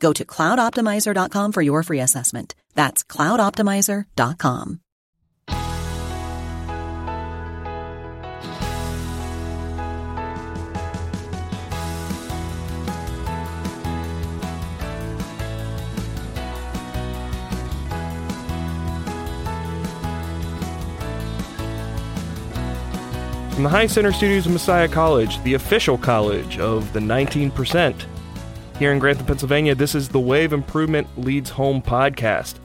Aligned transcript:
Go 0.00 0.12
to 0.12 0.24
cloudoptimizer.com 0.24 1.52
for 1.52 1.62
your 1.62 1.82
free 1.82 2.00
assessment. 2.00 2.54
That's 2.74 3.04
cloudoptimizer.com. 3.04 4.80
From 23.56 23.62
the 23.62 23.70
High 23.70 23.86
Center 23.86 24.12
Studios 24.12 24.44
of 24.44 24.52
Messiah 24.52 24.86
College, 24.86 25.42
the 25.42 25.54
official 25.54 25.96
college 25.96 26.58
of 26.58 26.92
the 26.92 27.00
19%. 27.00 28.06
Here 28.78 28.92
in 28.92 28.98
Grantham, 28.98 29.24
Pennsylvania, 29.24 29.74
this 29.74 29.94
is 29.94 30.10
the 30.10 30.20
Way 30.20 30.44
of 30.44 30.52
Improvement 30.52 31.06
Leads 31.16 31.48
Home 31.48 31.80
podcast, 31.80 32.56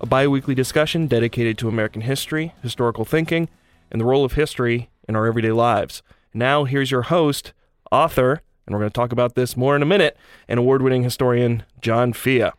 a 0.00 0.06
bi 0.06 0.28
weekly 0.28 0.54
discussion 0.54 1.08
dedicated 1.08 1.58
to 1.58 1.68
American 1.68 2.02
history, 2.02 2.54
historical 2.62 3.04
thinking, 3.04 3.48
and 3.90 4.00
the 4.00 4.04
role 4.04 4.24
of 4.24 4.34
history 4.34 4.88
in 5.08 5.16
our 5.16 5.26
everyday 5.26 5.50
lives. 5.50 6.00
Now, 6.32 6.62
here's 6.62 6.92
your 6.92 7.02
host, 7.02 7.54
author, 7.90 8.42
and 8.66 8.72
we're 8.72 8.82
going 8.82 8.90
to 8.90 8.94
talk 8.94 9.10
about 9.10 9.34
this 9.34 9.56
more 9.56 9.74
in 9.74 9.82
a 9.82 9.84
minute, 9.84 10.16
and 10.46 10.60
award 10.60 10.80
winning 10.80 11.02
historian 11.02 11.64
John 11.80 12.12
Fea. 12.12 12.50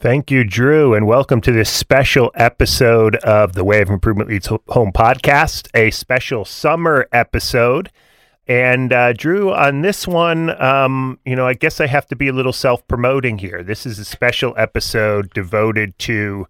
Thank 0.00 0.30
you, 0.30 0.44
Drew, 0.44 0.94
and 0.94 1.06
welcome 1.06 1.42
to 1.42 1.52
this 1.52 1.68
special 1.68 2.30
episode 2.34 3.16
of 3.16 3.52
the 3.52 3.66
of 3.66 3.90
Improvement 3.90 4.30
Leads 4.30 4.46
Home 4.46 4.92
podcast, 4.92 5.68
a 5.74 5.90
special 5.90 6.46
summer 6.46 7.06
episode. 7.12 7.90
And 8.48 8.94
uh, 8.94 9.12
Drew, 9.12 9.52
on 9.52 9.82
this 9.82 10.08
one, 10.08 10.60
um, 10.60 11.18
you 11.26 11.36
know, 11.36 11.46
I 11.46 11.52
guess 11.52 11.82
I 11.82 11.86
have 11.86 12.06
to 12.06 12.16
be 12.16 12.28
a 12.28 12.32
little 12.32 12.54
self 12.54 12.86
promoting 12.88 13.36
here. 13.38 13.62
This 13.62 13.84
is 13.84 13.98
a 13.98 14.06
special 14.06 14.54
episode 14.56 15.30
devoted 15.34 15.98
to 16.00 16.46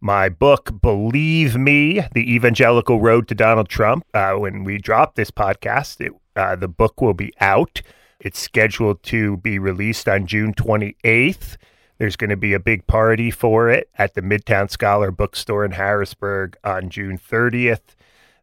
my 0.00 0.28
book, 0.28 0.80
Believe 0.80 1.56
Me 1.56 2.02
The 2.14 2.34
Evangelical 2.34 3.00
Road 3.00 3.26
to 3.28 3.34
Donald 3.34 3.68
Trump. 3.68 4.06
Uh, 4.14 4.34
when 4.34 4.62
we 4.62 4.78
drop 4.78 5.16
this 5.16 5.32
podcast, 5.32 6.00
it, 6.00 6.12
uh, 6.36 6.54
the 6.54 6.68
book 6.68 7.00
will 7.00 7.14
be 7.14 7.34
out. 7.40 7.82
It's 8.20 8.38
scheduled 8.38 9.02
to 9.04 9.38
be 9.38 9.58
released 9.58 10.08
on 10.08 10.28
June 10.28 10.54
28th. 10.54 11.56
There's 11.98 12.16
going 12.16 12.30
to 12.30 12.36
be 12.36 12.54
a 12.54 12.60
big 12.60 12.86
party 12.86 13.32
for 13.32 13.68
it 13.68 13.90
at 13.98 14.14
the 14.14 14.22
Midtown 14.22 14.70
Scholar 14.70 15.10
Bookstore 15.10 15.64
in 15.64 15.72
Harrisburg 15.72 16.56
on 16.62 16.90
June 16.90 17.18
30th. 17.18 17.96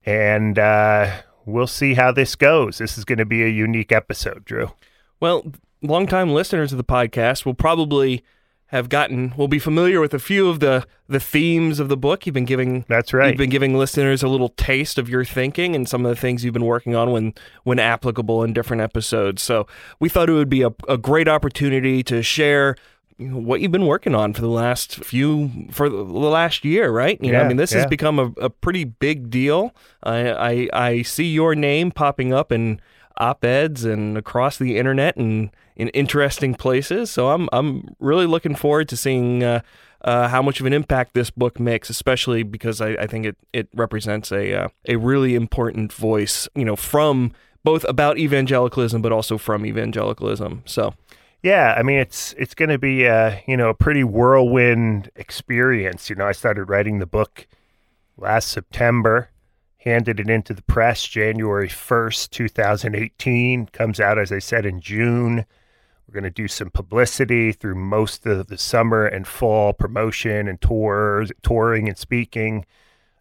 And 0.05 0.59
uh, 0.59 1.21
we'll 1.47 1.67
see 1.67 1.93
how 1.93 2.11
this 2.11 2.35
goes. 2.35 2.77
This 2.77 2.97
is 2.97 3.05
going 3.05 3.17
to 3.17 3.25
be 3.25 3.43
a 3.43 3.47
unique 3.47 3.91
episode, 3.91 4.45
Drew. 4.45 4.71
Well, 5.19 5.51
longtime 5.81 6.31
listeners 6.31 6.71
of 6.71 6.77
the 6.77 6.83
podcast 6.83 7.45
will 7.45 7.53
probably 7.53 8.23
have 8.71 8.89
gotten 8.89 9.33
will 9.37 9.47
be 9.47 9.59
familiar 9.59 10.01
with 10.01 10.13
a 10.13 10.19
few 10.19 10.49
of 10.49 10.59
the 10.59 10.85
the 11.07 11.21
themes 11.21 11.79
of 11.79 11.87
the 11.87 11.95
book. 11.95 12.25
You've 12.25 12.33
been 12.33 12.45
giving 12.45 12.83
that's 12.89 13.13
right. 13.13 13.29
You've 13.29 13.37
been 13.37 13.49
giving 13.49 13.77
listeners 13.77 14.23
a 14.23 14.27
little 14.27 14.49
taste 14.49 14.97
of 14.97 15.07
your 15.07 15.23
thinking 15.23 15.73
and 15.73 15.87
some 15.87 16.05
of 16.05 16.13
the 16.13 16.19
things 16.19 16.43
you've 16.43 16.53
been 16.53 16.65
working 16.65 16.93
on 16.93 17.11
when 17.11 17.33
when 17.63 17.79
applicable 17.79 18.43
in 18.43 18.53
different 18.53 18.81
episodes. 18.81 19.41
So 19.41 19.67
we 19.99 20.09
thought 20.09 20.29
it 20.29 20.33
would 20.33 20.49
be 20.49 20.63
a, 20.63 20.73
a 20.89 20.97
great 20.97 21.29
opportunity 21.29 22.03
to 22.03 22.21
share 22.21 22.75
you 23.17 23.29
know, 23.29 23.37
what 23.37 23.61
you've 23.61 23.71
been 23.71 23.87
working 23.87 24.13
on 24.13 24.33
for 24.33 24.41
the 24.41 24.47
last 24.47 25.03
few 25.03 25.67
for 25.71 25.89
the 25.89 26.03
last 26.03 26.63
year, 26.63 26.91
right? 26.91 27.19
You 27.21 27.31
yeah, 27.31 27.39
know, 27.39 27.45
I 27.45 27.47
mean, 27.47 27.57
this 27.57 27.71
yeah. 27.71 27.79
has 27.79 27.87
become 27.87 28.19
a, 28.19 28.31
a 28.39 28.49
pretty 28.49 28.83
big 28.83 29.29
deal. 29.29 29.73
I, 30.03 30.31
I 30.31 30.69
I 30.73 31.01
see 31.01 31.25
your 31.25 31.55
name 31.55 31.91
popping 31.91 32.31
up 32.33 32.51
in 32.51 32.79
op-eds 33.17 33.83
and 33.83 34.17
across 34.17 34.57
the 34.57 34.77
internet 34.77 35.17
and 35.17 35.49
in 35.75 35.89
interesting 35.89 36.53
places. 36.53 37.09
So 37.09 37.29
I'm 37.29 37.49
I'm 37.51 37.95
really 37.99 38.27
looking 38.27 38.55
forward 38.55 38.87
to 38.89 38.97
seeing 38.97 39.43
uh, 39.43 39.61
uh, 40.01 40.27
how 40.27 40.43
much 40.43 40.59
of 40.59 40.67
an 40.67 40.73
impact 40.73 41.15
this 41.15 41.31
book 41.31 41.59
makes, 41.59 41.89
especially 41.89 42.43
because 42.43 42.81
I, 42.81 42.89
I 42.89 43.07
think 43.07 43.25
it 43.25 43.37
it 43.51 43.67
represents 43.73 44.31
a 44.31 44.53
uh, 44.53 44.67
a 44.87 44.95
really 44.95 45.33
important 45.33 45.91
voice, 45.91 46.47
you 46.53 46.65
know, 46.65 46.75
from 46.75 47.31
both 47.63 47.83
about 47.85 48.19
evangelicalism, 48.19 49.01
but 49.01 49.11
also 49.11 49.39
from 49.39 49.65
evangelicalism. 49.65 50.61
So. 50.65 50.93
Yeah, 51.43 51.75
I 51.77 51.83
mean 51.83 51.99
it's 51.99 52.33
it's 52.33 52.55
going 52.55 52.69
to 52.69 52.77
be 52.79 53.05
a 53.05 53.43
you 53.47 53.55
know 53.57 53.69
a 53.69 53.73
pretty 53.73 54.03
whirlwind 54.03 55.11
experience. 55.15 56.09
You 56.09 56.15
know, 56.15 56.25
I 56.27 56.31
started 56.31 56.65
writing 56.65 56.99
the 56.99 57.05
book 57.05 57.47
last 58.17 58.49
September, 58.49 59.29
handed 59.77 60.19
it 60.19 60.29
into 60.29 60.53
the 60.53 60.63
press 60.63 61.05
January 61.05 61.69
first, 61.69 62.31
two 62.31 62.47
thousand 62.49 62.95
eighteen. 62.95 63.67
Comes 63.67 63.99
out 63.99 64.17
as 64.17 64.31
I 64.31 64.39
said 64.39 64.65
in 64.65 64.81
June. 64.81 65.45
We're 66.07 66.13
going 66.13 66.23
to 66.23 66.29
do 66.29 66.47
some 66.47 66.69
publicity 66.71 67.51
through 67.51 67.75
most 67.75 68.25
of 68.25 68.47
the 68.47 68.57
summer 68.57 69.05
and 69.05 69.27
fall 69.27 69.73
promotion 69.73 70.47
and 70.47 70.59
tours, 70.61 71.33
touring 71.43 71.89
and 71.89 71.97
speaking 71.97 72.65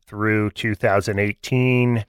through 0.06 0.50
2018. 0.52 2.04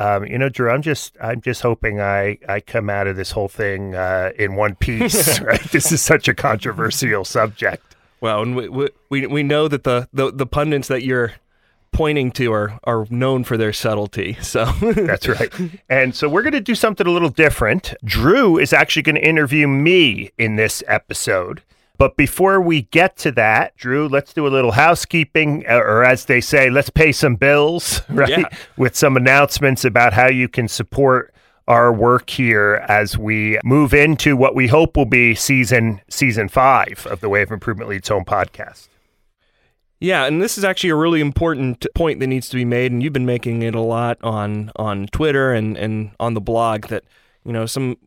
Um, 0.00 0.24
you 0.24 0.38
know, 0.38 0.48
Drew, 0.48 0.70
I'm 0.70 0.80
just 0.80 1.14
I'm 1.20 1.42
just 1.42 1.60
hoping 1.60 2.00
I 2.00 2.38
I 2.48 2.60
come 2.60 2.88
out 2.88 3.06
of 3.06 3.16
this 3.16 3.32
whole 3.32 3.48
thing 3.48 3.94
uh, 3.94 4.30
in 4.38 4.56
one 4.56 4.74
piece. 4.74 5.40
right? 5.42 5.62
This 5.72 5.92
is 5.92 6.00
such 6.00 6.26
a 6.26 6.34
controversial 6.34 7.22
subject. 7.22 7.96
Well, 8.22 8.40
and 8.40 8.56
we 8.56 8.88
we 9.10 9.26
we 9.26 9.42
know 9.42 9.68
that 9.68 9.84
the 9.84 10.08
the, 10.10 10.32
the 10.32 10.46
pundits 10.46 10.88
that 10.88 11.04
you're 11.04 11.34
pointing 11.92 12.30
to 12.32 12.50
are 12.50 12.80
are 12.84 13.06
known 13.10 13.44
for 13.44 13.58
their 13.58 13.74
subtlety. 13.74 14.38
So 14.40 14.64
that's 14.80 15.28
right. 15.28 15.52
And 15.90 16.14
so 16.14 16.30
we're 16.30 16.42
going 16.42 16.54
to 16.54 16.62
do 16.62 16.74
something 16.74 17.06
a 17.06 17.10
little 17.10 17.28
different. 17.28 17.92
Drew 18.02 18.56
is 18.58 18.72
actually 18.72 19.02
going 19.02 19.16
to 19.16 19.28
interview 19.28 19.68
me 19.68 20.30
in 20.38 20.56
this 20.56 20.82
episode. 20.88 21.62
But 22.00 22.16
before 22.16 22.62
we 22.62 22.84
get 22.84 23.18
to 23.18 23.32
that, 23.32 23.76
Drew, 23.76 24.08
let's 24.08 24.32
do 24.32 24.46
a 24.46 24.48
little 24.48 24.70
housekeeping, 24.70 25.66
uh, 25.68 25.74
or 25.74 26.02
as 26.02 26.24
they 26.24 26.40
say, 26.40 26.70
let's 26.70 26.88
pay 26.88 27.12
some 27.12 27.36
bills, 27.36 28.00
right? 28.08 28.30
Yeah. 28.30 28.48
With 28.78 28.96
some 28.96 29.18
announcements 29.18 29.84
about 29.84 30.14
how 30.14 30.26
you 30.26 30.48
can 30.48 30.66
support 30.66 31.34
our 31.68 31.92
work 31.92 32.30
here 32.30 32.82
as 32.88 33.18
we 33.18 33.58
move 33.64 33.92
into 33.92 34.34
what 34.34 34.54
we 34.54 34.66
hope 34.66 34.96
will 34.96 35.04
be 35.04 35.34
season 35.34 36.00
season 36.08 36.48
five 36.48 37.06
of 37.10 37.20
the 37.20 37.28
Way 37.28 37.42
of 37.42 37.50
Improvement 37.50 37.90
Leads 37.90 38.08
Home 38.08 38.24
podcast. 38.24 38.88
Yeah, 39.98 40.24
and 40.24 40.40
this 40.40 40.56
is 40.56 40.64
actually 40.64 40.90
a 40.90 40.96
really 40.96 41.20
important 41.20 41.86
point 41.94 42.18
that 42.20 42.28
needs 42.28 42.48
to 42.48 42.56
be 42.56 42.64
made, 42.64 42.92
and 42.92 43.02
you've 43.02 43.12
been 43.12 43.26
making 43.26 43.60
it 43.60 43.74
a 43.74 43.82
lot 43.82 44.16
on 44.22 44.72
on 44.76 45.06
Twitter 45.08 45.52
and 45.52 45.76
and 45.76 46.12
on 46.18 46.32
the 46.32 46.40
blog 46.40 46.86
that 46.86 47.04
you 47.44 47.52
know 47.52 47.66
some 47.66 47.98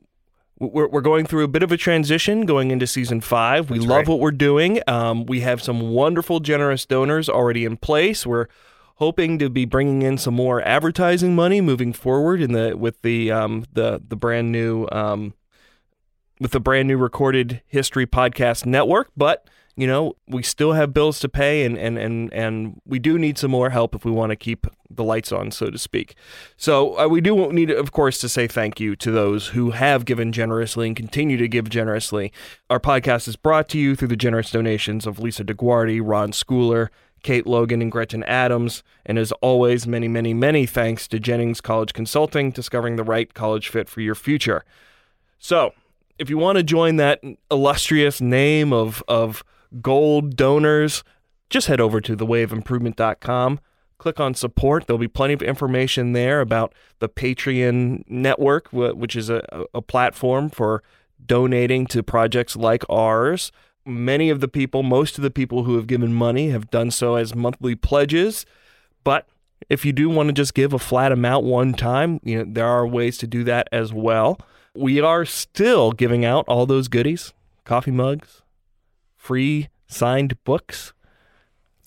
we're, 0.72 0.88
we're 0.88 1.02
going 1.02 1.26
through 1.26 1.44
a 1.44 1.48
bit 1.48 1.64
of 1.64 1.72
a 1.72 1.78
transition 1.78 2.46
going 2.46 2.72
into 2.72 2.88
season 2.88 3.22
five. 3.22 3.70
We 3.70 3.80
That's 3.80 3.90
love 3.90 3.98
right. 4.00 4.08
what 4.08 4.20
we're 4.20 4.32
doing. 4.32 4.82
Um, 4.88 5.26
we 5.26 5.42
have 5.42 5.62
some 5.62 5.92
wonderful, 5.92 6.40
generous 6.40 6.86
donors 6.86 7.30
already 7.30 7.66
in 7.66 7.78
place. 7.78 8.26
We're 8.26 8.48
hoping 8.96 9.40
to 9.40 9.50
be 9.50 9.66
bringing 9.66 10.02
in 10.02 10.18
some 10.18 10.34
more 10.34 10.62
advertising 10.62 11.36
money 11.36 11.62
moving 11.62 11.94
forward 11.94 12.42
in 12.42 12.54
the 12.54 12.76
with 12.78 13.02
the 13.02 13.32
um, 13.32 13.66
the 13.74 14.02
the 14.08 14.16
brand 14.16 14.52
new 14.52 14.88
um, 14.92 15.34
with 16.40 16.52
the 16.52 16.60
brand 16.60 16.88
new 16.88 16.98
recorded 16.98 17.62
history 17.68 18.06
podcast 18.06 18.66
network. 18.66 19.10
But 19.16 19.50
you 19.76 19.88
know, 19.88 20.16
we 20.28 20.44
still 20.44 20.74
have 20.74 20.94
bills 20.94 21.20
to 21.22 21.30
pay, 21.30 21.66
and 21.66 21.78
and 21.78 21.98
and 21.98 22.32
and 22.32 22.82
we 22.86 23.00
do 23.00 23.18
need 23.18 23.38
some 23.38 23.52
more 23.52 23.72
help 23.72 23.96
if 23.96 24.06
we 24.06 24.12
want 24.12 24.30
to 24.30 24.36
keep 24.36 24.68
the 24.90 25.04
lights 25.04 25.32
on, 25.32 25.50
so 25.50 25.72
to 25.72 25.80
speak. 25.80 26.16
So 26.58 27.00
uh, 27.00 27.08
we 27.08 27.22
do 27.22 27.52
need, 27.52 27.72
of 27.72 27.92
course, 27.92 28.20
to 28.20 28.30
say 28.30 28.48
thank 28.48 28.80
you 28.80 28.96
to 28.98 29.10
those 29.10 29.48
who 29.48 29.72
have 29.72 30.06
given 30.06 30.32
generously 30.32 30.88
and 30.88 30.96
continue 30.96 31.38
to 31.38 31.48
give 31.48 31.70
generously. 31.70 32.32
Our 32.70 32.80
podcast 32.80 33.28
is 33.28 33.36
brought 33.36 33.68
to 33.70 33.80
you 33.80 33.96
through 33.96 34.10
the 34.10 34.16
generous 34.16 34.52
donations 34.52 35.08
of 35.08 35.20
Lisa 35.20 35.44
DeGuardi, 35.44 36.00
Ron 36.04 36.32
Schooler, 36.32 36.90
Kate 37.24 37.48
Logan 37.48 37.82
and 37.82 37.92
Gretchen 37.92 38.24
Adams. 38.26 38.84
And 39.06 39.18
as 39.18 39.32
always, 39.42 39.88
many, 39.88 40.08
many, 40.08 40.36
many 40.36 40.68
thanks 40.68 41.08
to 41.08 41.20
Jennings 41.20 41.62
College 41.62 41.94
Consulting, 41.94 42.52
discovering 42.52 42.96
the 42.96 43.04
right 43.04 43.34
college 43.34 43.70
fit 43.70 43.90
for 43.90 44.02
your 44.02 44.16
future. 44.16 44.64
So, 45.40 45.74
if 46.20 46.30
you 46.30 46.38
want 46.38 46.58
to 46.58 46.64
join 46.64 46.98
that 46.98 47.22
illustrious 47.50 48.22
name 48.22 48.72
of, 48.72 49.04
of 49.08 49.44
gold 49.82 50.36
donors, 50.36 51.04
just 51.50 51.68
head 51.68 51.82
over 51.82 52.02
to 52.02 52.16
thewayofimprovement.com. 52.16 53.60
Click 53.98 54.20
on 54.20 54.34
support. 54.34 54.86
There'll 54.86 54.98
be 54.98 55.08
plenty 55.08 55.34
of 55.34 55.42
information 55.42 56.14
there 56.14 56.42
about 56.42 56.74
the 57.00 57.08
Patreon 57.08 58.04
network, 58.10 58.68
which 58.72 59.16
is 59.16 59.30
a, 59.30 59.66
a 59.74 59.82
platform 59.82 60.50
for 60.50 60.84
donating 61.26 61.88
to 61.88 62.04
projects 62.04 62.56
like 62.56 62.84
ours. 62.90 63.52
Many 63.86 64.30
of 64.30 64.40
the 64.40 64.48
people, 64.48 64.84
most 64.84 65.18
of 65.18 65.24
the 65.24 65.32
people 65.32 65.64
who 65.64 65.76
have 65.76 65.88
given 65.88 66.14
money 66.14 66.50
have 66.50 66.70
done 66.70 66.92
so 66.92 67.16
as 67.16 67.36
monthly 67.36 67.76
pledges. 67.76 68.46
But 69.04 69.28
if 69.70 69.86
you 69.86 69.94
do 69.94 70.10
want 70.10 70.28
to 70.28 70.34
just 70.34 70.54
give 70.54 70.74
a 70.74 70.80
flat 70.80 71.12
amount 71.12 71.46
one 71.46 71.74
time, 71.74 72.20
you 72.24 72.40
know, 72.40 72.46
there 72.52 72.68
are 72.68 72.88
ways 72.88 73.18
to 73.20 73.28
do 73.28 73.44
that 73.46 73.68
as 73.72 73.94
well. 73.94 74.40
We 74.76 75.00
are 75.00 75.26
still 75.26 75.92
giving 75.92 76.26
out 76.26 76.46
all 76.48 76.66
those 76.66 76.88
goodies, 76.88 77.34
coffee 77.64 77.92
mugs, 77.92 78.43
free 79.24 79.70
signed 79.88 80.42
books. 80.44 80.94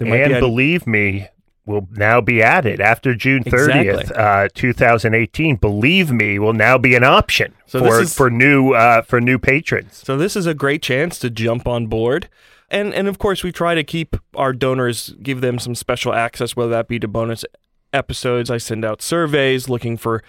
And 0.00 0.11
believe 0.41 0.87
me, 0.87 1.29
will 1.67 1.87
now 1.93 2.21
be 2.21 2.43
added 2.43 2.81
after 2.81 3.15
June 3.15 3.44
30th, 3.44 4.00
exactly. 4.00 4.17
uh, 4.17 4.49
2018. 4.55 5.56
Believe 5.56 6.11
me, 6.11 6.38
will 6.38 6.53
now 6.53 6.79
be 6.79 6.94
an 6.94 7.05
option 7.05 7.55
so 7.67 7.81
for 7.81 8.00
is, 8.00 8.15
for 8.15 8.31
new 8.31 8.73
uh, 8.73 9.03
for 9.03 9.21
new 9.21 9.38
patrons. 9.38 10.03
So 10.05 10.17
this 10.17 10.37
is 10.37 10.47
a 10.47 10.55
great 10.55 10.83
chance 10.83 11.19
to 11.19 11.31
jump 11.31 11.67
on 11.67 11.88
board. 11.88 12.29
And 12.71 12.94
and 12.94 13.06
of 13.09 13.19
course 13.19 13.43
we 13.43 13.53
try 13.53 13.75
to 13.75 13.85
keep 13.85 14.17
our 14.35 14.53
donors 14.53 15.15
give 15.23 15.41
them 15.41 15.59
some 15.59 15.75
special 15.75 16.15
access 16.15 16.56
whether 16.56 16.71
that 16.71 16.88
be 16.88 16.99
to 16.99 17.09
bonus 17.09 17.44
episodes. 17.93 18.50
I 18.50 18.59
send 18.59 18.85
out 18.85 19.03
surveys 19.03 19.69
looking 19.69 19.97
for 19.97 20.23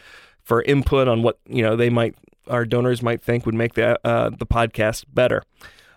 for 0.44 0.62
input 0.64 1.08
on 1.08 1.24
what, 1.24 1.40
you 1.48 1.62
know, 1.62 1.76
they 1.76 1.90
might 1.90 2.16
our 2.48 2.66
donors 2.66 3.02
might 3.02 3.22
think 3.22 3.46
would 3.46 3.56
make 3.56 3.74
the 3.74 4.00
uh, 4.06 4.30
the 4.30 4.46
podcast 4.46 5.06
better. 5.14 5.44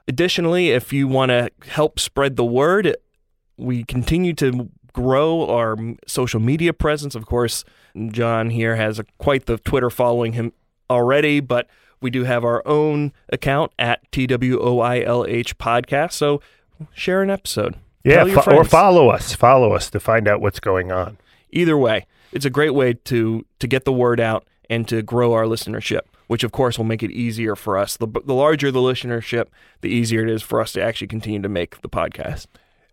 Additionally, 0.08 0.70
if 0.70 0.92
you 0.92 1.08
want 1.08 1.30
to 1.30 1.50
help 1.68 1.98
spread 1.98 2.36
the 2.36 2.44
word, 2.44 2.96
we 3.56 3.84
continue 3.84 4.32
to 4.34 4.70
grow 4.92 5.46
our 5.48 5.76
social 6.06 6.40
media 6.40 6.72
presence. 6.72 7.14
Of 7.14 7.26
course, 7.26 7.64
John 8.10 8.50
here 8.50 8.76
has 8.76 8.98
a, 8.98 9.04
quite 9.18 9.46
the 9.46 9.58
Twitter 9.58 9.90
following 9.90 10.32
him 10.32 10.52
already, 10.88 11.40
but 11.40 11.68
we 12.00 12.10
do 12.10 12.24
have 12.24 12.44
our 12.44 12.66
own 12.66 13.12
account 13.30 13.72
at 13.78 14.10
TWOILH 14.10 15.54
podcast. 15.54 16.12
So 16.12 16.40
share 16.92 17.22
an 17.22 17.30
episode. 17.30 17.76
Yeah, 18.04 18.24
fo- 18.24 18.56
or 18.56 18.64
follow 18.64 19.10
us. 19.10 19.34
Follow 19.34 19.72
us 19.72 19.90
to 19.90 20.00
find 20.00 20.26
out 20.26 20.40
what's 20.40 20.60
going 20.60 20.90
on. 20.90 21.18
Either 21.50 21.76
way, 21.76 22.06
it's 22.32 22.44
a 22.44 22.50
great 22.50 22.74
way 22.74 22.94
to 22.94 23.44
to 23.58 23.66
get 23.66 23.84
the 23.84 23.92
word 23.92 24.20
out 24.20 24.46
and 24.70 24.88
to 24.88 25.02
grow 25.02 25.34
our 25.34 25.44
listenership, 25.44 26.02
which 26.30 26.44
of 26.44 26.52
course 26.52 26.78
will 26.78 26.84
make 26.84 27.02
it 27.02 27.10
easier 27.10 27.56
for 27.56 27.76
us. 27.76 27.96
The, 27.96 28.06
the 28.06 28.34
larger 28.34 28.70
the 28.70 28.78
listenership, 28.78 29.46
the 29.80 29.88
easier 29.88 30.22
it 30.22 30.30
is 30.30 30.44
for 30.44 30.60
us 30.60 30.70
to 30.74 30.80
actually 30.80 31.08
continue 31.08 31.42
to 31.42 31.48
make 31.48 31.80
the 31.80 31.88
podcast. 31.88 32.46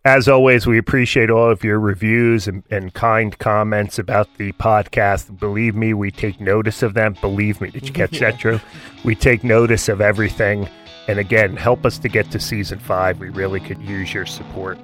As 0.03 0.27
always, 0.27 0.65
we 0.65 0.79
appreciate 0.79 1.29
all 1.29 1.51
of 1.51 1.63
your 1.63 1.79
reviews 1.79 2.47
and, 2.47 2.63
and, 2.71 2.91
kind 2.95 3.37
comments 3.37 3.99
about 3.99 4.27
the 4.37 4.53
podcast. 4.53 5.37
Believe 5.37 5.75
me, 5.75 5.93
we 5.93 6.09
take 6.09 6.41
notice 6.41 6.81
of 6.81 6.95
them. 6.95 7.15
Believe 7.21 7.61
me, 7.61 7.69
did 7.69 7.85
you 7.85 7.93
catch 7.93 8.17
that, 8.17 8.37
Drew? 8.39 8.59
We 9.03 9.13
take 9.13 9.43
notice 9.43 9.87
of 9.87 10.01
everything. 10.01 10.67
And 11.07 11.19
again, 11.19 11.55
help 11.55 11.85
us 11.85 11.99
to 11.99 12.09
get 12.09 12.31
to 12.31 12.39
season 12.39 12.79
five. 12.79 13.19
We 13.19 13.29
really 13.29 13.59
could 13.59 13.79
use 13.83 14.15
your 14.15 14.25
support. 14.25 14.79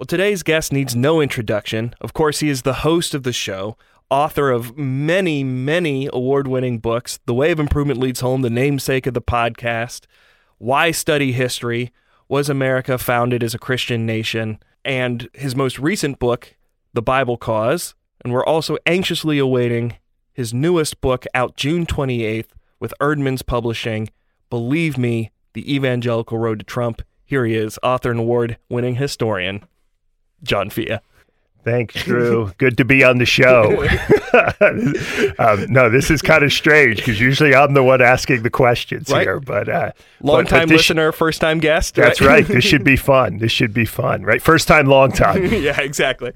Well, 0.00 0.06
today's 0.06 0.42
guest 0.42 0.72
needs 0.72 0.96
no 0.96 1.20
introduction. 1.20 1.94
Of 2.00 2.14
course, 2.14 2.40
he 2.40 2.48
is 2.48 2.62
the 2.62 2.72
host 2.88 3.12
of 3.12 3.22
the 3.22 3.34
show, 3.34 3.76
author 4.08 4.50
of 4.50 4.78
many, 4.78 5.44
many 5.44 6.08
award 6.10 6.48
winning 6.48 6.78
books 6.78 7.20
The 7.26 7.34
Way 7.34 7.50
of 7.50 7.60
Improvement 7.60 8.00
Leads 8.00 8.20
Home, 8.20 8.40
the 8.40 8.48
namesake 8.48 9.06
of 9.06 9.12
the 9.12 9.20
podcast, 9.20 10.06
Why 10.56 10.90
Study 10.90 11.32
History, 11.32 11.92
Was 12.28 12.48
America 12.48 12.96
Founded 12.96 13.42
as 13.42 13.52
a 13.52 13.58
Christian 13.58 14.06
Nation, 14.06 14.58
and 14.86 15.28
his 15.34 15.54
most 15.54 15.78
recent 15.78 16.18
book, 16.18 16.56
The 16.94 17.02
Bible 17.02 17.36
Cause. 17.36 17.94
And 18.24 18.32
we're 18.32 18.42
also 18.42 18.78
anxiously 18.86 19.38
awaiting 19.38 19.96
his 20.32 20.54
newest 20.54 21.02
book 21.02 21.26
out 21.34 21.58
June 21.58 21.84
28th 21.84 22.48
with 22.78 22.94
Eerdman's 23.02 23.42
Publishing, 23.42 24.08
Believe 24.48 24.96
Me, 24.96 25.30
The 25.52 25.74
Evangelical 25.74 26.38
Road 26.38 26.60
to 26.60 26.64
Trump. 26.64 27.02
Here 27.26 27.44
he 27.44 27.54
is, 27.54 27.78
author 27.82 28.10
and 28.10 28.20
award 28.20 28.56
winning 28.70 28.94
historian. 28.94 29.66
John 30.42 30.70
Fea. 30.70 30.98
Thanks, 31.64 32.02
Drew. 32.04 32.52
Good 32.58 32.76
to 32.78 32.84
be 32.84 33.04
on 33.04 33.18
the 33.18 33.26
show. 33.26 33.86
um, 35.38 35.66
no, 35.68 35.90
this 35.90 36.10
is 36.10 36.22
kind 36.22 36.44
of 36.44 36.52
strange 36.52 36.98
because 36.98 37.20
usually 37.20 37.54
I'm 37.54 37.74
the 37.74 37.82
one 37.82 38.00
asking 38.00 38.42
the 38.42 38.50
questions 38.50 39.10
right. 39.10 39.22
here. 39.22 39.40
But 39.40 39.68
uh, 39.68 39.92
long 40.20 40.46
time 40.46 40.68
listener, 40.68 41.12
first 41.12 41.40
time 41.40 41.58
guest. 41.58 41.98
Right? 41.98 42.04
That's 42.06 42.20
right. 42.20 42.46
This 42.46 42.64
should 42.64 42.84
be 42.84 42.96
fun. 42.96 43.38
This 43.38 43.52
should 43.52 43.74
be 43.74 43.84
fun, 43.84 44.22
right? 44.22 44.40
First 44.40 44.68
time, 44.68 44.86
long 44.86 45.12
time. 45.12 45.44
yeah, 45.46 45.80
exactly. 45.80 46.32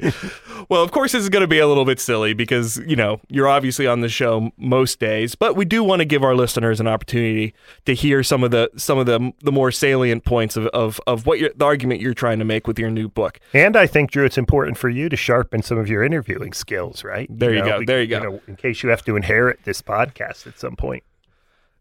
Well, 0.68 0.82
of 0.82 0.92
course, 0.92 1.12
this 1.12 1.22
is 1.22 1.28
going 1.28 1.42
to 1.42 1.48
be 1.48 1.58
a 1.58 1.66
little 1.66 1.84
bit 1.84 2.00
silly 2.00 2.34
because, 2.34 2.78
you 2.86 2.96
know, 2.96 3.20
you're 3.28 3.48
obviously 3.48 3.86
on 3.86 4.00
the 4.00 4.08
show 4.08 4.50
most 4.56 4.98
days, 4.98 5.34
but 5.34 5.56
we 5.56 5.64
do 5.64 5.84
want 5.84 6.00
to 6.00 6.04
give 6.04 6.24
our 6.24 6.34
listeners 6.34 6.80
an 6.80 6.88
opportunity 6.88 7.54
to 7.84 7.94
hear 7.94 8.22
some 8.22 8.42
of 8.42 8.50
the 8.50 8.70
some 8.76 8.98
of 8.98 9.06
the 9.06 9.32
the 9.42 9.52
more 9.52 9.70
salient 9.70 10.24
points 10.24 10.56
of 10.56 10.66
of, 10.68 11.00
of 11.06 11.26
what 11.26 11.38
the 11.56 11.64
argument 11.64 12.00
you're 12.00 12.14
trying 12.14 12.38
to 12.38 12.44
make 12.44 12.66
with 12.66 12.78
your 12.78 12.90
new 12.90 13.08
book. 13.08 13.38
And 13.52 13.76
I 13.76 13.86
think, 13.86 14.10
Drew, 14.10 14.24
it's 14.24 14.38
important 14.38 14.78
for 14.78 14.88
you 14.88 15.08
to 15.08 15.13
sharpen 15.16 15.62
some 15.62 15.78
of 15.78 15.88
your 15.88 16.02
interviewing 16.02 16.52
skills, 16.52 17.04
right? 17.04 17.28
There 17.30 17.50
you, 17.50 17.58
you 17.58 17.62
know, 17.62 17.78
go. 17.80 17.84
There 17.84 18.02
you 18.02 18.08
go. 18.08 18.18
You 18.18 18.24
know, 18.24 18.40
in 18.46 18.56
case 18.56 18.82
you 18.82 18.90
have 18.90 19.04
to 19.04 19.16
inherit 19.16 19.60
this 19.64 19.82
podcast 19.82 20.46
at 20.46 20.58
some 20.58 20.76
point. 20.76 21.04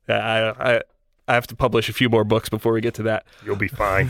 I, 0.07 0.13
I 0.59 0.81
I 1.27 1.33
have 1.33 1.47
to 1.47 1.55
publish 1.55 1.89
a 1.89 1.93
few 1.93 2.09
more 2.09 2.23
books 2.23 2.49
before 2.49 2.73
we 2.73 2.81
get 2.81 2.93
to 2.95 3.03
that. 3.03 3.25
You'll 3.45 3.55
be 3.55 3.67
fine. 3.67 4.09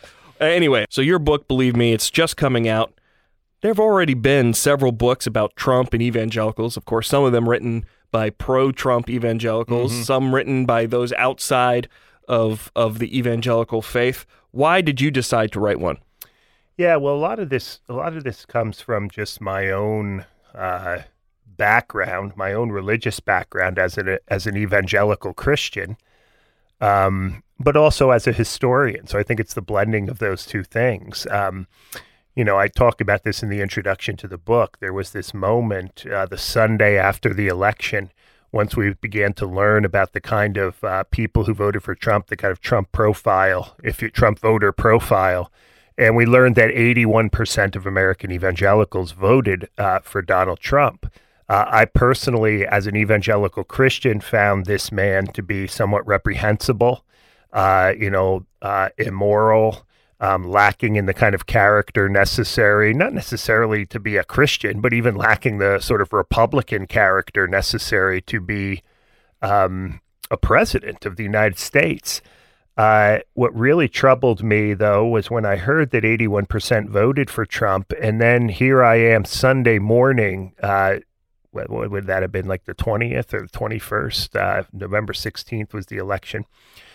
anyway, 0.40 0.86
so 0.90 1.00
your 1.00 1.18
book, 1.18 1.48
believe 1.48 1.76
me, 1.76 1.92
it's 1.92 2.10
just 2.10 2.36
coming 2.36 2.68
out. 2.68 2.92
There 3.62 3.70
have 3.70 3.80
already 3.80 4.14
been 4.14 4.54
several 4.54 4.92
books 4.92 5.26
about 5.26 5.56
Trump 5.56 5.94
and 5.94 6.02
evangelicals. 6.02 6.76
Of 6.76 6.84
course, 6.84 7.08
some 7.08 7.24
of 7.24 7.32
them 7.32 7.48
written 7.48 7.86
by 8.10 8.30
pro-Trump 8.30 9.08
evangelicals, 9.08 9.92
mm-hmm. 9.92 10.02
some 10.02 10.34
written 10.34 10.66
by 10.66 10.86
those 10.86 11.12
outside 11.14 11.88
of 12.28 12.70
of 12.76 12.98
the 12.98 13.16
evangelical 13.16 13.80
faith. 13.80 14.26
Why 14.50 14.80
did 14.80 15.00
you 15.00 15.10
decide 15.10 15.52
to 15.52 15.60
write 15.60 15.80
one? 15.80 15.98
Yeah, 16.76 16.96
well, 16.96 17.14
a 17.14 17.16
lot 17.16 17.38
of 17.38 17.48
this 17.50 17.80
a 17.88 17.92
lot 17.92 18.16
of 18.16 18.24
this 18.24 18.46
comes 18.46 18.80
from 18.80 19.10
just 19.10 19.40
my 19.40 19.70
own 19.70 20.24
uh, 20.54 21.00
background, 21.46 22.32
my 22.36 22.52
own 22.52 22.70
religious 22.70 23.20
background 23.20 23.78
as 23.78 23.98
an 23.98 24.18
as 24.28 24.46
an 24.46 24.56
evangelical 24.56 25.34
Christian, 25.34 25.96
um, 26.80 27.42
but 27.58 27.76
also 27.76 28.10
as 28.10 28.26
a 28.26 28.32
historian. 28.32 29.06
So 29.06 29.18
I 29.18 29.22
think 29.22 29.38
it's 29.38 29.54
the 29.54 29.62
blending 29.62 30.08
of 30.08 30.18
those 30.18 30.46
two 30.46 30.62
things. 30.64 31.26
Um, 31.30 31.66
you 32.34 32.44
know, 32.44 32.58
I 32.58 32.68
talk 32.68 33.00
about 33.00 33.24
this 33.24 33.42
in 33.42 33.50
the 33.50 33.60
introduction 33.60 34.16
to 34.16 34.28
the 34.28 34.38
book. 34.38 34.78
There 34.80 34.94
was 34.94 35.10
this 35.10 35.34
moment, 35.34 36.06
uh, 36.06 36.24
the 36.24 36.38
Sunday 36.38 36.96
after 36.96 37.34
the 37.34 37.48
election, 37.48 38.10
once 38.52 38.74
we 38.74 38.94
began 38.94 39.34
to 39.34 39.46
learn 39.46 39.84
about 39.84 40.12
the 40.12 40.20
kind 40.20 40.56
of 40.56 40.82
uh, 40.82 41.04
people 41.04 41.44
who 41.44 41.52
voted 41.52 41.82
for 41.82 41.94
Trump, 41.94 42.28
the 42.28 42.36
kind 42.36 42.52
of 42.52 42.60
Trump 42.60 42.90
profile, 42.92 43.76
if 43.82 44.00
you 44.00 44.08
Trump 44.10 44.38
voter 44.38 44.72
profile. 44.72 45.50
And 45.98 46.16
we 46.16 46.26
learned 46.26 46.56
that 46.56 46.70
81% 46.70 47.76
of 47.76 47.86
American 47.86 48.32
evangelicals 48.32 49.12
voted 49.12 49.68
uh, 49.76 50.00
for 50.00 50.22
Donald 50.22 50.60
Trump. 50.60 51.12
Uh, 51.48 51.66
I 51.68 51.84
personally, 51.84 52.66
as 52.66 52.86
an 52.86 52.96
evangelical 52.96 53.64
Christian, 53.64 54.20
found 54.20 54.66
this 54.66 54.90
man 54.90 55.26
to 55.28 55.42
be 55.42 55.66
somewhat 55.66 56.06
reprehensible, 56.06 57.04
uh, 57.52 57.92
you 57.98 58.08
know, 58.08 58.46
uh, 58.62 58.88
immoral, 58.96 59.86
um, 60.18 60.48
lacking 60.48 60.96
in 60.96 61.06
the 61.06 61.12
kind 61.12 61.34
of 61.34 61.46
character 61.46 62.08
necessary, 62.08 62.94
not 62.94 63.12
necessarily 63.12 63.84
to 63.86 63.98
be 63.98 64.16
a 64.16 64.24
Christian, 64.24 64.80
but 64.80 64.92
even 64.92 65.16
lacking 65.16 65.58
the 65.58 65.80
sort 65.80 66.00
of 66.00 66.12
Republican 66.12 66.86
character 66.86 67.48
necessary 67.48 68.22
to 68.22 68.40
be 68.40 68.82
um, 69.42 70.00
a 70.30 70.36
president 70.36 71.04
of 71.04 71.16
the 71.16 71.24
United 71.24 71.58
States. 71.58 72.22
Uh, 72.76 73.18
what 73.34 73.54
really 73.54 73.88
troubled 73.88 74.42
me, 74.42 74.72
though, 74.74 75.06
was 75.06 75.30
when 75.30 75.44
I 75.44 75.56
heard 75.56 75.90
that 75.90 76.04
81% 76.04 76.88
voted 76.88 77.28
for 77.28 77.44
Trump. 77.44 77.92
And 78.00 78.20
then 78.20 78.48
here 78.48 78.82
I 78.82 78.96
am 78.96 79.24
Sunday 79.24 79.78
morning. 79.78 80.54
Uh, 80.62 80.96
what, 81.50 81.68
would 81.90 82.06
that 82.06 82.22
have 82.22 82.32
been 82.32 82.48
like 82.48 82.64
the 82.64 82.74
20th 82.74 83.34
or 83.34 83.42
the 83.42 83.48
21st? 83.48 84.36
Uh, 84.36 84.62
November 84.72 85.12
16th 85.12 85.74
was 85.74 85.86
the 85.86 85.98
election. 85.98 86.46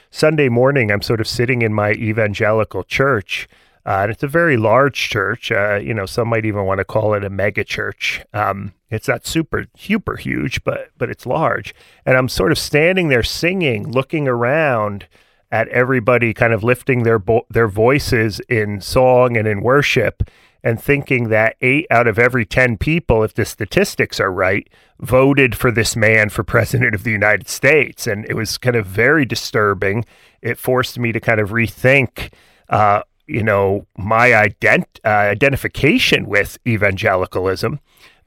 Sunday 0.09 0.49
morning, 0.49 0.91
I'm 0.91 1.01
sort 1.03 1.21
of 1.21 1.27
sitting 1.27 1.61
in 1.61 1.73
my 1.73 1.91
evangelical 1.91 2.83
church, 2.83 3.47
Uh, 3.85 4.01
and 4.01 4.11
it's 4.11 4.23
a 4.23 4.27
very 4.27 4.57
large 4.57 5.09
church. 5.09 5.49
Uh, 5.49 5.75
you 5.81 5.93
know, 5.93 6.05
some 6.05 6.27
might 6.27 6.45
even 6.45 6.65
want 6.65 6.79
to 6.79 6.83
call 6.85 7.13
it 7.13 7.23
a 7.23 7.29
mega 7.29 7.63
church. 7.63 8.21
Um, 8.33 8.73
it's 8.89 9.07
not 9.07 9.25
super, 9.25 9.67
super 9.77 10.17
huge, 10.17 10.61
but 10.65 10.89
but 10.97 11.09
it's 11.09 11.25
large. 11.25 11.73
And 12.05 12.17
I'm 12.17 12.27
sort 12.27 12.51
of 12.51 12.57
standing 12.57 13.07
there 13.07 13.23
singing, 13.23 13.89
looking 13.89 14.27
around 14.27 15.07
at 15.51 15.67
everybody, 15.69 16.33
kind 16.33 16.53
of 16.53 16.63
lifting 16.63 17.03
their 17.03 17.19
bo- 17.19 17.45
their 17.49 17.67
voices 17.67 18.39
in 18.49 18.81
song 18.81 19.37
and 19.37 19.47
in 19.47 19.61
worship, 19.61 20.23
and 20.63 20.81
thinking 20.81 21.29
that 21.29 21.55
eight 21.61 21.87
out 21.89 22.07
of 22.07 22.19
every 22.19 22.45
ten 22.45 22.77
people, 22.77 23.23
if 23.23 23.33
the 23.33 23.45
statistics 23.45 24.19
are 24.19 24.31
right, 24.31 24.67
voted 24.99 25.55
for 25.55 25.71
this 25.71 25.95
man 25.95 26.29
for 26.29 26.43
president 26.55 26.93
of 26.95 27.03
the 27.03 27.11
United 27.11 27.47
States. 27.47 28.07
And 28.07 28.25
it 28.29 28.35
was 28.35 28.57
kind 28.57 28.75
of 28.75 28.85
very 28.85 29.25
disturbing. 29.25 30.05
It 30.41 30.57
forced 30.57 30.99
me 30.99 31.11
to 31.11 31.19
kind 31.19 31.39
of 31.39 31.49
rethink. 31.49 32.31
Uh, 32.69 33.03
you 33.27 33.43
know, 33.43 33.85
my 33.97 34.29
ident- 34.29 34.99
uh, 35.03 35.09
identification 35.09 36.27
with 36.27 36.57
evangelicalism. 36.65 37.79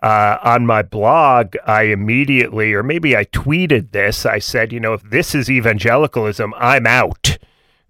Uh, 0.03 0.39
on 0.43 0.65
my 0.65 0.83
blog, 0.83 1.57
I 1.67 1.83
immediately, 1.85 2.73
or 2.73 2.83
maybe 2.83 3.17
I 3.17 3.27
tweeted 3.27 3.93
this, 3.93 4.25
I 4.25 4.39
said, 4.39 4.73
you 4.73 4.81
know, 4.81 4.95
if 4.95 5.03
this 5.03 5.35
is 5.35 5.51
evangelicalism, 5.51 6.55
I'm 6.57 6.87
out. 6.87 7.37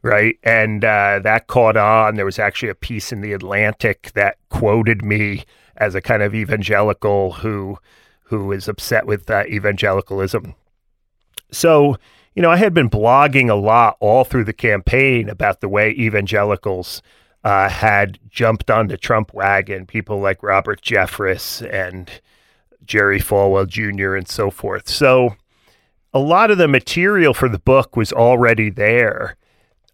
Right. 0.02 0.38
And 0.43 0.83
uh, 0.83 1.21
that 1.23 1.47
caught 1.47 1.76
on. 1.76 2.17
There 2.17 2.25
was 2.25 2.38
actually 2.38 2.71
a 2.71 2.75
piece 2.75 3.12
in 3.12 3.21
The 3.21 3.35
Atlantic 3.35 4.12
that 4.14 4.38
quoted 4.49 5.05
me 5.05 5.45
as 5.76 5.95
a 5.95 6.00
kind 6.00 6.23
of 6.23 6.35
evangelical 6.35 7.33
who 7.33 7.79
who 8.25 8.52
is 8.52 8.69
upset 8.69 9.07
with 9.07 9.29
uh, 9.29 9.45
evangelicalism. 9.47 10.55
So, 11.50 11.97
you 12.35 12.43
know, 12.43 12.50
I 12.50 12.57
had 12.57 12.73
been 12.73 12.88
blogging 12.88 13.50
a 13.50 13.55
lot 13.55 13.97
all 14.00 14.25
through 14.25 14.45
the 14.45 14.52
campaign 14.52 15.29
about 15.29 15.61
the 15.61 15.69
way 15.69 15.90
evangelicals 15.90 17.02
uh, 17.44 17.68
had 17.68 18.18
jumped 18.28 18.70
on 18.70 18.88
the 18.88 18.97
Trump 18.97 19.32
wagon, 19.32 19.87
people 19.87 20.20
like 20.20 20.42
Robert 20.42 20.82
Jeffress 20.82 21.62
and 21.73 22.11
Jerry 22.85 23.20
Falwell 23.20 23.66
Jr. 23.66 24.14
and 24.14 24.28
so 24.28 24.50
forth. 24.50 24.88
So 24.88 25.37
a 26.12 26.18
lot 26.18 26.50
of 26.50 26.59
the 26.59 26.68
material 26.68 27.35
for 27.35 27.49
the 27.49 27.59
book 27.59 27.97
was 27.97 28.12
already 28.12 28.70
there. 28.70 29.37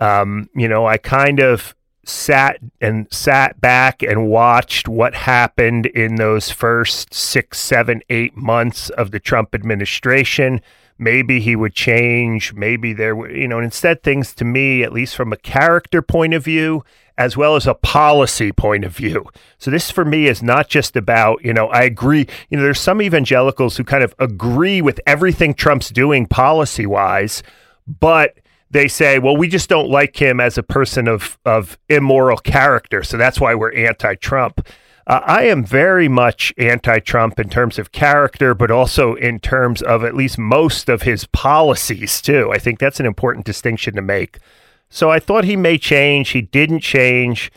Um, 0.00 0.48
you 0.54 0.68
know, 0.68 0.86
I 0.86 0.96
kind 0.96 1.40
of 1.40 1.74
sat 2.04 2.58
and 2.80 3.06
sat 3.12 3.60
back 3.60 4.02
and 4.02 4.28
watched 4.28 4.88
what 4.88 5.14
happened 5.14 5.86
in 5.86 6.16
those 6.16 6.50
first 6.50 7.12
six, 7.12 7.58
seven, 7.58 8.00
eight 8.10 8.36
months 8.36 8.90
of 8.90 9.10
the 9.10 9.20
Trump 9.20 9.54
administration 9.54 10.60
maybe 10.98 11.40
he 11.40 11.54
would 11.54 11.74
change 11.74 12.54
maybe 12.54 12.92
there 12.92 13.14
were 13.14 13.30
you 13.30 13.46
know 13.46 13.56
and 13.56 13.64
instead 13.64 14.02
things 14.02 14.34
to 14.34 14.44
me 14.44 14.82
at 14.82 14.92
least 14.92 15.14
from 15.14 15.32
a 15.32 15.36
character 15.36 16.00
point 16.00 16.34
of 16.34 16.44
view 16.44 16.84
as 17.18 17.36
well 17.36 17.56
as 17.56 17.66
a 17.66 17.74
policy 17.74 18.52
point 18.52 18.84
of 18.84 18.94
view 18.94 19.24
so 19.58 19.70
this 19.70 19.90
for 19.90 20.04
me 20.04 20.26
is 20.26 20.42
not 20.42 20.68
just 20.68 20.96
about 20.96 21.42
you 21.44 21.52
know 21.52 21.68
i 21.68 21.82
agree 21.82 22.26
you 22.48 22.56
know 22.56 22.62
there's 22.62 22.80
some 22.80 23.02
evangelicals 23.02 23.76
who 23.76 23.84
kind 23.84 24.04
of 24.04 24.14
agree 24.18 24.80
with 24.80 25.00
everything 25.06 25.52
trump's 25.52 25.90
doing 25.90 26.26
policy 26.26 26.86
wise 26.86 27.42
but 27.86 28.38
they 28.70 28.88
say, 28.88 29.18
well, 29.18 29.36
we 29.36 29.48
just 29.48 29.68
don't 29.68 29.88
like 29.88 30.16
him 30.16 30.40
as 30.40 30.58
a 30.58 30.62
person 30.62 31.06
of, 31.08 31.38
of 31.44 31.78
immoral 31.88 32.36
character. 32.36 33.02
So 33.02 33.16
that's 33.16 33.40
why 33.40 33.54
we're 33.54 33.72
anti 33.72 34.16
Trump. 34.16 34.66
Uh, 35.06 35.20
I 35.24 35.44
am 35.44 35.64
very 35.64 36.08
much 36.08 36.52
anti 36.58 36.98
Trump 36.98 37.38
in 37.38 37.48
terms 37.48 37.78
of 37.78 37.92
character, 37.92 38.54
but 38.54 38.70
also 38.70 39.14
in 39.14 39.38
terms 39.38 39.80
of 39.82 40.02
at 40.02 40.16
least 40.16 40.36
most 40.36 40.88
of 40.88 41.02
his 41.02 41.26
policies, 41.26 42.20
too. 42.20 42.50
I 42.52 42.58
think 42.58 42.78
that's 42.78 42.98
an 42.98 43.06
important 43.06 43.46
distinction 43.46 43.94
to 43.94 44.02
make. 44.02 44.38
So 44.88 45.10
I 45.10 45.20
thought 45.20 45.44
he 45.44 45.56
may 45.56 45.78
change. 45.78 46.30
He 46.30 46.42
didn't 46.42 46.80
change. 46.80 47.52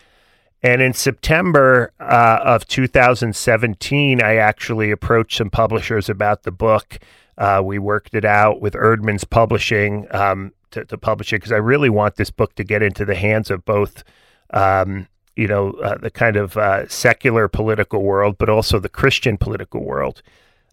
And 0.61 0.81
in 0.81 0.93
September 0.93 1.91
uh, 1.99 2.39
of 2.43 2.67
2017, 2.67 4.21
I 4.21 4.35
actually 4.35 4.91
approached 4.91 5.37
some 5.37 5.49
publishers 5.49 6.09
about 6.09 6.43
the 6.43 6.51
book. 6.51 6.99
Uh, 7.37 7.61
we 7.63 7.79
worked 7.79 8.13
it 8.13 8.25
out 8.25 8.59
with 8.59 8.73
Eerdman's 8.73 9.23
Publishing 9.23 10.05
um, 10.11 10.51
to, 10.71 10.83
to, 10.83 10.97
publish 10.97 11.31
it 11.31 11.37
because 11.37 11.53
I 11.53 11.57
really 11.57 11.89
want 11.89 12.17
this 12.17 12.29
book 12.29 12.55
to 12.55 12.65
get 12.65 12.83
into 12.83 13.05
the 13.05 13.15
hands 13.15 13.49
of 13.49 13.63
both 13.63 14.03
um, 14.49 15.07
you 15.39 15.47
know, 15.47 15.71
uh, 15.81 15.97
the 15.97 16.11
kind 16.11 16.35
of 16.35 16.57
uh, 16.57 16.85
secular 16.89 17.47
political 17.47 18.03
world, 18.03 18.37
but 18.37 18.49
also 18.49 18.77
the 18.77 18.89
Christian 18.89 19.37
political 19.37 19.81
world. 19.81 20.21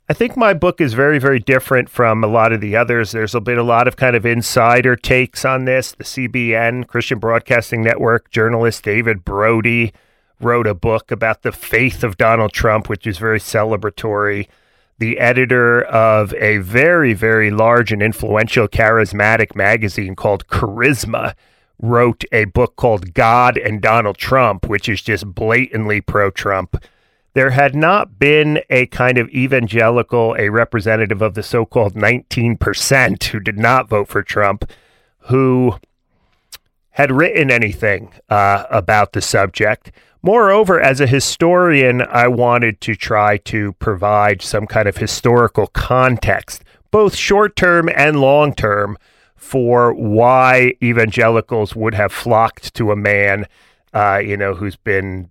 I 0.08 0.12
think 0.12 0.36
my 0.36 0.54
book 0.54 0.80
is 0.80 0.92
very, 0.92 1.20
very 1.20 1.38
different 1.38 1.88
from 1.88 2.24
a 2.24 2.26
lot 2.26 2.52
of 2.52 2.60
the 2.60 2.74
others. 2.74 3.12
There's 3.12 3.34
been 3.34 3.58
a 3.58 3.62
lot 3.62 3.86
of 3.86 3.94
kind 3.94 4.16
of 4.16 4.26
insider 4.26 4.96
takes 4.96 5.44
on 5.44 5.66
this. 5.66 5.92
The 5.92 6.02
CBN, 6.02 6.88
Christian 6.88 7.20
Broadcasting 7.20 7.80
Network 7.80 8.28
journalist 8.32 8.82
David 8.82 9.24
Brody 9.24 9.92
wrote 10.40 10.66
a 10.66 10.74
book 10.74 11.12
about 11.12 11.42
the 11.42 11.52
faith 11.52 12.02
of 12.02 12.16
Donald 12.16 12.52
Trump, 12.52 12.88
which 12.88 13.06
is 13.06 13.18
very 13.18 13.38
celebratory. 13.38 14.48
The 14.98 15.20
editor 15.20 15.82
of 15.84 16.34
a 16.34 16.58
very, 16.58 17.14
very 17.14 17.52
large 17.52 17.92
and 17.92 18.02
influential 18.02 18.66
charismatic 18.66 19.54
magazine 19.54 20.16
called 20.16 20.48
Charisma 20.48 21.34
wrote 21.80 22.24
a 22.32 22.44
book 22.46 22.76
called 22.76 23.14
God 23.14 23.56
and 23.56 23.80
Donald 23.80 24.18
Trump, 24.18 24.68
which 24.68 24.88
is 24.88 25.02
just 25.02 25.34
blatantly 25.34 26.00
pro 26.00 26.30
Trump. 26.30 26.82
There 27.34 27.50
had 27.50 27.74
not 27.74 28.18
been 28.18 28.60
a 28.70 28.86
kind 28.86 29.18
of 29.18 29.28
evangelical, 29.28 30.34
a 30.38 30.48
representative 30.48 31.20
of 31.20 31.34
the 31.34 31.42
so 31.42 31.66
called 31.66 31.94
19% 31.94 33.24
who 33.24 33.40
did 33.40 33.58
not 33.58 33.90
vote 33.90 34.08
for 34.08 34.22
Trump, 34.22 34.70
who 35.28 35.76
had 36.90 37.12
written 37.12 37.50
anything 37.50 38.10
uh, 38.30 38.64
about 38.70 39.12
the 39.12 39.20
subject. 39.20 39.92
Moreover, 40.22 40.80
as 40.80 40.98
a 40.98 41.06
historian, 41.06 42.00
I 42.00 42.26
wanted 42.26 42.80
to 42.80 42.94
try 42.94 43.36
to 43.36 43.74
provide 43.74 44.40
some 44.40 44.66
kind 44.66 44.88
of 44.88 44.96
historical 44.96 45.66
context, 45.66 46.64
both 46.90 47.14
short 47.14 47.54
term 47.54 47.90
and 47.94 48.18
long 48.18 48.54
term, 48.54 48.96
for 49.36 49.92
why 49.94 50.72
evangelicals 50.82 51.76
would 51.76 51.94
have 51.94 52.12
flocked 52.12 52.74
to 52.74 52.90
a 52.90 52.96
man, 52.96 53.46
uh, 53.92 54.20
you 54.24 54.36
know, 54.36 54.54
who's 54.54 54.76
been, 54.76 55.30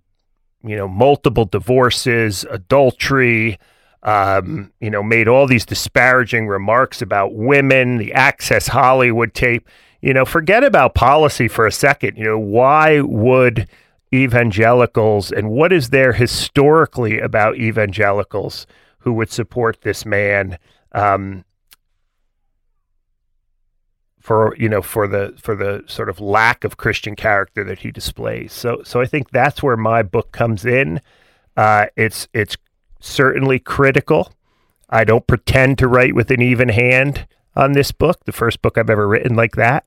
you 0.64 0.76
know, 0.76 0.88
multiple 0.88 1.44
divorces, 1.44 2.44
adultery, 2.50 3.58
um, 4.02 4.72
you 4.80 4.88
know, 4.88 5.02
made 5.02 5.26
all 5.26 5.46
these 5.46 5.66
disparaging 5.66 6.46
remarks 6.46 7.02
about 7.02 7.34
women, 7.34 7.98
the 7.98 8.12
Access 8.12 8.68
Hollywood 8.68 9.34
tape. 9.34 9.68
You 10.00 10.14
know, 10.14 10.24
forget 10.24 10.62
about 10.62 10.94
policy 10.94 11.48
for 11.48 11.66
a 11.66 11.72
second. 11.72 12.16
You 12.16 12.24
know, 12.24 12.38
why 12.38 13.00
would 13.00 13.68
evangelicals 14.14 15.32
and 15.32 15.50
what 15.50 15.72
is 15.72 15.90
there 15.90 16.12
historically 16.12 17.18
about 17.18 17.56
evangelicals 17.56 18.66
who 19.00 19.12
would 19.14 19.30
support 19.30 19.82
this 19.82 20.06
man? 20.06 20.58
Um, 20.92 21.44
for 24.26 24.56
you 24.58 24.68
know 24.68 24.82
for 24.82 25.06
the 25.06 25.32
for 25.40 25.54
the 25.54 25.84
sort 25.86 26.08
of 26.08 26.18
lack 26.18 26.64
of 26.64 26.76
Christian 26.76 27.14
character 27.14 27.62
that 27.62 27.78
he 27.78 27.92
displays. 27.92 28.52
So 28.52 28.82
so 28.82 29.00
I 29.00 29.06
think 29.06 29.30
that's 29.30 29.62
where 29.62 29.76
my 29.76 30.02
book 30.02 30.32
comes 30.32 30.64
in. 30.64 31.00
Uh, 31.56 31.86
it's 31.94 32.26
it's 32.32 32.56
certainly 32.98 33.60
critical. 33.60 34.32
I 34.90 35.04
don't 35.04 35.28
pretend 35.28 35.78
to 35.78 35.86
write 35.86 36.16
with 36.16 36.32
an 36.32 36.42
even 36.42 36.70
hand 36.70 37.28
on 37.54 37.70
this 37.70 37.92
book, 37.92 38.24
the 38.24 38.32
first 38.32 38.62
book 38.62 38.76
I've 38.76 38.90
ever 38.90 39.06
written 39.06 39.36
like 39.36 39.54
that. 39.54 39.84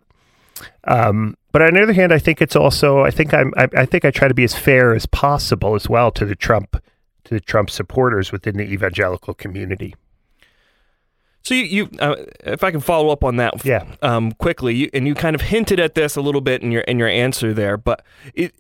Um, 0.85 1.35
but 1.51 1.61
on 1.61 1.73
the 1.73 1.83
other 1.83 1.91
hand, 1.91 2.13
I 2.13 2.19
think 2.19 2.41
it's 2.41 2.55
also 2.55 3.01
I 3.01 3.11
think 3.11 3.33
I'm 3.33 3.53
I, 3.57 3.67
I 3.75 3.85
think 3.85 4.05
I 4.05 4.11
try 4.11 4.29
to 4.29 4.33
be 4.33 4.45
as 4.45 4.55
fair 4.55 4.95
as 4.95 5.05
possible 5.05 5.75
as 5.75 5.89
well 5.89 6.11
to 6.11 6.25
the 6.25 6.35
Trump 6.35 6.81
to 7.25 7.33
the 7.33 7.41
Trump 7.41 7.69
supporters 7.69 8.31
within 8.31 8.55
the 8.55 8.63
evangelical 8.63 9.33
community. 9.33 9.95
So 11.43 11.53
you, 11.53 11.63
you 11.63 11.89
uh, 11.99 12.15
if 12.41 12.63
I 12.63 12.71
can 12.71 12.81
follow 12.81 13.09
up 13.09 13.23
on 13.23 13.37
that, 13.37 13.65
yeah. 13.65 13.85
um, 14.01 14.33
quickly, 14.33 14.75
you, 14.75 14.89
and 14.93 15.07
you 15.07 15.15
kind 15.15 15.35
of 15.35 15.41
hinted 15.41 15.79
at 15.79 15.95
this 15.95 16.15
a 16.15 16.21
little 16.21 16.41
bit 16.41 16.61
in 16.61 16.71
your 16.71 16.81
in 16.81 16.99
your 16.99 17.07
answer 17.07 17.53
there, 17.53 17.77
but 17.77 18.05
it, 18.33 18.53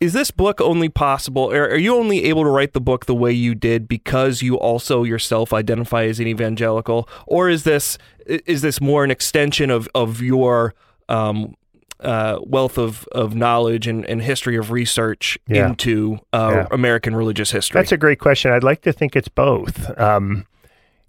is 0.00 0.12
this 0.12 0.30
book 0.30 0.60
only 0.60 0.88
possible, 0.88 1.50
or 1.50 1.64
are 1.64 1.78
you 1.78 1.94
only 1.94 2.24
able 2.24 2.42
to 2.42 2.50
write 2.50 2.72
the 2.74 2.80
book 2.80 3.06
the 3.06 3.14
way 3.14 3.32
you 3.32 3.54
did 3.54 3.88
because 3.88 4.42
you 4.42 4.56
also 4.58 5.02
yourself 5.02 5.52
identify 5.52 6.04
as 6.04 6.20
an 6.20 6.26
evangelical, 6.26 7.08
or 7.26 7.48
is 7.48 7.64
this 7.64 7.96
is 8.26 8.60
this 8.62 8.80
more 8.80 9.02
an 9.02 9.10
extension 9.10 9.70
of 9.70 9.88
of 9.94 10.20
your 10.20 10.74
um, 11.08 11.54
uh, 12.00 12.38
wealth 12.42 12.76
of, 12.76 13.08
of 13.12 13.34
knowledge 13.34 13.86
and, 13.86 14.04
and 14.06 14.22
history 14.22 14.56
of 14.56 14.70
research 14.70 15.38
yeah. 15.46 15.68
into 15.68 16.18
uh, 16.32 16.50
yeah. 16.52 16.66
American 16.70 17.16
religious 17.16 17.50
history? 17.50 17.78
That's 17.78 17.92
a 17.92 17.96
great 17.96 18.18
question. 18.18 18.52
I'd 18.52 18.64
like 18.64 18.82
to 18.82 18.92
think 18.92 19.16
it's 19.16 19.28
both. 19.28 19.98
Um, 19.98 20.46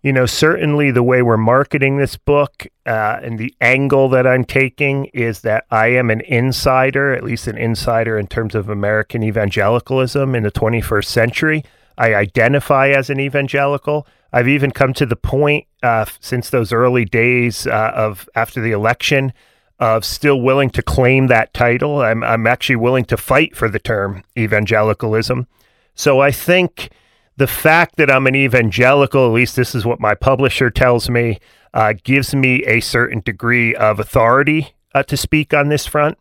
you 0.05 0.13
know, 0.13 0.27
certainly 0.27 0.91
the 0.91 1.01
way 1.01 1.23
we're 1.23 1.35
marketing 1.35 1.97
this 1.97 2.15
book 2.15 2.67
uh, 2.85 3.17
and 3.23 3.39
the 3.39 3.55
angle 3.59 4.07
that 4.09 4.27
I'm 4.27 4.45
taking 4.45 5.05
is 5.05 5.41
that 5.41 5.65
I 5.71 5.87
am 5.87 6.11
an 6.11 6.21
insider, 6.21 7.11
at 7.11 7.23
least 7.23 7.47
an 7.47 7.57
insider 7.57 8.15
in 8.19 8.27
terms 8.27 8.53
of 8.53 8.69
American 8.69 9.23
evangelicalism 9.23 10.35
in 10.35 10.43
the 10.43 10.51
21st 10.51 11.05
century. 11.05 11.63
I 11.97 12.13
identify 12.13 12.89
as 12.89 13.09
an 13.09 13.19
evangelical. 13.19 14.05
I've 14.31 14.47
even 14.47 14.69
come 14.69 14.93
to 14.93 15.07
the 15.07 15.15
point 15.15 15.65
uh, 15.81 16.05
since 16.19 16.51
those 16.51 16.71
early 16.71 17.05
days 17.05 17.65
uh, 17.65 17.91
of 17.95 18.29
after 18.35 18.61
the 18.61 18.73
election 18.73 19.33
of 19.79 20.05
still 20.05 20.39
willing 20.39 20.69
to 20.69 20.83
claim 20.83 21.25
that 21.27 21.51
title. 21.51 22.01
I'm, 22.01 22.23
I'm 22.23 22.45
actually 22.45 22.75
willing 22.75 23.05
to 23.05 23.17
fight 23.17 23.57
for 23.57 23.67
the 23.67 23.79
term 23.79 24.23
evangelicalism. 24.37 25.47
So 25.95 26.19
I 26.19 26.29
think 26.29 26.91
the 27.37 27.47
fact 27.47 27.97
that 27.97 28.09
I'm 28.09 28.27
an 28.27 28.35
evangelical, 28.35 29.27
at 29.27 29.33
least 29.33 29.55
this 29.55 29.75
is 29.75 29.85
what 29.85 29.99
my 29.99 30.15
publisher 30.15 30.69
tells 30.69 31.09
me, 31.09 31.39
uh, 31.73 31.93
gives 32.03 32.33
me 32.33 32.63
a 32.63 32.79
certain 32.79 33.19
degree 33.19 33.75
of 33.75 33.99
authority 33.99 34.73
uh, 34.93 35.03
to 35.03 35.17
speak 35.17 35.53
on 35.53 35.69
this 35.69 35.85
front. 35.85 36.17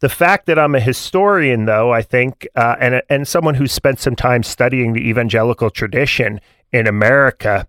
The 0.00 0.08
fact 0.08 0.46
that 0.46 0.58
I'm 0.58 0.74
a 0.74 0.80
historian, 0.80 1.64
though, 1.64 1.92
I 1.92 2.02
think, 2.02 2.46
uh, 2.54 2.76
and 2.78 3.02
and 3.08 3.26
someone 3.26 3.54
who's 3.54 3.72
spent 3.72 3.98
some 3.98 4.16
time 4.16 4.42
studying 4.42 4.92
the 4.92 5.08
evangelical 5.08 5.70
tradition 5.70 6.40
in 6.72 6.86
America, 6.86 7.66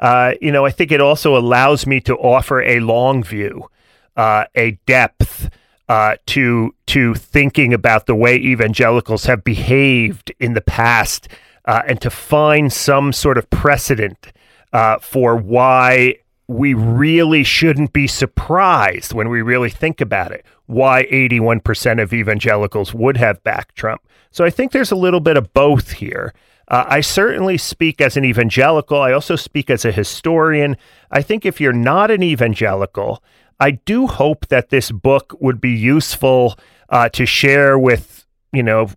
uh, 0.00 0.32
you 0.40 0.50
know, 0.50 0.64
I 0.64 0.70
think 0.70 0.92
it 0.92 1.00
also 1.00 1.36
allows 1.36 1.86
me 1.86 2.00
to 2.02 2.16
offer 2.16 2.62
a 2.62 2.80
long 2.80 3.22
view, 3.22 3.68
uh, 4.16 4.44
a 4.54 4.72
depth 4.86 5.50
uh, 5.88 6.16
to 6.26 6.74
to 6.86 7.14
thinking 7.14 7.74
about 7.74 8.06
the 8.06 8.14
way 8.14 8.36
evangelicals 8.36 9.24
have 9.24 9.44
behaved 9.44 10.32
in 10.38 10.54
the 10.54 10.60
past, 10.60 11.28
uh, 11.68 11.82
and 11.86 12.00
to 12.00 12.10
find 12.10 12.72
some 12.72 13.12
sort 13.12 13.38
of 13.38 13.48
precedent 13.50 14.32
uh, 14.72 14.98
for 14.98 15.36
why 15.36 16.16
we 16.48 16.74
really 16.74 17.44
shouldn't 17.44 17.92
be 17.92 18.06
surprised 18.06 19.12
when 19.12 19.28
we 19.28 19.42
really 19.42 19.70
think 19.70 20.00
about 20.00 20.32
it 20.32 20.44
why 20.68 21.06
81% 21.10 22.02
of 22.02 22.12
evangelicals 22.12 22.92
would 22.92 23.16
have 23.16 23.42
backed 23.42 23.74
Trump. 23.74 24.02
So 24.30 24.44
I 24.44 24.50
think 24.50 24.70
there's 24.70 24.92
a 24.92 24.96
little 24.96 25.20
bit 25.20 25.38
of 25.38 25.54
both 25.54 25.92
here. 25.92 26.34
Uh, 26.68 26.84
I 26.86 27.00
certainly 27.00 27.56
speak 27.56 28.02
as 28.02 28.18
an 28.18 28.24
evangelical. 28.26 29.00
I 29.00 29.12
also 29.12 29.34
speak 29.34 29.70
as 29.70 29.86
a 29.86 29.90
historian. 29.90 30.76
I 31.10 31.22
think 31.22 31.46
if 31.46 31.58
you're 31.58 31.72
not 31.72 32.10
an 32.10 32.22
evangelical, 32.22 33.22
I 33.58 33.72
do 33.72 34.06
hope 34.06 34.48
that 34.48 34.68
this 34.68 34.90
book 34.90 35.34
would 35.40 35.58
be 35.58 35.70
useful 35.70 36.58
uh, 36.90 37.08
to 37.10 37.24
share 37.24 37.78
with, 37.78 38.26
you 38.52 38.62
know, 38.62 38.90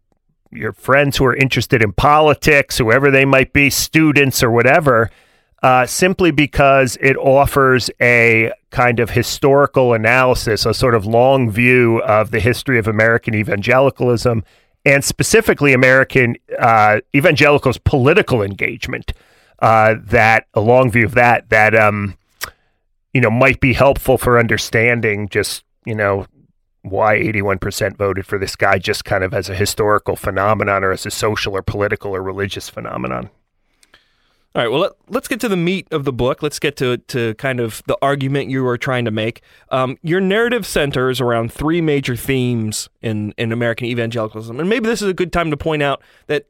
your 0.52 0.74
friends 0.74 1.18
who 1.18 1.26
are 1.26 1.36
interested 1.36 1.82
in 1.82 1.94
politics, 1.94 2.78
whoever 2.78 3.10
they 3.10 3.26
might 3.26 3.54
be, 3.54 3.70
students 3.70 4.44
or 4.44 4.52
whatever, 4.52 5.10
uh, 5.64 5.86
simply 5.86 6.32
because 6.32 6.98
it 7.02 7.16
offers 7.18 7.90
a 8.02 8.52
kind 8.72 9.00
of 9.00 9.12
historical 9.12 9.94
analysis, 9.94 10.66
a 10.66 10.74
sort 10.74 10.96
of 10.96 11.06
long 11.06 11.50
view 11.52 12.02
of 12.04 12.32
the 12.32 12.40
history 12.40 12.80
of 12.80 12.88
American 12.88 13.36
evangelicalism 13.36 14.44
and 14.86 15.04
specifically 15.04 15.74
American 15.74 16.36
uh, 16.58 17.00
evangelicals' 17.16 17.78
political 17.78 18.42
engagement. 18.42 19.14
Uh, 19.60 19.96
that 20.06 20.48
a 20.56 20.62
long 20.62 20.90
view 20.90 21.06
of 21.06 21.14
that 21.14 21.48
that 21.50 21.76
um, 21.76 22.18
you 23.14 23.22
know 23.22 23.30
might 23.30 23.60
be 23.60 23.74
helpful 23.74 24.18
for 24.18 24.40
understanding 24.40 25.30
just 25.30 25.64
you 25.86 25.94
know 25.94 26.26
why 26.84 27.18
81% 27.18 27.98
voted 27.98 28.26
for 28.26 28.40
this 28.40 28.56
guy 28.56 28.80
just 28.80 29.06
kind 29.06 29.24
of 29.24 29.34
as 29.34 29.50
a 29.50 29.56
historical 29.56 30.16
phenomenon 30.16 30.84
or 30.84 30.92
as 30.92 31.06
a 31.06 31.12
social 31.12 31.56
or 31.56 31.62
political 31.62 32.16
or 32.16 32.24
religious 32.24 32.70
phenomenon. 32.70 33.30
All 34.54 34.62
right. 34.62 34.70
Well, 34.70 34.92
let, 35.08 35.24
us 35.24 35.30
get 35.30 35.40
to 35.42 35.48
the 35.48 35.56
meat 35.56 35.88
of 35.92 36.04
the 36.04 36.12
book. 36.12 36.44
Let's 36.44 36.60
get 36.60 36.76
to 36.78 36.98
to 36.98 37.36
kind 37.36 37.62
of 37.62 37.82
the 37.88 37.98
argument 38.02 38.50
you 38.50 38.68
are 38.68 38.78
trying 38.78 39.06
to 39.06 39.12
make. 39.12 39.42
Um, 39.70 39.98
your 40.02 40.20
narrative 40.20 40.66
centers 40.66 41.22
around 41.22 41.54
three 41.54 41.80
major 41.80 42.18
themes 42.18 42.90
in 43.02 43.34
in 43.38 43.54
American 43.54 43.88
evangelicalism, 43.88 44.60
and 44.60 44.68
maybe 44.68 44.90
this 44.90 45.02
is 45.02 45.08
a 45.08 45.14
good 45.14 45.32
time 45.32 45.52
to 45.52 45.58
point 45.58 45.82
out 45.84 46.04
that 46.28 46.48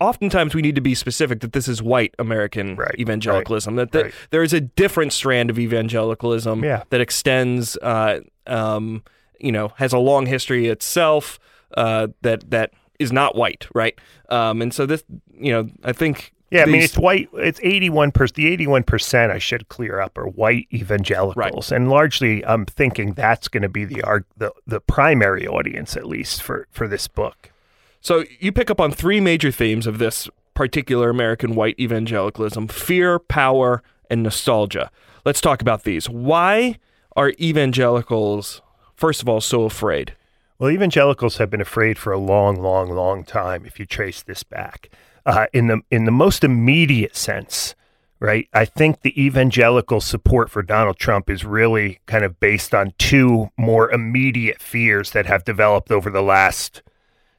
oftentimes 0.00 0.54
we 0.54 0.62
need 0.62 0.74
to 0.74 0.80
be 0.80 0.94
specific 0.94 1.40
that 1.40 1.52
this 1.52 1.68
is 1.68 1.82
white 1.82 2.14
American 2.18 2.76
right, 2.76 2.94
evangelicalism. 2.98 3.76
Right, 3.76 3.90
that 3.90 3.98
the, 3.98 4.04
right. 4.04 4.14
there 4.30 4.42
is 4.42 4.52
a 4.52 4.60
different 4.60 5.12
strand 5.12 5.50
of 5.50 5.58
evangelicalism 5.58 6.64
yeah. 6.64 6.84
that 6.90 7.00
extends, 7.00 7.76
uh, 7.78 8.20
um, 8.46 9.02
you 9.38 9.52
know, 9.52 9.72
has 9.76 9.92
a 9.92 9.98
long 9.98 10.26
history 10.26 10.68
itself. 10.68 11.38
Uh, 11.76 12.08
that 12.22 12.50
that 12.50 12.72
is 12.98 13.12
not 13.12 13.36
white, 13.36 13.68
right? 13.74 13.98
Um, 14.30 14.62
and 14.62 14.72
so 14.72 14.86
this, 14.86 15.04
you 15.38 15.52
know, 15.52 15.68
I 15.84 15.92
think 15.92 16.32
yeah, 16.50 16.62
I 16.62 16.64
mean 16.64 16.80
it's 16.80 16.96
white. 16.96 17.28
It's 17.34 17.60
eighty-one 17.62 18.10
percent. 18.10 18.36
The 18.36 18.48
eighty-one 18.48 18.84
percent 18.84 19.32
I 19.32 19.38
should 19.38 19.68
clear 19.68 20.00
up 20.00 20.16
are 20.16 20.26
white 20.26 20.66
evangelicals, 20.72 21.70
and 21.70 21.90
largely 21.90 22.42
I'm 22.46 22.64
thinking 22.64 23.12
that's 23.12 23.48
going 23.48 23.64
to 23.64 23.68
be 23.68 23.84
the, 23.84 24.24
the 24.38 24.52
the 24.66 24.80
primary 24.80 25.46
audience, 25.46 25.94
at 25.94 26.06
least 26.06 26.42
for 26.42 26.66
for 26.70 26.88
this 26.88 27.06
book. 27.06 27.52
So 28.00 28.24
you 28.38 28.52
pick 28.52 28.70
up 28.70 28.80
on 28.80 28.92
three 28.92 29.20
major 29.20 29.50
themes 29.50 29.86
of 29.86 29.98
this 29.98 30.28
particular 30.54 31.10
American 31.10 31.54
white 31.54 31.78
evangelicalism: 31.78 32.68
fear, 32.68 33.18
power, 33.18 33.82
and 34.10 34.22
nostalgia. 34.22 34.90
Let's 35.24 35.40
talk 35.40 35.60
about 35.60 35.84
these. 35.84 36.08
Why 36.08 36.78
are 37.16 37.32
evangelicals, 37.40 38.62
first 38.94 39.22
of 39.22 39.28
all, 39.28 39.40
so 39.40 39.64
afraid? 39.64 40.14
Well, 40.58 40.70
evangelicals 40.70 41.36
have 41.36 41.50
been 41.50 41.60
afraid 41.60 41.98
for 41.98 42.12
a 42.12 42.18
long, 42.18 42.60
long, 42.60 42.90
long 42.90 43.24
time. 43.24 43.64
If 43.64 43.78
you 43.78 43.86
trace 43.86 44.22
this 44.22 44.42
back 44.42 44.90
uh, 45.24 45.46
in 45.52 45.68
the 45.68 45.80
in 45.90 46.04
the 46.04 46.10
most 46.10 46.42
immediate 46.42 47.14
sense, 47.14 47.74
right? 48.18 48.48
I 48.52 48.64
think 48.64 49.02
the 49.02 49.22
evangelical 49.22 50.00
support 50.00 50.50
for 50.50 50.62
Donald 50.62 50.98
Trump 50.98 51.30
is 51.30 51.44
really 51.44 52.00
kind 52.06 52.24
of 52.24 52.40
based 52.40 52.74
on 52.74 52.92
two 52.98 53.50
more 53.56 53.90
immediate 53.90 54.60
fears 54.60 55.12
that 55.12 55.26
have 55.26 55.44
developed 55.44 55.92
over 55.92 56.10
the 56.10 56.22
last, 56.22 56.82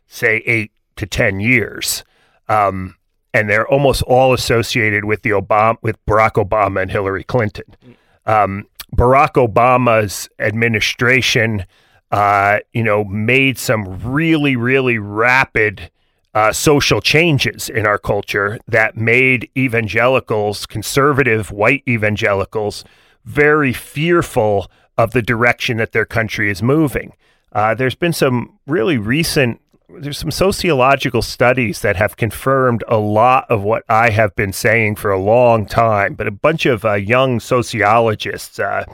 say, 0.10 0.44
eight 0.46 0.72
to 0.98 1.06
ten 1.06 1.40
years, 1.40 2.04
um, 2.50 2.96
and 3.34 3.50
they're 3.50 3.68
almost 3.68 4.02
all 4.02 4.34
associated 4.34 5.06
with 5.06 5.22
the 5.22 5.30
Obama, 5.30 5.78
with 5.82 6.04
Barack 6.06 6.34
Obama 6.34 6.82
and 6.82 6.92
Hillary 6.92 7.24
Clinton. 7.24 7.78
Um, 8.26 8.68
Barack 8.94 9.34
Obama's 9.34 10.28
administration, 10.40 11.66
uh, 12.12 12.60
you 12.74 12.84
know, 12.84 13.04
made 13.06 13.58
some 13.58 14.00
really, 14.04 14.56
really 14.56 14.98
rapid 14.98 15.92
uh, 16.34 16.52
social 16.52 17.02
changes 17.02 17.70
in 17.70 17.86
our 17.86 17.98
culture 17.98 18.60
that 18.68 18.98
made 18.98 19.50
evangelicals, 19.58 20.66
conservative 20.66 21.52
white 21.52 21.84
evangelicals, 21.88 22.84
very 23.26 23.74
fearful 23.74 24.70
of 24.98 25.12
the 25.12 25.22
direction 25.22 25.78
that 25.78 25.92
their 25.92 26.06
country 26.06 26.50
is 26.50 26.62
moving. 26.62 27.14
Uh, 27.52 27.74
there's 27.74 27.96
been 27.96 28.14
some 28.14 28.60
really 28.68 28.98
recent 28.98 29.62
there's 29.98 30.18
some 30.18 30.32
sociological 30.32 31.22
studies 31.22 31.82
that 31.82 31.96
have 31.96 32.18
confirmed 32.18 32.84
a 32.88 32.98
lot 32.98 33.50
of 33.50 33.64
what 33.64 33.84
I 33.90 34.12
have 34.12 34.36
been 34.36 34.54
saying 34.54 34.96
for 34.96 35.12
a 35.12 35.20
long 35.20 35.66
time, 35.66 36.14
but 36.14 36.28
a 36.28 36.32
bunch 36.32 36.66
of 36.66 36.86
uh, 36.86 36.94
young 36.94 37.40
sociologists, 37.40 38.60
uh, 38.60 38.86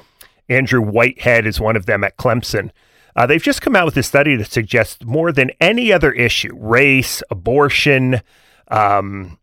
Andrew 0.47 0.81
Whitehead 0.81 1.45
is 1.45 1.59
one 1.59 1.75
of 1.75 1.85
them 1.85 2.03
at 2.03 2.17
Clemson, 2.17 2.71
uh, 3.15 3.25
they've 3.25 3.41
just 3.41 3.61
come 3.61 3.75
out 3.75 3.85
with 3.85 3.97
a 3.97 4.03
study 4.03 4.35
that 4.35 4.51
suggests 4.51 5.03
more 5.05 5.31
than 5.31 5.51
any 5.61 5.91
other 5.91 6.11
issue 6.11 6.53
race, 6.53 7.23
abortion, 7.29 8.21
um, 8.69 9.37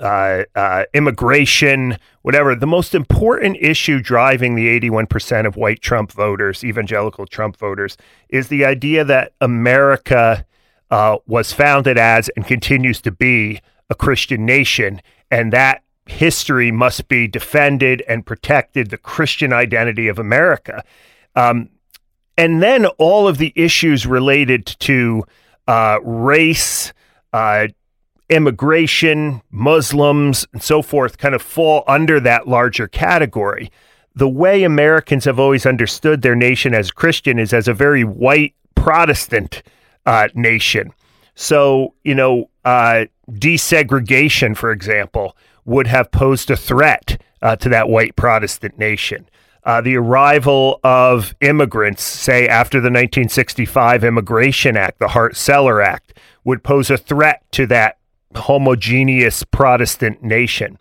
uh, 0.00 0.44
uh, 0.54 0.84
immigration, 0.92 1.98
whatever, 2.22 2.54
the 2.54 2.66
most 2.66 2.94
important 2.94 3.56
issue 3.60 4.00
driving 4.00 4.54
the 4.54 4.80
81% 4.80 5.46
of 5.46 5.56
white 5.56 5.80
Trump 5.80 6.12
voters, 6.12 6.64
evangelical 6.64 7.26
Trump 7.26 7.56
voters, 7.56 7.96
is 8.28 8.48
the 8.48 8.64
idea 8.64 9.04
that 9.04 9.32
America 9.40 10.44
uh, 10.90 11.18
was 11.26 11.52
founded 11.52 11.98
as 11.98 12.28
and 12.30 12.46
continues 12.46 13.00
to 13.02 13.10
be 13.10 13.60
a 13.90 13.94
Christian 13.94 14.44
nation, 14.44 15.00
and 15.30 15.52
that 15.52 15.82
history 16.06 16.70
must 16.70 17.08
be 17.08 17.26
defended 17.26 18.02
and 18.08 18.26
protected, 18.26 18.90
the 18.90 18.98
Christian 18.98 19.52
identity 19.52 20.08
of 20.08 20.18
America. 20.18 20.84
Um, 21.34 21.70
and 22.36 22.62
then 22.62 22.86
all 22.98 23.28
of 23.28 23.38
the 23.38 23.52
issues 23.54 24.06
related 24.06 24.66
to 24.80 25.24
uh, 25.66 25.98
race, 26.02 26.92
uh, 27.32 27.68
immigration, 28.28 29.42
Muslims, 29.50 30.46
and 30.52 30.62
so 30.62 30.82
forth 30.82 31.18
kind 31.18 31.34
of 31.34 31.42
fall 31.42 31.84
under 31.86 32.20
that 32.20 32.48
larger 32.48 32.88
category. 32.88 33.70
The 34.14 34.28
way 34.28 34.62
Americans 34.62 35.24
have 35.24 35.40
always 35.40 35.66
understood 35.66 36.22
their 36.22 36.36
nation 36.36 36.74
as 36.74 36.90
Christian 36.90 37.38
is 37.38 37.52
as 37.52 37.68
a 37.68 37.74
very 37.74 38.04
white 38.04 38.54
Protestant 38.74 39.62
uh, 40.06 40.28
nation. 40.34 40.92
So, 41.34 41.94
you 42.04 42.14
know, 42.14 42.50
uh, 42.64 43.06
desegregation, 43.30 44.56
for 44.56 44.70
example, 44.70 45.36
would 45.64 45.86
have 45.86 46.10
posed 46.12 46.50
a 46.50 46.56
threat 46.56 47.20
uh, 47.42 47.56
to 47.56 47.68
that 47.70 47.88
white 47.88 48.14
Protestant 48.16 48.78
nation 48.78 49.26
uh, 49.64 49.80
the 49.80 49.96
arrival 49.96 50.80
of 50.84 51.34
immigrants, 51.40 52.02
say 52.02 52.46
after 52.46 52.78
the 52.78 52.90
1965 52.90 54.04
Immigration 54.04 54.76
Act, 54.76 54.98
the 54.98 55.08
Hart 55.08 55.36
Celler 55.36 55.80
Act, 55.80 56.18
would 56.44 56.62
pose 56.62 56.90
a 56.90 56.98
threat 56.98 57.42
to 57.52 57.66
that 57.68 57.96
homogeneous 58.36 59.42
Protestant 59.44 60.22
nation. 60.22 60.78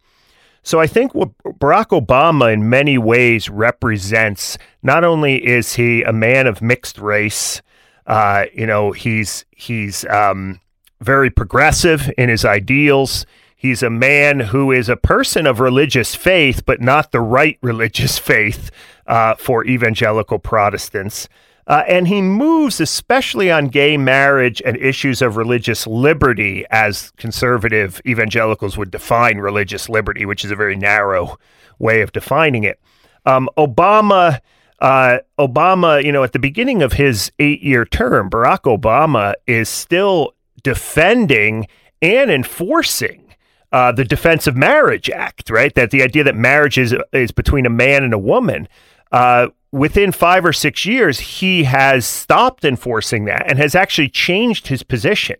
So 0.63 0.79
I 0.79 0.87
think 0.87 1.13
what 1.13 1.37
Barack 1.43 1.89
Obama 1.89 2.51
in 2.53 2.69
many 2.69 2.97
ways 2.97 3.49
represents 3.49 4.57
not 4.81 5.03
only 5.03 5.45
is 5.45 5.73
he 5.73 6.03
a 6.03 6.13
man 6.13 6.47
of 6.47 6.61
mixed 6.61 6.97
race, 6.97 7.61
uh, 8.07 8.45
you 8.53 8.65
know, 8.65 8.91
he's 8.91 9.45
he's 9.51 10.05
um, 10.05 10.61
very 11.01 11.29
progressive 11.29 12.09
in 12.17 12.29
his 12.29 12.45
ideals. 12.45 13.25
He's 13.55 13.83
a 13.83 13.89
man 13.89 14.39
who 14.39 14.71
is 14.71 14.89
a 14.89 14.97
person 14.97 15.47
of 15.47 15.59
religious 15.59 16.15
faith, 16.15 16.65
but 16.65 16.81
not 16.81 17.11
the 17.11 17.21
right 17.21 17.57
religious 17.61 18.17
faith 18.17 18.71
uh, 19.05 19.35
for 19.35 19.65
evangelical 19.65 20.39
Protestants. 20.39 21.27
Uh, 21.65 21.83
and 21.87 22.07
he 22.07 22.21
moves 22.21 22.81
especially 22.81 23.49
on 23.49 23.67
gay 23.67 23.97
marriage 23.97 24.61
and 24.65 24.75
issues 24.77 25.21
of 25.21 25.37
religious 25.37 25.87
liberty, 25.87 26.65
as 26.69 27.11
conservative 27.17 28.01
evangelicals 28.05 28.77
would 28.77 28.91
define 28.91 29.37
religious 29.37 29.87
liberty, 29.87 30.25
which 30.25 30.43
is 30.43 30.51
a 30.51 30.55
very 30.55 30.75
narrow 30.75 31.37
way 31.79 32.01
of 32.01 32.11
defining 32.11 32.63
it. 32.63 32.79
Um, 33.25 33.49
Obama, 33.57 34.41
uh, 34.79 35.19
Obama, 35.39 36.03
you 36.03 36.11
know, 36.11 36.23
at 36.23 36.33
the 36.33 36.39
beginning 36.39 36.81
of 36.81 36.93
his 36.93 37.31
eight-year 37.39 37.85
term, 37.85 38.29
Barack 38.29 38.63
Obama 38.63 39.33
is 39.47 39.69
still 39.69 40.33
defending 40.63 41.67
and 42.01 42.29
enforcing 42.29 43.35
uh, 43.71 43.91
the 43.91 44.03
Defense 44.03 44.45
of 44.45 44.55
Marriage 44.55 45.09
Act, 45.09 45.49
right? 45.49 45.73
That 45.73 45.91
the 45.91 46.03
idea 46.03 46.23
that 46.25 46.35
marriage 46.35 46.77
is 46.77 46.93
is 47.13 47.31
between 47.31 47.65
a 47.65 47.69
man 47.69 48.03
and 48.03 48.13
a 48.13 48.19
woman. 48.19 48.67
Uh, 49.11 49.47
within 49.73 50.11
five 50.11 50.45
or 50.45 50.53
six 50.53 50.85
years, 50.85 51.19
he 51.19 51.63
has 51.63 52.05
stopped 52.05 52.63
enforcing 52.63 53.25
that 53.25 53.49
and 53.49 53.57
has 53.57 53.73
actually 53.73 54.07
changed 54.07 54.67
his 54.67 54.83
position 54.83 55.35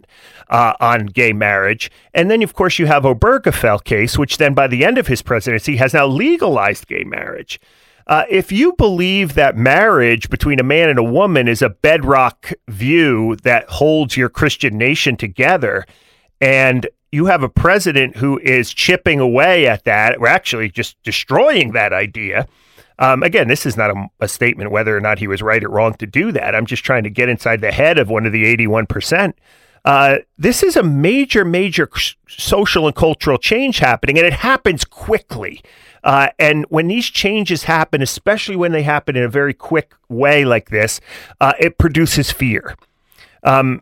uh, 0.49 0.73
on 0.79 1.05
gay 1.05 1.31
marriage. 1.31 1.91
And 2.15 2.31
then, 2.31 2.41
of 2.41 2.53
course, 2.53 2.79
you 2.79 2.87
have 2.87 3.03
Obergefell 3.03 3.83
case, 3.83 4.17
which 4.17 4.39
then, 4.39 4.55
by 4.55 4.65
the 4.65 4.83
end 4.83 4.97
of 4.97 5.05
his 5.05 5.21
presidency, 5.21 5.75
has 5.75 5.93
now 5.93 6.07
legalized 6.07 6.87
gay 6.87 7.03
marriage. 7.03 7.59
Uh, 8.07 8.25
if 8.27 8.51
you 8.51 8.73
believe 8.73 9.35
that 9.35 9.55
marriage 9.55 10.29
between 10.31 10.59
a 10.59 10.63
man 10.63 10.89
and 10.89 10.97
a 10.97 11.03
woman 11.03 11.47
is 11.47 11.61
a 11.61 11.69
bedrock 11.69 12.51
view 12.67 13.37
that 13.43 13.69
holds 13.69 14.17
your 14.17 14.29
Christian 14.29 14.79
nation 14.79 15.15
together, 15.15 15.85
and 16.41 16.89
you 17.11 17.27
have 17.27 17.43
a 17.43 17.49
president 17.49 18.17
who 18.17 18.39
is 18.39 18.73
chipping 18.73 19.19
away 19.19 19.67
at 19.67 19.83
that, 19.83 20.17
or 20.17 20.27
actually 20.27 20.69
just 20.69 21.01
destroying 21.03 21.73
that 21.73 21.93
idea. 21.93 22.47
Um, 22.99 23.23
again, 23.23 23.47
this 23.47 23.65
is 23.65 23.75
not 23.75 23.91
a, 23.91 24.07
a, 24.21 24.27
statement 24.27 24.71
whether 24.71 24.95
or 24.95 25.01
not 25.01 25.19
he 25.19 25.27
was 25.27 25.41
right 25.41 25.63
or 25.63 25.69
wrong 25.69 25.95
to 25.95 26.05
do 26.05 26.31
that. 26.31 26.55
I'm 26.55 26.65
just 26.65 26.83
trying 26.83 27.03
to 27.03 27.09
get 27.09 27.29
inside 27.29 27.61
the 27.61 27.71
head 27.71 27.97
of 27.97 28.09
one 28.09 28.25
of 28.25 28.31
the 28.31 28.55
81%. 28.55 29.33
Uh, 29.85 30.17
this 30.37 30.63
is 30.63 30.77
a 30.77 30.83
major, 30.83 31.43
major 31.43 31.89
social 32.27 32.87
and 32.87 32.95
cultural 32.95 33.37
change 33.37 33.79
happening, 33.79 34.17
and 34.17 34.25
it 34.25 34.33
happens 34.33 34.85
quickly. 34.85 35.61
Uh, 36.03 36.29
and 36.39 36.65
when 36.69 36.87
these 36.87 37.07
changes 37.09 37.63
happen, 37.63 38.01
especially 38.01 38.55
when 38.55 38.71
they 38.71 38.83
happen 38.83 39.15
in 39.15 39.23
a 39.23 39.29
very 39.29 39.53
quick 39.53 39.93
way 40.09 40.45
like 40.45 40.69
this, 40.69 41.01
uh, 41.41 41.53
it 41.59 41.77
produces 41.77 42.31
fear. 42.31 42.75
Um, 43.43 43.81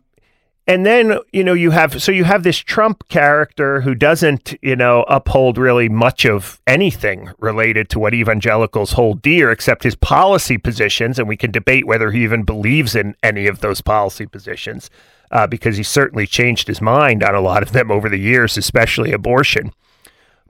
and 0.66 0.86
then 0.86 1.18
you 1.32 1.42
know 1.42 1.54
you 1.54 1.70
have 1.70 2.02
so 2.02 2.12
you 2.12 2.24
have 2.24 2.42
this 2.42 2.58
Trump 2.58 3.08
character 3.08 3.80
who 3.80 3.94
doesn't 3.94 4.54
you 4.62 4.76
know 4.76 5.04
uphold 5.08 5.58
really 5.58 5.88
much 5.88 6.24
of 6.24 6.60
anything 6.66 7.30
related 7.38 7.88
to 7.90 7.98
what 7.98 8.14
evangelicals 8.14 8.92
hold 8.92 9.22
dear 9.22 9.50
except 9.50 9.82
his 9.82 9.96
policy 9.96 10.58
positions, 10.58 11.18
and 11.18 11.28
we 11.28 11.36
can 11.36 11.50
debate 11.50 11.86
whether 11.86 12.10
he 12.10 12.22
even 12.22 12.44
believes 12.44 12.94
in 12.94 13.16
any 13.22 13.46
of 13.46 13.60
those 13.60 13.80
policy 13.80 14.26
positions 14.26 14.90
uh, 15.32 15.46
because 15.46 15.76
he 15.76 15.82
certainly 15.82 16.26
changed 16.26 16.68
his 16.68 16.80
mind 16.80 17.24
on 17.24 17.34
a 17.34 17.40
lot 17.40 17.62
of 17.62 17.72
them 17.72 17.90
over 17.90 18.08
the 18.08 18.18
years, 18.18 18.56
especially 18.56 19.12
abortion. 19.12 19.72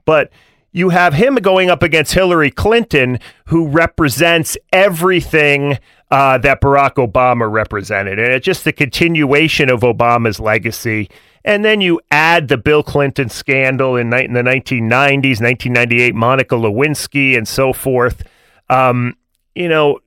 But 0.05 0.29
you 0.73 0.89
have 0.89 1.13
him 1.13 1.35
going 1.35 1.69
up 1.69 1.83
against 1.83 2.13
Hillary 2.13 2.51
Clinton, 2.51 3.19
who 3.45 3.67
represents 3.67 4.57
everything 4.73 5.77
uh, 6.11 6.39
that 6.39 6.61
Barack 6.61 6.95
Obama 6.95 7.49
represented. 7.49 8.19
And 8.19 8.33
it's 8.33 8.45
just 8.45 8.65
the 8.65 8.73
continuation 8.73 9.69
of 9.69 9.81
Obama's 9.81 10.39
legacy. 10.39 11.09
And 11.45 11.63
then 11.63 11.79
you 11.79 12.01
add 12.09 12.47
the 12.47 12.57
Bill 12.57 12.83
Clinton 12.83 13.29
scandal 13.29 13.95
in, 13.95 14.11
in 14.13 14.33
the 14.33 14.41
1990s, 14.41 15.41
1998, 15.41 16.15
Monica 16.15 16.55
Lewinsky, 16.55 17.37
and 17.37 17.47
so 17.47 17.71
forth. 17.71 18.23
Um, 18.69 19.15
you 19.53 19.69
know, 19.69 19.99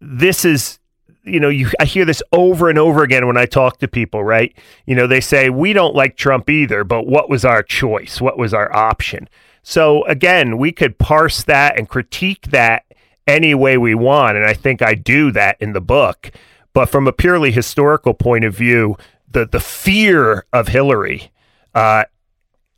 this 0.00 0.44
is 0.44 0.78
you 1.26 1.40
know, 1.40 1.48
you 1.48 1.68
I 1.80 1.84
hear 1.84 2.04
this 2.04 2.22
over 2.32 2.70
and 2.70 2.78
over 2.78 3.02
again 3.02 3.26
when 3.26 3.36
I 3.36 3.46
talk 3.46 3.78
to 3.78 3.88
people, 3.88 4.22
right? 4.22 4.56
You 4.86 4.94
know, 4.94 5.08
they 5.08 5.20
say 5.20 5.50
we 5.50 5.72
don't 5.72 5.94
like 5.94 6.16
Trump 6.16 6.48
either, 6.48 6.84
but 6.84 7.06
what 7.06 7.28
was 7.28 7.44
our 7.44 7.64
choice? 7.64 8.20
What 8.20 8.38
was 8.38 8.54
our 8.54 8.74
option? 8.74 9.28
So 9.68 10.04
again, 10.04 10.58
we 10.58 10.70
could 10.70 10.96
parse 10.96 11.42
that 11.42 11.76
and 11.76 11.88
critique 11.88 12.50
that 12.52 12.84
any 13.26 13.52
way 13.52 13.76
we 13.76 13.96
want. 13.96 14.36
And 14.36 14.46
I 14.46 14.54
think 14.54 14.80
I 14.80 14.94
do 14.94 15.32
that 15.32 15.56
in 15.60 15.72
the 15.72 15.80
book. 15.80 16.30
But 16.72 16.88
from 16.88 17.08
a 17.08 17.12
purely 17.12 17.50
historical 17.50 18.14
point 18.14 18.44
of 18.44 18.54
view, 18.54 18.96
the, 19.28 19.44
the 19.44 19.58
fear 19.58 20.46
of 20.52 20.68
Hillary 20.68 21.32
uh, 21.74 22.04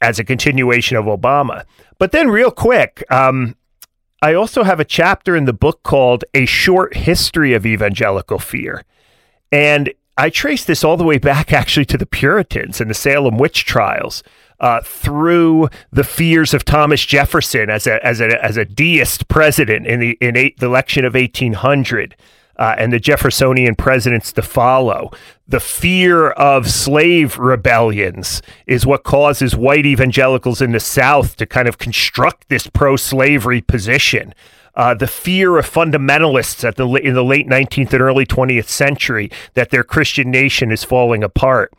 as 0.01 0.19
a 0.19 0.25
continuation 0.25 0.97
of 0.97 1.05
Obama. 1.05 1.67
But 1.99 2.13
then, 2.13 2.31
real 2.31 2.51
quick, 2.51 3.05
um, 3.11 3.55
I 4.23 4.33
also 4.33 4.63
have 4.63 4.81
a 4.81 4.85
chapter 4.85 5.37
in 5.37 5.45
the 5.45 5.53
book 5.53 5.83
called 5.83 6.25
A 6.33 6.47
Short 6.47 6.97
History 6.97 7.53
of 7.53 7.67
Evangelical 7.67 8.39
Fear. 8.39 8.83
And 9.53 9.93
I 10.17 10.31
trace 10.31 10.65
this 10.65 10.83
all 10.83 10.97
the 10.97 11.05
way 11.05 11.19
back 11.19 11.53
actually 11.63 11.85
to 11.85 11.99
the 11.99 12.07
Puritans 12.07 12.81
and 12.81 12.89
the 12.89 12.95
Salem 12.95 13.37
witch 13.37 13.67
trials 13.67 14.23
uh, 14.61 14.81
through 14.83 15.69
the 15.93 16.05
fears 16.05 16.55
of 16.55 16.65
Thomas 16.65 17.05
Jefferson 17.05 17.71
as 17.71 17.87
a 17.87 18.05
as 18.05 18.21
a 18.21 18.45
as 18.45 18.57
a 18.57 18.65
deist 18.65 19.29
president 19.29 19.87
in 19.87 20.01
the 20.01 20.19
in 20.21 20.37
eight, 20.37 20.59
the 20.59 20.67
election 20.67 21.05
of 21.05 21.15
1800. 21.15 22.17
Uh, 22.57 22.75
and 22.77 22.93
the 22.93 22.99
Jeffersonian 22.99 23.77
presidents 23.77 24.33
to 24.33 24.43
follow. 24.43 25.13
The 25.47 25.61
fear 25.61 26.31
of 26.31 26.69
slave 26.69 27.39
rebellions 27.39 28.43
is 28.67 28.85
what 28.85 29.05
causes 29.05 29.55
white 29.55 29.87
evangelicals 29.87 30.61
in 30.61 30.73
the 30.73 30.81
South 30.81 31.37
to 31.37 31.47
kind 31.47 31.69
of 31.69 31.79
construct 31.79 32.49
this 32.49 32.67
pro 32.67 32.97
slavery 32.97 33.61
position. 33.61 34.35
Uh, 34.75 34.93
the 34.93 35.07
fear 35.07 35.57
of 35.57 35.71
fundamentalists 35.71 36.65
at 36.65 36.75
the 36.75 36.89
in 36.95 37.15
the 37.15 37.25
late 37.25 37.47
19th 37.47 37.93
and 37.93 38.03
early 38.03 38.27
20th 38.27 38.69
century 38.69 39.31
that 39.55 39.71
their 39.71 39.85
Christian 39.85 40.29
nation 40.29 40.73
is 40.73 40.83
falling 40.83 41.23
apart 41.23 41.73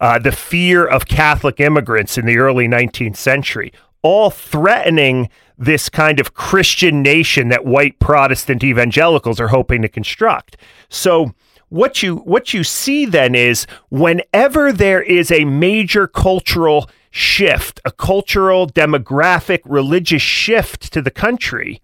uh, 0.00 0.18
the 0.18 0.32
fear 0.32 0.86
of 0.86 1.06
Catholic 1.06 1.60
immigrants 1.60 2.16
in 2.16 2.26
the 2.26 2.38
early 2.38 2.66
19th 2.66 3.16
century, 3.16 3.72
all 4.02 4.30
threatening 4.30 5.28
this 5.58 5.90
kind 5.90 6.18
of 6.18 6.32
Christian 6.32 7.02
nation 7.02 7.48
that 7.48 7.66
white 7.66 7.98
Protestant 7.98 8.64
evangelicals 8.64 9.38
are 9.38 9.48
hoping 9.48 9.82
to 9.82 9.88
construct. 9.88 10.56
So, 10.88 11.34
what 11.68 12.02
you 12.02 12.16
what 12.16 12.52
you 12.52 12.64
see 12.64 13.04
then 13.04 13.36
is 13.36 13.66
whenever 13.90 14.72
there 14.72 15.02
is 15.02 15.30
a 15.30 15.44
major 15.44 16.08
cultural 16.08 16.90
shift, 17.10 17.80
a 17.84 17.92
cultural, 17.92 18.66
demographic, 18.66 19.60
religious 19.64 20.22
shift 20.22 20.92
to 20.92 21.02
the 21.02 21.12
country, 21.12 21.80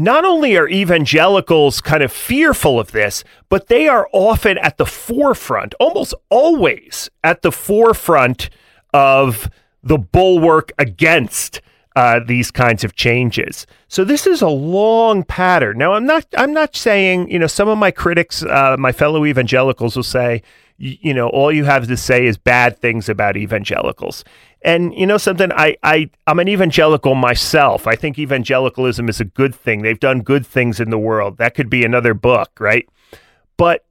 not 0.00 0.24
only 0.24 0.56
are 0.56 0.68
evangelicals 0.68 1.82
kind 1.82 2.02
of 2.02 2.10
fearful 2.10 2.80
of 2.80 2.92
this, 2.92 3.22
but 3.50 3.68
they 3.68 3.86
are 3.86 4.08
often 4.12 4.56
at 4.58 4.78
the 4.78 4.86
forefront, 4.86 5.74
almost 5.78 6.14
always 6.30 7.10
at 7.22 7.42
the 7.42 7.52
forefront 7.52 8.48
of 8.94 9.50
the 9.82 9.98
bulwark 9.98 10.72
against 10.78 11.60
uh, 11.96 12.20
these 12.26 12.50
kinds 12.50 12.82
of 12.82 12.94
changes. 12.94 13.66
So 13.88 14.04
this 14.04 14.26
is 14.26 14.40
a 14.40 14.48
long 14.48 15.22
pattern. 15.22 15.76
Now, 15.76 15.92
I'm 15.92 16.06
not. 16.06 16.24
I'm 16.38 16.52
not 16.52 16.74
saying. 16.76 17.30
You 17.30 17.38
know, 17.38 17.46
some 17.46 17.68
of 17.68 17.76
my 17.76 17.90
critics, 17.90 18.42
uh, 18.42 18.76
my 18.78 18.92
fellow 18.92 19.26
evangelicals, 19.26 19.96
will 19.96 20.02
say, 20.02 20.42
you, 20.78 21.12
know, 21.12 21.28
all 21.28 21.52
you 21.52 21.64
have 21.64 21.86
to 21.88 21.96
say 21.96 22.26
is 22.26 22.38
bad 22.38 22.78
things 22.78 23.10
about 23.10 23.36
evangelicals. 23.36 24.24
And 24.62 24.94
you 24.94 25.06
know 25.06 25.16
something, 25.16 25.50
I, 25.52 25.76
I 25.82 26.10
I'm 26.26 26.38
an 26.38 26.48
evangelical 26.48 27.14
myself. 27.14 27.86
I 27.86 27.96
think 27.96 28.18
evangelicalism 28.18 29.08
is 29.08 29.20
a 29.20 29.24
good 29.24 29.54
thing. 29.54 29.82
They've 29.82 29.98
done 29.98 30.20
good 30.20 30.46
things 30.46 30.80
in 30.80 30.90
the 30.90 30.98
world. 30.98 31.38
That 31.38 31.54
could 31.54 31.70
be 31.70 31.84
another 31.84 32.12
book, 32.12 32.50
right? 32.60 32.86
But 33.56 33.86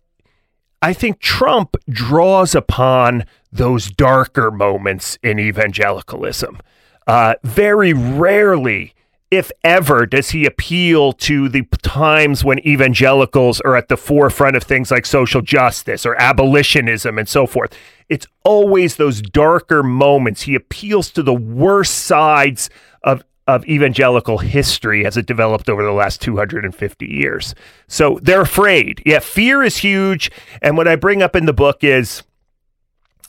I 0.82 0.94
think 0.94 1.20
Trump 1.20 1.76
draws 1.90 2.56
upon 2.56 3.26
those 3.52 3.90
darker 3.90 4.52
moments 4.52 5.18
in 5.24 5.40
evangelicalism. 5.40 6.60
Uh, 7.08 7.34
very 7.44 7.92
rarely 7.92 8.94
if 9.32 9.52
ever, 9.64 10.08
does 10.08 10.32
he 10.32 10.46
appeal 10.46 11.14
to 11.14 11.50
the 11.50 11.62
times 11.84 12.44
when 12.44 12.66
evangelicals 12.66 13.62
are 13.62 13.76
at 13.76 13.88
the 13.88 13.98
forefront 13.98 14.56
of 14.56 14.64
things 14.64 14.90
like 14.90 15.06
social 15.06 15.42
justice 15.42 16.06
or 16.06 16.20
abolitionism 16.20 17.20
and 17.20 17.30
so 17.30 17.46
forth. 17.46 17.76
It's 18.10 18.26
always 18.44 18.96
those 18.96 19.22
darker 19.22 19.84
moments. 19.84 20.44
He 20.44 20.56
appeals 20.56 21.12
to 21.12 21.22
the 21.22 21.34
worst 21.34 21.94
sides 22.06 22.72
of, 23.04 23.24
of 23.46 23.68
evangelical 23.68 24.40
history 24.40 25.06
as 25.06 25.16
it 25.16 25.28
developed 25.28 25.70
over 25.70 25.84
the 25.84 25.92
last 25.92 26.22
250 26.22 27.06
years. 27.06 27.54
So 27.88 28.20
they're 28.24 28.42
afraid. 28.42 29.04
Yeah, 29.06 29.20
fear 29.20 29.62
is 29.62 29.78
huge. 29.78 30.32
And 30.64 30.76
what 30.76 30.88
I 30.88 30.96
bring 30.96 31.22
up 31.22 31.36
in 31.36 31.46
the 31.46 31.54
book 31.54 31.84
is, 31.84 32.24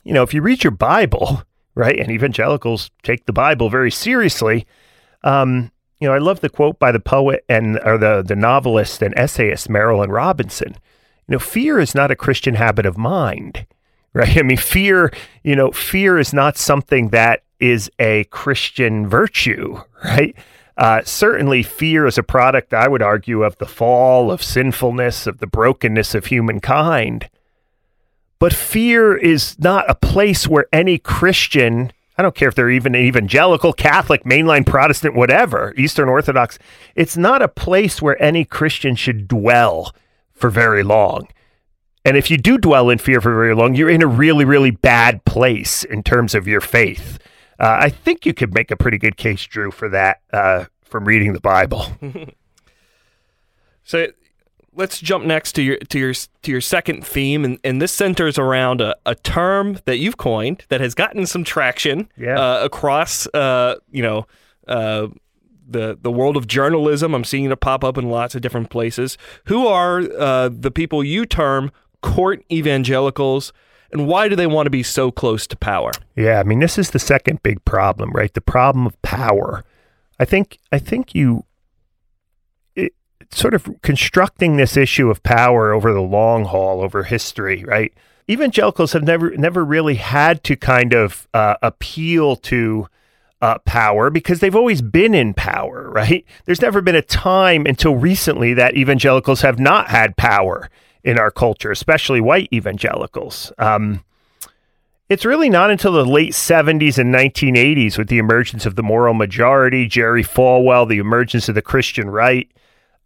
you 0.03 0.13
know, 0.15 0.23
if 0.23 0.33
you 0.33 0.41
read 0.41 0.63
your 0.63 0.71
Bible, 0.71 1.43
right, 1.75 1.99
and 1.99 2.11
evangelicals 2.11 2.89
take 3.03 3.27
the 3.27 3.33
Bible 3.33 3.69
very 3.69 3.91
seriously, 3.91 4.65
um, 5.23 5.71
you 6.01 6.07
know, 6.07 6.13
I 6.13 6.17
love 6.17 6.41
the 6.41 6.49
quote 6.49 6.79
by 6.79 6.91
the 6.91 6.99
poet 6.99 7.45
and 7.47 7.79
or 7.85 7.97
the 7.97 8.23
the 8.23 8.35
novelist 8.35 9.01
and 9.03 9.13
essayist 9.17 9.69
Marilynne 9.69 10.11
Robinson. 10.11 10.75
You 11.27 11.33
know, 11.33 11.39
fear 11.39 11.79
is 11.79 11.93
not 11.93 12.11
a 12.11 12.15
Christian 12.15 12.55
habit 12.55 12.85
of 12.87 12.97
mind, 12.97 13.67
right? 14.13 14.37
I 14.37 14.41
mean, 14.41 14.57
fear, 14.57 15.13
you 15.43 15.55
know, 15.55 15.71
fear 15.71 16.17
is 16.17 16.33
not 16.33 16.57
something 16.57 17.09
that 17.09 17.43
is 17.59 17.89
a 17.99 18.23
Christian 18.25 19.07
virtue, 19.07 19.81
right? 20.03 20.35
Uh, 20.75 21.01
certainly, 21.03 21.61
fear 21.61 22.07
is 22.07 22.17
a 22.17 22.23
product, 22.23 22.73
I 22.73 22.87
would 22.87 23.03
argue, 23.03 23.43
of 23.43 23.57
the 23.59 23.67
fall, 23.67 24.31
of 24.31 24.41
sinfulness, 24.41 25.27
of 25.27 25.37
the 25.37 25.45
brokenness 25.45 26.15
of 26.15 26.25
humankind. 26.25 27.29
But 28.39 28.53
fear 28.53 29.15
is 29.15 29.59
not 29.59 29.87
a 29.87 29.93
place 29.93 30.47
where 30.47 30.65
any 30.73 30.97
Christian, 30.97 31.91
I 32.17 32.21
don't 32.21 32.35
care 32.35 32.49
if 32.49 32.55
they're 32.55 32.69
even 32.69 32.95
evangelical, 32.95 33.73
Catholic, 33.73 34.23
mainline 34.23 34.65
Protestant, 34.65 35.15
whatever, 35.15 35.73
Eastern 35.77 36.09
Orthodox, 36.09 36.59
it's 36.95 37.15
not 37.15 37.41
a 37.41 37.47
place 37.47 38.01
where 38.01 38.21
any 38.21 38.43
Christian 38.43 38.95
should 38.95 39.27
dwell 39.27 39.95
for 40.33 40.49
very 40.49 40.83
long. 40.83 41.27
And 42.03 42.17
if 42.17 42.31
you 42.31 42.37
do 42.37 42.57
dwell 42.57 42.89
in 42.89 42.97
fear 42.97 43.21
for 43.21 43.33
very 43.33 43.55
long, 43.55 43.75
you're 43.75 43.89
in 43.89 44.01
a 44.01 44.07
really, 44.07 44.43
really 44.43 44.71
bad 44.71 45.23
place 45.25 45.83
in 45.83 46.03
terms 46.03 46.33
of 46.33 46.47
your 46.47 46.61
faith. 46.61 47.19
Uh, 47.59 47.77
I 47.79 47.89
think 47.89 48.25
you 48.25 48.33
could 48.33 48.53
make 48.53 48.71
a 48.71 48.75
pretty 48.75 48.97
good 48.97 49.17
case, 49.17 49.45
Drew, 49.45 49.69
for 49.71 49.87
that 49.89 50.21
uh, 50.33 50.65
from 50.83 51.05
reading 51.05 51.33
the 51.33 51.39
Bible. 51.39 51.85
so 53.83 54.07
let's 54.73 54.99
jump 54.99 55.25
next 55.25 55.53
to 55.53 55.61
your 55.61 55.77
to 55.77 55.99
your 55.99 56.13
to 56.13 56.51
your 56.51 56.61
second 56.61 57.05
theme, 57.05 57.45
and, 57.45 57.59
and 57.63 57.81
this 57.81 57.91
centers 57.91 58.37
around 58.37 58.81
a, 58.81 58.95
a 59.05 59.15
term 59.15 59.79
that 59.85 59.97
you've 59.97 60.17
coined 60.17 60.65
that 60.69 60.81
has 60.81 60.93
gotten 60.93 61.25
some 61.25 61.43
traction 61.43 62.09
yeah. 62.17 62.39
uh, 62.39 62.63
across 62.63 63.27
uh, 63.27 63.75
you 63.91 64.01
know 64.01 64.27
uh, 64.67 65.07
the 65.67 65.97
the 66.01 66.11
world 66.11 66.37
of 66.37 66.47
journalism. 66.47 67.13
I'm 67.13 67.23
seeing 67.23 67.49
it 67.49 67.59
pop 67.59 67.83
up 67.83 67.97
in 67.97 68.09
lots 68.09 68.35
of 68.35 68.41
different 68.41 68.69
places. 68.69 69.17
Who 69.45 69.67
are 69.67 70.01
uh, 70.17 70.49
the 70.51 70.71
people 70.71 71.03
you 71.03 71.25
term 71.25 71.71
court 72.01 72.43
evangelicals? 72.51 73.53
and 73.93 74.07
why 74.07 74.29
do 74.29 74.37
they 74.37 74.47
want 74.47 74.67
to 74.67 74.69
be 74.69 74.83
so 74.83 75.11
close 75.11 75.45
to 75.47 75.57
power? 75.57 75.91
Yeah, 76.15 76.39
I 76.39 76.43
mean 76.43 76.59
this 76.59 76.77
is 76.77 76.91
the 76.91 76.99
second 76.99 77.43
big 77.43 77.63
problem, 77.65 78.11
right? 78.11 78.33
The 78.33 78.39
problem 78.39 78.87
of 78.87 78.99
power. 79.01 79.65
I 80.19 80.25
think 80.25 80.59
I 80.71 80.79
think 80.79 81.13
you 81.13 81.43
sort 83.31 83.53
of 83.53 83.69
constructing 83.81 84.57
this 84.57 84.75
issue 84.77 85.09
of 85.09 85.23
power 85.23 85.71
over 85.71 85.93
the 85.93 86.01
long 86.01 86.45
haul, 86.45 86.81
over 86.81 87.03
history, 87.03 87.63
right? 87.63 87.93
Evangelicals 88.29 88.93
have 88.93 89.03
never 89.03 89.35
never 89.37 89.65
really 89.65 89.95
had 89.95 90.43
to 90.45 90.55
kind 90.55 90.93
of 90.93 91.27
uh, 91.33 91.55
appeal 91.61 92.35
to 92.37 92.87
uh, 93.41 93.57
power 93.59 94.09
because 94.09 94.39
they've 94.39 94.55
always 94.55 94.81
been 94.81 95.13
in 95.13 95.33
power, 95.33 95.89
right? 95.89 96.25
There's 96.45 96.61
never 96.61 96.81
been 96.81 96.95
a 96.95 97.01
time 97.01 97.65
until 97.65 97.95
recently 97.95 98.53
that 98.53 98.77
evangelicals 98.77 99.41
have 99.41 99.59
not 99.59 99.89
had 99.89 100.15
power 100.15 100.69
in 101.03 101.17
our 101.17 101.31
culture, 101.31 101.71
especially 101.71 102.21
white 102.21 102.49
evangelicals. 102.53 103.51
Um, 103.57 104.03
it's 105.09 105.25
really 105.25 105.49
not 105.49 105.71
until 105.71 105.91
the 105.91 106.05
late 106.05 106.31
70s 106.31 106.97
and 106.97 107.13
1980s, 107.13 107.97
with 107.97 108.07
the 108.07 108.17
emergence 108.17 108.65
of 108.65 108.75
the 108.77 108.83
moral 108.83 109.13
majority, 109.13 109.85
Jerry 109.87 110.23
Falwell, 110.23 110.87
the 110.87 110.99
emergence 110.99 111.49
of 111.49 111.55
the 111.55 111.61
Christian 111.61 112.09
right, 112.09 112.49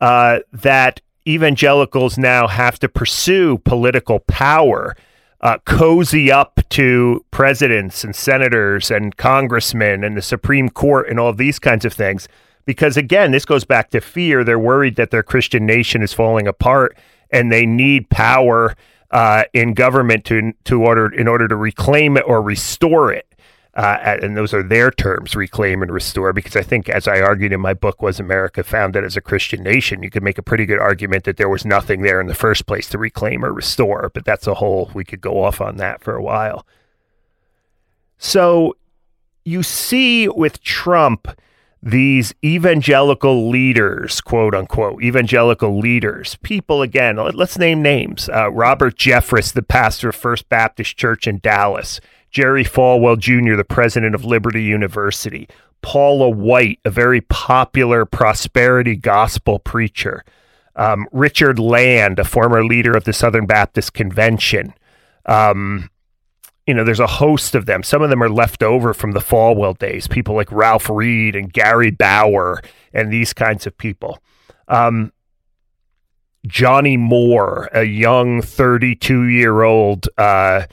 uh, 0.02 0.40
that 0.52 1.02
evangelicals 1.28 2.18
now 2.18 2.48
have 2.48 2.80
to 2.80 2.90
pursue 2.90 3.58
political 3.60 4.20
power, 4.20 4.96
uh, 5.42 5.58
cozy 5.66 6.32
up 6.32 6.60
to 6.70 7.26
presidents 7.32 8.04
and 8.04 8.16
senators 8.16 8.92
and 8.92 9.18
congressmen 9.18 10.04
and 10.04 10.16
the 10.16 10.22
Supreme 10.22 10.70
Court 10.70 11.10
and 11.10 11.20
all 11.20 11.34
these 11.34 11.60
kinds 11.60 11.86
of 11.86 11.94
things. 11.94 12.28
Because 12.66 12.98
again, 12.98 13.32
this 13.32 13.46
goes 13.46 13.64
back 13.64 13.92
to 13.92 14.02
fear. 14.02 14.44
They're 14.44 14.58
worried 14.58 14.96
that 14.96 15.12
their 15.12 15.24
Christian 15.24 15.66
nation 15.66 16.02
is 16.02 16.14
falling 16.14 16.48
apart 16.48 16.98
and 17.32 17.52
they 17.52 17.66
need 17.66 18.10
power 18.10 18.76
uh, 19.12 19.44
in 19.54 19.74
government 19.74 20.26
to 20.26 20.52
to 20.66 20.84
order 20.84 21.08
in 21.14 21.28
order 21.28 21.48
to 21.48 21.56
reclaim 21.56 22.18
it 22.18 22.24
or 22.28 22.42
restore 22.42 23.12
it. 23.12 23.35
Uh, 23.76 24.18
and 24.22 24.38
those 24.38 24.54
are 24.54 24.64
their 24.64 24.90
terms, 24.90 25.36
reclaim 25.36 25.82
and 25.82 25.92
restore. 25.92 26.32
Because 26.32 26.56
I 26.56 26.62
think, 26.62 26.88
as 26.88 27.08
I 27.08 27.20
argued 27.20 27.52
in 27.52 27.60
my 27.60 27.74
book, 27.74 28.02
was 28.02 28.20
America 28.20 28.64
founded 28.64 29.04
as 29.04 29.18
a 29.18 29.22
Christian 29.22 29.64
nation? 29.64 30.02
You 30.02 30.10
could 30.10 30.24
make 30.24 30.38
a 30.38 30.44
pretty 30.44 30.66
good 30.66 30.80
argument 30.80 31.26
that 31.26 31.36
there 31.38 31.50
was 31.50 31.66
nothing 31.66 32.02
there 32.02 32.22
in 32.22 32.28
the 32.28 32.34
first 32.34 32.68
place 32.68 32.88
to 32.90 32.98
reclaim 32.98 33.44
or 33.44 33.52
restore. 33.52 34.10
But 34.14 34.24
that's 34.24 34.48
a 34.48 34.56
whole. 34.56 34.92
We 34.94 35.04
could 35.04 35.22
go 35.22 35.44
off 35.44 35.60
on 35.60 35.76
that 35.78 36.02
for 36.02 36.16
a 36.16 36.24
while. 36.24 36.66
So 38.18 38.78
you 39.44 39.62
see 39.62 40.28
with 40.30 40.64
Trump 40.64 41.28
these 41.84 42.34
evangelical 42.44 43.48
leaders, 43.48 44.20
quote 44.20 44.56
unquote, 44.56 45.04
evangelical 45.04 45.78
leaders, 45.78 46.36
people 46.42 46.82
again, 46.82 47.18
let's 47.18 47.60
name 47.60 47.84
names. 47.84 48.28
Uh, 48.28 48.50
Robert 48.52 48.98
Jeffress, 48.98 49.54
the 49.54 49.62
pastor 49.62 50.10
of 50.10 50.16
First 50.16 50.50
Baptist 50.50 50.98
Church 50.98 51.28
in 51.28 51.38
Dallas, 51.40 52.02
Jerry 52.36 52.65
Falwell 52.65 53.17
Jr., 53.17 53.56
the 53.56 53.63
president 53.63 54.13
of 54.13 54.26
Liberty 54.26 54.62
University, 54.62 55.48
Paula 55.82 56.30
White, 56.30 56.82
a 56.84 56.89
very 56.89 57.21
popular 57.21 58.04
prosperity 58.04 58.98
gospel 58.98 59.58
preacher, 59.58 60.21
um, 60.76 61.08
Richard 61.13 61.60
Land, 61.60 62.19
a 62.19 62.26
former 62.26 62.65
leader 62.65 62.91
of 62.91 63.06
the 63.06 63.13
Southern 63.13 63.45
Baptist 63.45 63.93
Convention. 63.93 64.74
Um, 65.26 65.89
you 66.67 66.74
know, 66.74 66.84
there's 66.84 67.00
a 67.00 67.08
host 67.08 67.56
of 67.56 67.67
them. 67.67 67.84
Some 67.84 68.02
of 68.02 68.10
them 68.10 68.21
are 68.21 68.28
left 68.28 68.62
over 68.62 68.93
from 68.93 69.13
the 69.13 69.21
Falwell 69.21 69.78
days, 69.78 70.06
people 70.06 70.36
like 70.36 70.52
Ralph 70.52 70.89
Reed 70.89 71.38
and 71.38 71.54
Gary 71.54 71.91
Bauer 71.91 72.62
and 72.93 73.13
these 73.13 73.32
kinds 73.32 73.65
of 73.65 73.78
people. 73.78 74.19
Um, 74.67 75.13
Johnny 76.45 76.98
Moore, 76.98 77.69
a 77.71 77.84
young 77.84 78.41
32 78.41 79.24
year 79.24 79.62
old 79.62 80.10
uh, 80.17 80.65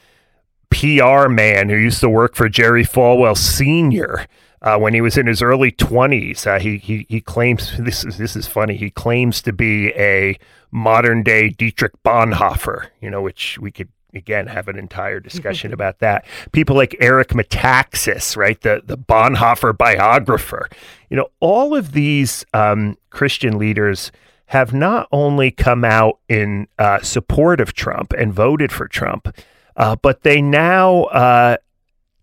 PR 0.73 1.29
man 1.29 1.69
who 1.69 1.77
used 1.77 2.01
to 2.01 2.09
work 2.09 2.35
for 2.35 2.49
Jerry 2.49 2.85
Falwell 2.85 3.37
Sr. 3.37 4.27
Uh, 4.63 4.79
when 4.79 4.95
he 4.95 5.01
was 5.01 5.19
in 5.19 5.27
his 5.27 5.43
early 5.43 5.73
20s. 5.73 6.47
Uh, 6.47 6.59
he, 6.59 6.79
he, 6.79 7.07
he 7.09 7.21
claims 7.21 7.77
this 7.79 8.05
is, 8.05 8.17
this 8.17 8.37
is 8.37 8.47
funny. 8.47 8.77
He 8.77 8.91
claims 8.91 9.43
to 9.43 9.53
be 9.53 9.89
a 9.95 10.39
modern 10.71 11.23
day 11.23 11.51
Dietrich 11.51 11.93
Bonhoeffer, 12.05 12.87
you 13.01 13.11
know, 13.11 13.21
which 13.21 13.59
we 13.59 13.71
could 13.71 13.89
again 14.15 14.47
have 14.47 14.69
an 14.69 14.79
entire 14.79 15.21
discussion 15.21 15.73
about 15.75 15.99
that. 15.99 16.25
People 16.53 16.77
like 16.77 16.97
Eric 17.01 17.29
Metaxas, 17.29 18.37
right, 18.37 18.61
the 18.61 18.83
the 18.85 18.97
Bonhoeffer 18.97 19.77
biographer. 19.77 20.69
You 21.11 21.17
know, 21.17 21.29
all 21.41 21.75
of 21.75 21.93
these 21.93 22.45
um, 22.55 22.97
Christian 23.11 23.59
leaders 23.59 24.13
have 24.47 24.73
not 24.73 25.09
only 25.13 25.51
come 25.51 25.85
out 25.85 26.19
in 26.29 26.69
uh, 26.79 27.01
support 27.01 27.61
of 27.61 27.73
Trump 27.73 28.13
and 28.13 28.33
voted 28.33 28.71
for 28.71 28.87
Trump, 28.87 29.35
uh, 29.77 29.97
but 29.97 30.23
they 30.23 30.43
now 30.43 31.05
uh, 31.05 31.57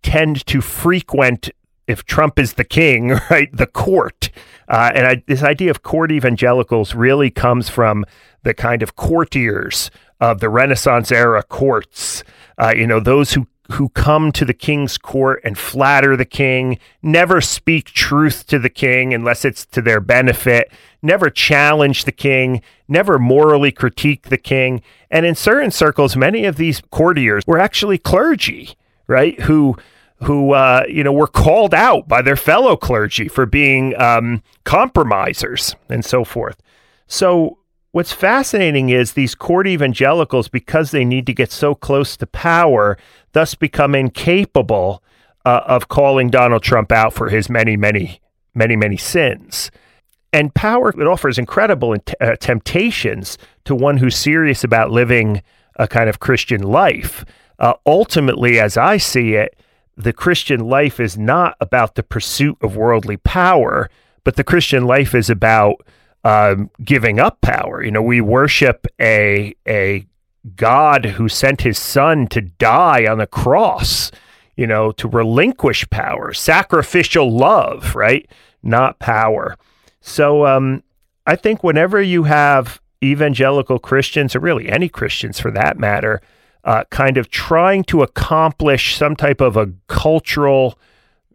tend 0.02 0.46
to 0.48 0.62
frequent. 0.62 1.50
If 1.88 2.06
Trump 2.06 2.38
is 2.38 2.54
the 2.54 2.64
king, 2.64 3.20
right, 3.32 3.50
the 3.52 3.66
court, 3.66 4.30
uh, 4.68 4.92
and 4.94 5.08
I, 5.08 5.24
this 5.26 5.42
idea 5.42 5.72
of 5.72 5.82
court 5.82 6.12
evangelicals 6.12 6.94
really 6.94 7.32
comes 7.32 7.68
from 7.68 8.06
the 8.44 8.54
kind 8.54 8.84
of 8.84 8.96
courtiers 8.96 9.90
of 10.20 10.40
the 10.40 10.50
Renaissance 10.50 11.12
era 11.12 11.42
courts. 11.42 12.24
Uh, 12.60 12.74
you 12.76 12.86
know, 12.86 13.00
those 13.00 13.34
who 13.34 13.48
who 13.72 13.90
come 13.90 14.32
to 14.32 14.46
the 14.46 14.54
king's 14.54 14.98
court 14.98 15.42
and 15.44 15.58
flatter 15.58 16.18
the 16.18 16.26
king, 16.26 16.80
never 17.04 17.40
speak 17.40 17.86
truth 17.86 18.48
to 18.48 18.58
the 18.58 18.70
king 18.70 19.14
unless 19.14 19.46
it's 19.46 19.66
to 19.68 19.82
their 19.82 20.00
benefit, 20.00 20.72
never 21.02 21.30
challenge 21.30 22.06
the 22.06 22.12
king, 22.12 22.62
never 22.88 23.18
morally 23.20 23.72
critique 23.72 24.30
the 24.30 24.38
king. 24.38 24.82
And 25.10 25.26
in 25.26 25.36
certain 25.36 25.72
circles, 25.72 26.16
many 26.16 26.46
of 26.46 26.58
these 26.58 26.82
courtiers 26.92 27.44
were 27.48 27.60
actually 27.60 27.98
clergy, 27.98 28.76
right? 29.08 29.40
Who 29.42 29.78
who 30.24 30.52
uh, 30.52 30.84
you 30.90 31.04
know 31.04 31.14
were 31.14 31.28
called 31.28 31.74
out 31.74 32.08
by 32.08 32.22
their 32.22 32.36
fellow 32.36 32.76
clergy 32.76 33.28
for 33.28 33.46
being 33.46 34.00
um, 34.00 34.44
compromisers 34.66 35.76
and 35.90 36.04
so 36.04 36.24
forth. 36.24 36.62
So 37.08 37.58
what's 37.92 38.12
fascinating 38.12 38.90
is 38.90 39.14
these 39.14 39.34
court 39.36 39.68
evangelicals, 39.68 40.48
because 40.48 40.92
they 40.92 41.06
need 41.06 41.26
to 41.26 41.34
get 41.34 41.52
so 41.52 41.74
close 41.74 42.18
to 42.18 42.28
power, 42.28 42.98
thus 43.32 43.56
become 43.56 43.96
incapable 43.96 45.02
uh, 45.46 45.62
of 45.66 45.88
calling 45.88 46.30
Donald 46.30 46.64
Trump 46.64 46.92
out 46.92 47.14
for 47.14 47.30
his 47.30 47.50
many, 47.50 47.78
many, 47.78 48.20
many, 48.54 48.76
many 48.76 48.98
sins. 48.98 49.72
And 50.32 50.54
power 50.54 50.90
it 50.90 51.08
offers 51.08 51.38
incredible 51.38 51.96
uh, 52.22 52.36
temptations 52.36 53.38
to 53.66 53.74
one 53.74 53.98
who's 53.98 54.16
serious 54.16 54.64
about 54.64 54.92
living 54.92 55.42
a 55.76 55.88
kind 55.88 56.10
of 56.10 56.20
Christian 56.20 56.62
life. 56.62 57.26
Uh, 57.58 57.74
ultimately, 57.86 58.60
as 58.60 58.78
I 58.78 58.98
see 58.98 59.34
it, 59.34 59.58
the 59.98 60.14
Christian 60.14 60.62
life 60.62 61.00
is 61.00 61.18
not 61.18 61.58
about 61.60 61.96
the 61.96 62.04
pursuit 62.04 62.58
of 62.62 62.78
worldly 62.78 63.18
power, 63.18 63.90
but 64.24 64.36
the 64.36 64.44
Christian 64.44 64.86
life 64.86 65.14
is 65.14 65.30
about 65.30 65.86
um, 66.24 66.70
giving 66.84 67.20
up 67.20 67.42
power. 67.42 67.84
You 67.84 67.92
know, 67.92 68.02
we 68.02 68.22
worship 68.22 68.88
a 69.00 69.56
a 69.68 70.06
God 70.56 71.06
who 71.06 71.28
sent 71.28 71.62
His 71.62 71.78
Son 71.78 72.28
to 72.28 72.42
die 72.42 73.08
on 73.08 73.18
the 73.18 73.28
cross. 73.28 74.12
You 74.56 74.68
know, 74.68 74.92
to 74.94 75.08
relinquish 75.08 75.90
power, 75.90 76.34
sacrificial 76.34 77.32
love, 77.32 77.96
right? 77.96 78.30
Not 78.62 79.00
power. 79.00 79.56
So, 80.02 80.46
um, 80.46 80.84
I 81.26 81.36
think 81.36 81.64
whenever 81.64 82.02
you 82.02 82.24
have 82.24 82.82
evangelical 83.04 83.80
Christians, 83.80 84.36
or 84.36 84.40
really 84.40 84.70
any 84.70 84.90
Christians 84.90 85.40
for 85.40 85.52
that 85.52 85.78
matter, 85.78 86.22
uh, 86.64 86.84
kind 86.90 87.18
of 87.18 87.30
trying 87.30 87.84
to 87.86 88.02
accomplish 88.02 88.96
some 88.96 89.16
type 89.16 89.42
of 89.42 89.56
a 89.56 89.72
cultural 89.88 90.78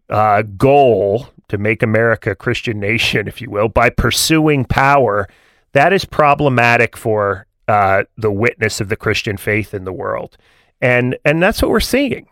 uh, 0.09 0.43
goal 0.43 1.29
to 1.47 1.57
make 1.57 1.81
America 1.81 2.31
a 2.31 2.35
Christian 2.35 2.79
nation, 2.79 3.27
if 3.27 3.41
you 3.41 3.49
will, 3.49 3.69
by 3.69 3.89
pursuing 3.89 4.65
power, 4.65 5.27
that 5.73 5.93
is 5.93 6.05
problematic 6.05 6.95
for 6.95 7.45
uh, 7.67 8.03
the 8.17 8.31
witness 8.31 8.79
of 8.79 8.89
the 8.89 8.95
Christian 8.95 9.37
faith 9.37 9.73
in 9.73 9.85
the 9.85 9.93
world, 9.93 10.37
and 10.81 11.17
and 11.25 11.41
that's 11.41 11.61
what 11.61 11.71
we're 11.71 11.79
seeing. 11.79 12.27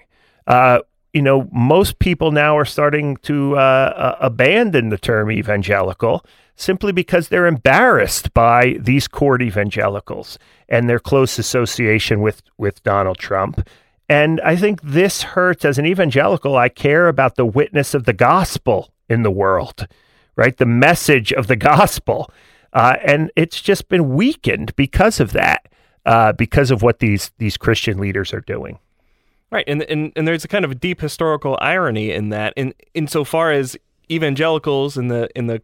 Uh, 1.14 1.18
you 1.18 1.22
know, 1.22 1.50
most 1.52 2.00
people 2.00 2.32
now 2.32 2.58
are 2.58 2.66
starting 2.66 3.18
to 3.18 3.58
uh, 3.58 4.18
abandon 4.20 4.90
the 4.90 4.98
term 4.98 5.32
evangelical 5.32 6.26
simply 6.56 6.92
because 6.92 7.30
they're 7.30 7.48
embarrassed 7.48 8.34
by 8.34 8.78
these 8.80 9.08
court 9.08 9.42
evangelicals 9.42 10.38
and 10.70 10.90
their 10.90 11.00
close 11.00 11.40
association 11.40 12.22
with 12.22 12.42
with 12.58 12.84
Donald 12.84 13.18
Trump. 13.18 13.68
And 14.10 14.42
I 14.42 14.56
think 14.56 14.82
this 14.82 15.24
hurts 15.24 15.66
as 15.66 15.78
an 15.78 15.86
evangelical. 15.86 16.58
I 16.58 16.70
care 16.70 17.08
about 17.08 17.36
the 17.36 17.46
witness 17.46 17.94
of 17.94 18.04
the 18.04 18.14
gospel 18.14 18.94
in 19.10 19.24
the 19.24 19.32
world, 19.32 19.88
right? 20.36 20.58
The 20.58 20.66
message 20.66 21.34
of 21.34 21.48
the 21.48 21.56
gospel. 21.56 22.30
Uh, 22.74 22.98
and 23.04 23.32
it's 23.36 23.62
just 23.62 23.88
been 23.88 24.16
weakened 24.16 24.76
because 24.76 25.20
of 25.20 25.32
that, 25.34 25.68
uh, 26.06 26.34
because 26.34 26.72
of 26.72 26.82
what 26.82 27.00
these 27.00 27.32
these 27.38 27.58
Christian 27.58 28.00
leaders 28.00 28.34
are 28.34 28.42
doing. 28.42 28.80
Right, 29.54 29.66
and, 29.68 29.84
and 29.84 30.12
and 30.16 30.28
there's 30.28 30.44
a 30.44 30.48
kind 30.48 30.66
of 30.66 30.72
a 30.72 30.76
deep 30.76 31.00
historical 31.00 31.60
irony 31.62 32.12
in 32.12 32.30
that, 32.30 32.54
in 32.56 32.74
insofar 32.96 33.52
as 33.52 33.78
evangelicals 34.10 34.98
in 34.98 35.10
the 35.10 35.30
in 35.36 35.46
the 35.46 35.62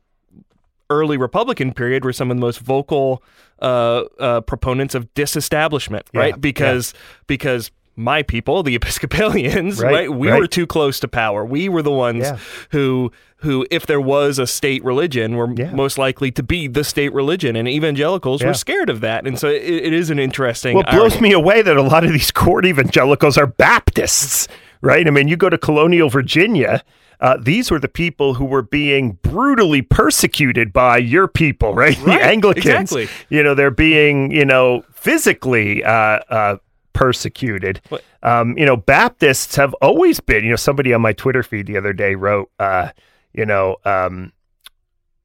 early 0.91 1.17
Republican 1.17 1.73
period 1.73 2.05
were 2.05 2.13
some 2.13 2.29
of 2.29 2.37
the 2.37 2.41
most 2.41 2.59
vocal 2.59 3.23
uh, 3.63 4.03
uh, 4.19 4.41
proponents 4.41 4.93
of 4.93 5.11
disestablishment, 5.15 6.05
right? 6.13 6.35
Yeah, 6.35 6.37
because 6.37 6.93
yeah. 6.93 6.99
because 7.25 7.71
my 7.99 8.23
people, 8.23 8.63
the 8.63 8.75
Episcopalians, 8.79 9.81
right? 9.81 9.91
Right, 9.93 10.11
we 10.13 10.29
right. 10.29 10.39
were 10.39 10.47
too 10.47 10.65
close 10.65 10.99
to 11.01 11.07
power. 11.07 11.45
We 11.45 11.69
were 11.69 11.81
the 11.81 11.91
ones 11.91 12.23
Yeah. 12.23 12.37
who 12.71 13.11
who, 13.41 13.65
if 13.71 13.85
there 13.85 14.01
was 14.01 14.37
a 14.37 14.45
state 14.45 14.83
religion, 14.83 15.37
were 15.37 15.47
Yeah. 15.55 15.71
most 15.71 15.97
likely 15.97 16.29
to 16.31 16.43
be 16.43 16.67
the 16.67 16.83
state 16.83 17.13
religion, 17.13 17.55
and 17.55 17.69
evangelicals 17.69 18.41
Yeah. 18.41 18.47
were 18.49 18.53
scared 18.53 18.89
of 18.89 18.99
that, 18.99 19.25
and 19.25 19.39
so 19.39 19.47
it, 19.47 19.63
it 19.63 19.93
is 19.93 20.09
an 20.09 20.19
interesting. 20.19 20.75
Well, 20.75 20.83
it 20.85 20.91
blows 20.91 21.13
irony. 21.13 21.29
me 21.29 21.33
away 21.35 21.61
that 21.61 21.77
a 21.77 21.81
lot 21.81 22.03
of 22.03 22.11
these 22.11 22.31
court 22.31 22.65
evangelicals 22.65 23.37
are 23.37 23.47
Baptists, 23.47 24.49
right? 24.81 25.07
I 25.07 25.09
mean, 25.11 25.29
you 25.29 25.37
go 25.37 25.49
to 25.49 25.57
colonial 25.57 26.09
Virginia. 26.09 26.83
Uh, 27.21 27.37
these 27.41 27.71
were 27.71 27.79
the 27.79 27.87
people 27.87 28.33
who 28.33 28.43
were 28.45 28.61
being 28.61 29.17
brutally 29.21 29.81
persecuted 29.81 30.73
by 30.73 30.97
your 30.97 31.27
people, 31.29 31.73
right? 31.73 31.97
Right, 32.03 32.19
the 32.19 32.25
Anglicans. 32.27 32.91
exactly. 32.91 33.07
You 33.29 33.41
know, 33.43 33.55
they're 33.55 33.71
being, 33.71 34.31
you 34.31 34.43
know, 34.45 34.83
physically 34.93 35.81
uh, 35.83 36.19
uh, 36.29 36.57
persecuted. 36.99 37.79
Um, 38.23 38.57
you 38.57 38.65
know, 38.65 38.75
Baptists 38.75 39.55
have 39.55 39.73
always 39.75 40.19
been, 40.19 40.43
you 40.43 40.49
know, 40.49 40.57
somebody 40.57 40.93
on 40.93 40.99
my 40.99 41.13
Twitter 41.13 41.43
feed 41.43 41.65
the 41.65 41.77
other 41.77 41.93
day 41.93 42.15
wrote, 42.15 42.51
uh, 42.59 42.89
you 43.31 43.45
know, 43.45 43.77
um, 43.85 44.33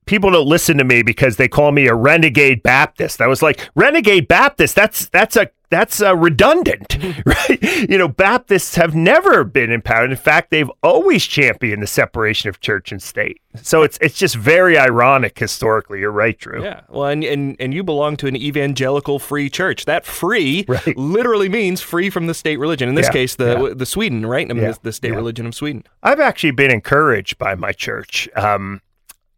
people 0.06 0.30
don't 0.30 0.46
listen 0.46 0.78
to 0.78 0.84
me 0.84 1.02
because 1.02 1.36
they 1.36 1.48
call 1.48 1.72
me 1.72 1.86
a 1.86 1.94
renegade 1.94 2.62
Baptist. 2.62 3.20
I 3.20 3.26
was 3.26 3.42
like, 3.42 3.68
renegade 3.74 4.28
Baptist. 4.28 4.74
That's 4.74 5.06
that's 5.06 5.36
a 5.36 5.48
that's 5.70 6.00
a 6.00 6.14
redundant, 6.14 6.96
right? 7.26 7.88
You 7.90 7.98
know, 7.98 8.06
Baptists 8.06 8.76
have 8.76 8.94
never 8.94 9.42
been 9.42 9.72
empowered. 9.72 10.10
In 10.10 10.16
fact, 10.16 10.50
they've 10.50 10.70
always 10.84 11.24
championed 11.24 11.82
the 11.82 11.86
separation 11.88 12.48
of 12.48 12.60
church 12.60 12.92
and 12.92 13.02
state. 13.02 13.40
So 13.60 13.82
it's 13.82 13.98
it's 14.00 14.16
just 14.16 14.36
very 14.36 14.78
ironic 14.78 15.36
historically. 15.38 16.00
You're 16.00 16.12
right, 16.12 16.38
Drew. 16.38 16.62
Yeah, 16.62 16.82
well, 16.88 17.06
and, 17.08 17.24
and 17.24 17.56
and 17.58 17.74
you 17.74 17.82
belong 17.82 18.16
to 18.18 18.26
an 18.28 18.36
evangelical 18.36 19.18
free 19.18 19.50
church. 19.50 19.84
That 19.86 20.04
free 20.06 20.64
Right. 20.68 20.96
literally 20.96 21.48
means 21.48 21.80
free 21.80 22.08
from 22.10 22.26
the 22.28 22.34
state 22.34 22.58
religion. 22.58 22.88
In 22.88 22.94
this 22.94 23.06
Yeah, 23.06 23.12
case, 23.12 23.34
the 23.36 23.68
yeah. 23.68 23.74
the 23.74 23.86
Sweden, 23.86 24.26
right? 24.26 24.48
I 24.48 24.52
mean, 24.52 24.62
Yeah, 24.62 24.72
the, 24.72 24.80
the 24.84 24.92
state 24.92 25.12
religion 25.12 25.46
of 25.46 25.54
Sweden. 25.54 25.84
I've 26.02 26.20
actually 26.20 26.52
been 26.52 26.70
encouraged 26.70 27.36
by 27.38 27.54
my 27.56 27.72
church. 27.72 28.28
Um, 28.36 28.80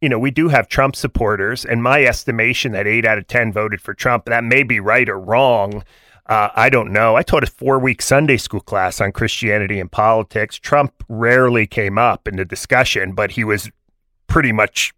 you 0.01 0.09
know, 0.09 0.19
we 0.19 0.31
do 0.31 0.49
have 0.49 0.69
Trump 0.69 0.95
supporters, 0.95 1.65
and 1.65 1.83
my 1.83 2.05
estimation 2.05 2.73
that 2.73 2.87
eight 2.87 3.05
out 3.05 3.19
of 3.19 3.27
10 3.27 3.53
voted 3.53 3.81
for 3.81 3.95
Trump, 3.95 4.27
that 4.27 4.45
may 4.45 4.63
be 4.63 4.81
right 4.81 5.09
or 5.09 5.19
wrong. 5.19 5.83
Uh, 6.27 6.49
I 6.55 6.69
don't 6.69 6.93
know. 6.93 7.17
I 7.17 7.23
taught 7.23 7.45
a 7.45 7.47
four 7.47 7.79
week 7.79 8.03
Sunday 8.03 8.37
school 8.37 8.61
class 8.61 9.01
on 9.01 9.13
Christianity 9.13 9.79
and 9.79 9.91
politics. 9.91 10.59
Trump 10.59 10.93
rarely 11.09 11.67
came 11.67 11.99
up 11.99 12.27
in 12.27 12.37
the 12.37 12.45
discussion, 12.45 13.13
but 13.13 13.33
he 13.33 13.45
was 13.45 13.71
pretty 14.27 14.53
much 14.53 14.93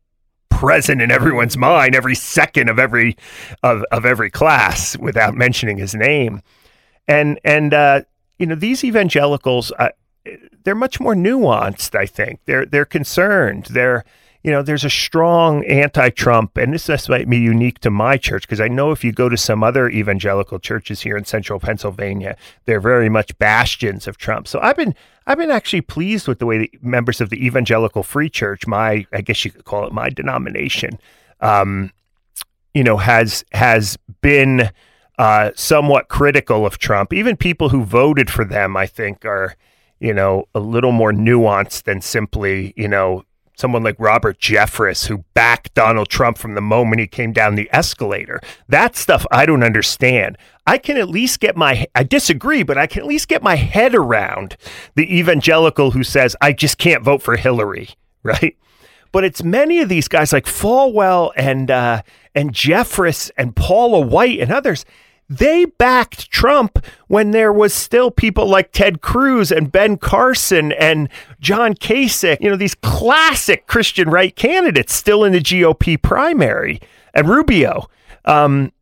present 0.50 1.00
in 1.00 1.10
everyone's 1.10 1.56
mind 1.56 1.94
every 1.94 2.16
second 2.16 2.68
of 2.68 2.78
every 2.78 3.16
of, 3.62 3.84
of 3.92 4.04
every 4.04 4.30
class 4.30 4.96
without 4.98 5.34
mentioning 5.34 5.78
his 5.78 5.94
name 5.94 6.42
and 7.06 7.38
and 7.44 7.72
uh, 7.72 8.02
you 8.38 8.46
know 8.46 8.56
these 8.56 8.82
evangelicals 8.82 9.70
uh, 9.78 9.90
they're 10.64 10.74
much 10.74 10.98
more 10.98 11.14
nuanced 11.14 11.94
i 11.94 12.04
think 12.04 12.40
they're 12.46 12.66
they're 12.66 12.84
concerned 12.84 13.66
they're 13.70 14.04
you 14.48 14.54
know 14.54 14.62
there's 14.62 14.84
a 14.84 14.88
strong 14.88 15.62
anti-trump 15.66 16.56
and 16.56 16.72
this, 16.72 16.86
this 16.86 17.06
might 17.06 17.28
be 17.28 17.36
unique 17.36 17.80
to 17.80 17.90
my 17.90 18.16
church 18.16 18.44
because 18.44 18.62
i 18.62 18.66
know 18.66 18.92
if 18.92 19.04
you 19.04 19.12
go 19.12 19.28
to 19.28 19.36
some 19.36 19.62
other 19.62 19.90
evangelical 19.90 20.58
churches 20.58 21.02
here 21.02 21.18
in 21.18 21.24
central 21.26 21.60
pennsylvania 21.60 22.34
they're 22.64 22.80
very 22.80 23.10
much 23.10 23.36
bastions 23.38 24.08
of 24.08 24.16
trump 24.16 24.48
so 24.48 24.58
i've 24.60 24.74
been 24.74 24.94
i've 25.26 25.36
been 25.36 25.50
actually 25.50 25.82
pleased 25.82 26.26
with 26.26 26.38
the 26.38 26.46
way 26.46 26.56
the 26.56 26.70
members 26.80 27.20
of 27.20 27.28
the 27.28 27.44
evangelical 27.44 28.02
free 28.02 28.30
church 28.30 28.66
my 28.66 29.04
i 29.12 29.20
guess 29.20 29.44
you 29.44 29.50
could 29.50 29.66
call 29.66 29.86
it 29.86 29.92
my 29.92 30.08
denomination 30.08 30.98
um, 31.40 31.92
you 32.72 32.82
know 32.82 32.96
has 32.96 33.44
has 33.52 33.98
been 34.22 34.70
uh, 35.18 35.50
somewhat 35.56 36.06
critical 36.06 36.64
of 36.64 36.78
Trump. 36.78 37.12
Even 37.12 37.36
people 37.36 37.70
who 37.70 37.82
voted 37.82 38.30
for 38.30 38.44
them, 38.44 38.76
I 38.76 38.86
think, 38.86 39.24
are 39.24 39.56
you 39.98 40.14
know 40.14 40.44
a 40.54 40.60
little 40.60 40.92
more 40.92 41.12
nuanced 41.12 41.82
than 41.82 42.00
simply 42.00 42.72
you 42.76 42.86
know 42.86 43.24
someone 43.58 43.82
like 43.82 43.96
Robert 43.98 44.38
Jeffress 44.38 45.06
who 45.06 45.24
backed 45.34 45.74
Donald 45.74 46.08
Trump 46.08 46.38
from 46.38 46.54
the 46.54 46.60
moment 46.60 47.00
he 47.00 47.06
came 47.06 47.32
down 47.32 47.54
the 47.54 47.68
escalator. 47.72 48.40
That 48.68 48.96
stuff 48.96 49.26
I 49.30 49.46
don't 49.46 49.64
understand. 49.64 50.38
I 50.66 50.78
can 50.78 50.96
at 50.96 51.08
least 51.08 51.40
get 51.40 51.56
my 51.56 51.86
I 51.94 52.04
disagree, 52.04 52.62
but 52.62 52.78
I 52.78 52.86
can 52.86 53.02
at 53.02 53.08
least 53.08 53.28
get 53.28 53.42
my 53.42 53.56
head 53.56 53.94
around 53.94 54.56
the 54.94 55.18
evangelical 55.18 55.90
who 55.90 56.04
says 56.04 56.36
I 56.40 56.52
just 56.52 56.78
can't 56.78 57.02
vote 57.02 57.22
for 57.22 57.36
Hillary, 57.36 57.90
right? 58.22 58.56
but 59.12 59.24
it's 59.24 59.42
many 59.42 59.80
of 59.80 59.88
these 59.88 60.08
guys 60.08 60.32
like 60.32 60.44
Falwell 60.44 61.32
and 61.36 61.70
uh, 61.70 62.02
and 62.34 62.52
Jeffress 62.52 63.30
and 63.36 63.56
Paula 63.56 64.00
White 64.00 64.40
and 64.40 64.52
others. 64.52 64.84
They 65.28 65.66
backed 65.66 66.30
Trump 66.30 66.84
when 67.08 67.32
there 67.32 67.52
was 67.52 67.74
still 67.74 68.10
people 68.10 68.46
like 68.46 68.72
Ted 68.72 69.02
Cruz 69.02 69.52
and 69.52 69.70
Ben 69.70 69.98
Carson 69.98 70.72
and 70.72 71.10
John 71.38 71.74
Kasich, 71.74 72.40
you 72.40 72.48
know, 72.48 72.56
these 72.56 72.74
classic 72.74 73.66
Christian 73.66 74.08
right 74.08 74.34
candidates 74.34 74.94
still 74.94 75.24
in 75.24 75.32
the 75.32 75.40
GOP 75.40 76.00
primary 76.00 76.80
and 77.12 77.28
Rubio. 77.28 77.90
Um, 78.24 78.72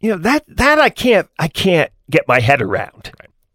you 0.00 0.10
know, 0.10 0.18
that 0.18 0.44
that 0.48 0.78
I 0.78 0.88
can't 0.88 1.28
I 1.38 1.48
can't 1.48 1.90
get 2.10 2.28
my 2.28 2.40
head 2.40 2.62
around. 2.62 3.12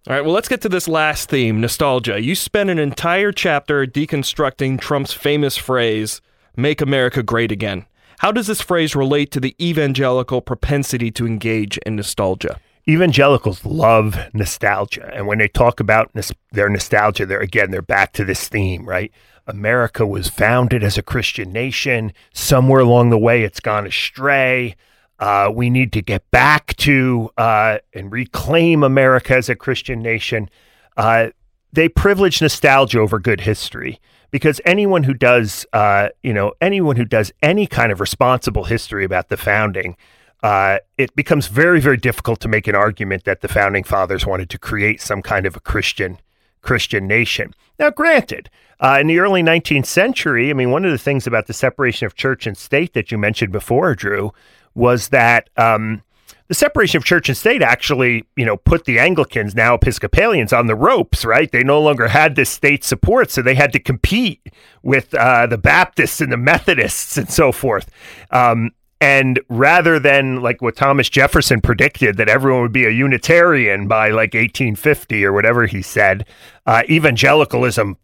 All 0.08 0.16
right, 0.16 0.26
well, 0.26 0.34
let's 0.34 0.48
get 0.48 0.62
to 0.62 0.70
this 0.70 0.88
last 0.88 1.30
theme 1.30 1.62
nostalgia. 1.62 2.20
You 2.20 2.34
spent 2.34 2.70
an 2.70 2.80
entire 2.80 3.32
chapter 3.32 3.86
deconstructing 3.86 4.80
Trump's 4.80 5.14
famous 5.14 5.56
phrase, 5.58 6.22
make 6.56 6.82
America 6.82 7.22
great 7.22 7.52
again. 7.52 7.86
How 8.20 8.34
does 8.34 8.48
this 8.48 8.60
phrase 8.60 8.98
relate 8.98 9.32
to 9.32 9.40
the 9.40 9.56
evangelical 9.62 10.42
propensity 10.42 11.10
to 11.12 11.26
engage 11.26 11.78
in 11.80 11.96
nostalgia? 11.96 12.60
evangelicals 12.88 13.64
love 13.66 14.18
nostalgia 14.34 15.12
and 15.14 15.28
when 15.28 15.38
they 15.38 15.48
talk 15.48 15.80
about 15.80 16.14
nos- 16.16 16.32
their 16.52 16.70
nostalgia 16.70 17.24
they're 17.24 17.40
again 17.40 17.70
they're 17.70 17.84
back 17.84 18.14
to 18.14 18.26
this 18.26 18.48
theme 18.48 18.88
right? 18.88 19.12
America 19.46 20.08
was 20.08 20.28
founded 20.28 20.84
as 20.84 20.98
a 20.98 21.04
christian 21.04 21.52
nation. 21.52 22.12
Somewhere 22.34 22.82
along 22.82 23.10
the 23.10 23.18
way 23.18 23.44
it's 23.44 23.60
gone 23.60 23.86
astray. 23.86 24.76
Uh, 25.20 25.52
we 25.54 25.70
need 25.70 25.94
to 25.94 26.02
get 26.02 26.30
back 26.32 26.76
to 26.78 27.30
uh, 27.38 27.78
and 27.94 28.12
reclaim 28.12 28.84
america 28.84 29.36
as 29.36 29.50
a 29.50 29.56
christian 29.56 30.02
nation. 30.02 30.50
Uh, 30.98 31.30
they 31.72 31.90
privilege 31.90 32.42
nostalgia 32.42 33.00
over 33.00 33.20
good 33.20 33.42
history 33.42 34.00
because 34.32 34.62
anyone 34.66 35.04
who 35.04 35.14
does 35.14 35.66
uh, 35.74 36.10
you 36.24 36.34
know 36.34 36.54
anyone 36.62 36.96
who 36.96 37.06
does 37.06 37.32
any 37.42 37.68
kind 37.68 37.92
of 37.92 38.00
responsible 38.00 38.66
history 38.66 39.06
about 39.06 39.30
the 39.30 39.38
founding 39.38 39.96
uh, 40.42 40.78
it 40.98 41.16
becomes 41.16 41.48
very, 41.48 41.82
very 41.82 41.98
difficult 41.98 42.40
to 42.40 42.48
make 42.48 42.68
an 42.68 42.76
argument 42.76 43.26
that 43.26 43.42
the 43.42 43.48
founding 43.48 43.84
fathers 43.84 44.26
wanted 44.26 44.50
to 44.50 44.58
create 44.58 45.02
some 45.02 45.22
kind 45.22 45.46
of 45.46 45.56
a 45.56 45.60
Christian 45.60 46.20
Christian 46.62 47.08
nation. 47.08 47.54
Now, 47.78 47.90
granted, 47.90 48.50
uh, 48.82 48.98
in 49.00 49.08
the 49.08 49.20
early 49.20 49.42
19th 49.42 49.86
century, 49.86 50.50
I 50.50 50.54
mean, 50.54 50.72
one 50.72 50.84
of 50.84 50.92
the 50.92 50.98
things 50.98 51.26
about 51.26 51.48
the 51.48 51.54
separation 51.54 52.06
of 52.06 52.16
church 52.16 52.46
and 52.46 52.58
state 52.58 52.94
that 52.94 53.12
you 53.12 53.18
mentioned 53.18 53.54
before, 53.54 53.96
Drew, 53.96 54.34
was 54.76 55.10
that 55.10 55.50
um, 55.56 56.04
the 56.50 56.56
separation 56.56 56.98
of 56.98 57.06
church 57.06 57.30
and 57.30 57.38
state 57.38 57.62
actually, 57.62 58.26
you 58.36 58.44
know, 58.44 58.58
put 58.58 58.86
the 58.86 58.98
Anglicans, 59.00 59.56
now 59.56 59.76
Episcopalians, 59.76 60.52
on 60.52 60.66
the 60.66 60.76
ropes, 60.76 61.24
right? 61.24 61.50
They 61.52 61.64
no 61.64 61.80
longer 61.80 62.08
had 62.08 62.36
this 62.36 62.50
state 62.50 62.84
support, 62.84 63.30
so 63.30 63.44
they 63.44 63.54
had 63.54 63.72
to 63.74 63.80
compete 63.80 64.42
with 64.82 65.14
uh, 65.14 65.46
the 65.46 65.60
Baptists 65.60 66.20
and 66.20 66.32
the 66.32 66.38
Methodists 66.38 67.18
and 67.18 67.30
so 67.30 67.52
forth. 67.52 67.90
Um, 68.32 68.72
and 69.00 69.40
rather 69.48 70.00
than 70.00 70.42
like 70.42 70.62
what 70.62 70.76
Thomas 70.76 71.08
Jefferson 71.08 71.62
predicted 71.62 72.18
that 72.18 72.28
everyone 72.28 72.64
would 72.64 72.74
be 72.74 72.86
a 72.86 72.90
Unitarian 72.90 73.88
by 73.88 74.10
like 74.10 74.34
1850 74.34 75.24
or 75.24 75.32
whatever 75.32 75.68
he 75.68 75.84
said, 75.84 76.26
uh, 76.66 76.82
evangelicalism 76.90 77.96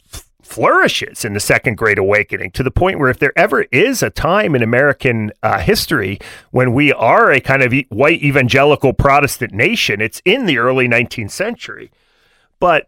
flourishes 0.46 1.26
in 1.26 1.34
the 1.34 1.40
Second 1.40 1.76
Great 1.76 1.98
Awakening 1.98 2.52
to 2.52 2.64
the 2.64 2.72
point 2.72 3.00
where 3.00 3.10
if 3.10 3.20
there 3.20 3.38
ever 3.38 3.64
is 3.72 4.04
a 4.04 4.10
time 4.10 4.56
in 4.56 4.62
American 4.62 5.32
uh, 5.42 5.60
history 5.60 6.20
when 6.52 6.74
we 6.74 6.94
are 6.94 7.32
a 7.32 7.42
kind 7.42 7.64
of 7.64 7.74
white 7.90 8.22
evangelical 8.22 8.94
Protestant 8.94 9.54
nation, 9.54 10.02
it's 10.02 10.22
in 10.24 10.46
the 10.46 10.58
early 10.58 10.88
19th 10.88 11.32
century. 11.32 11.92
But 12.60 12.88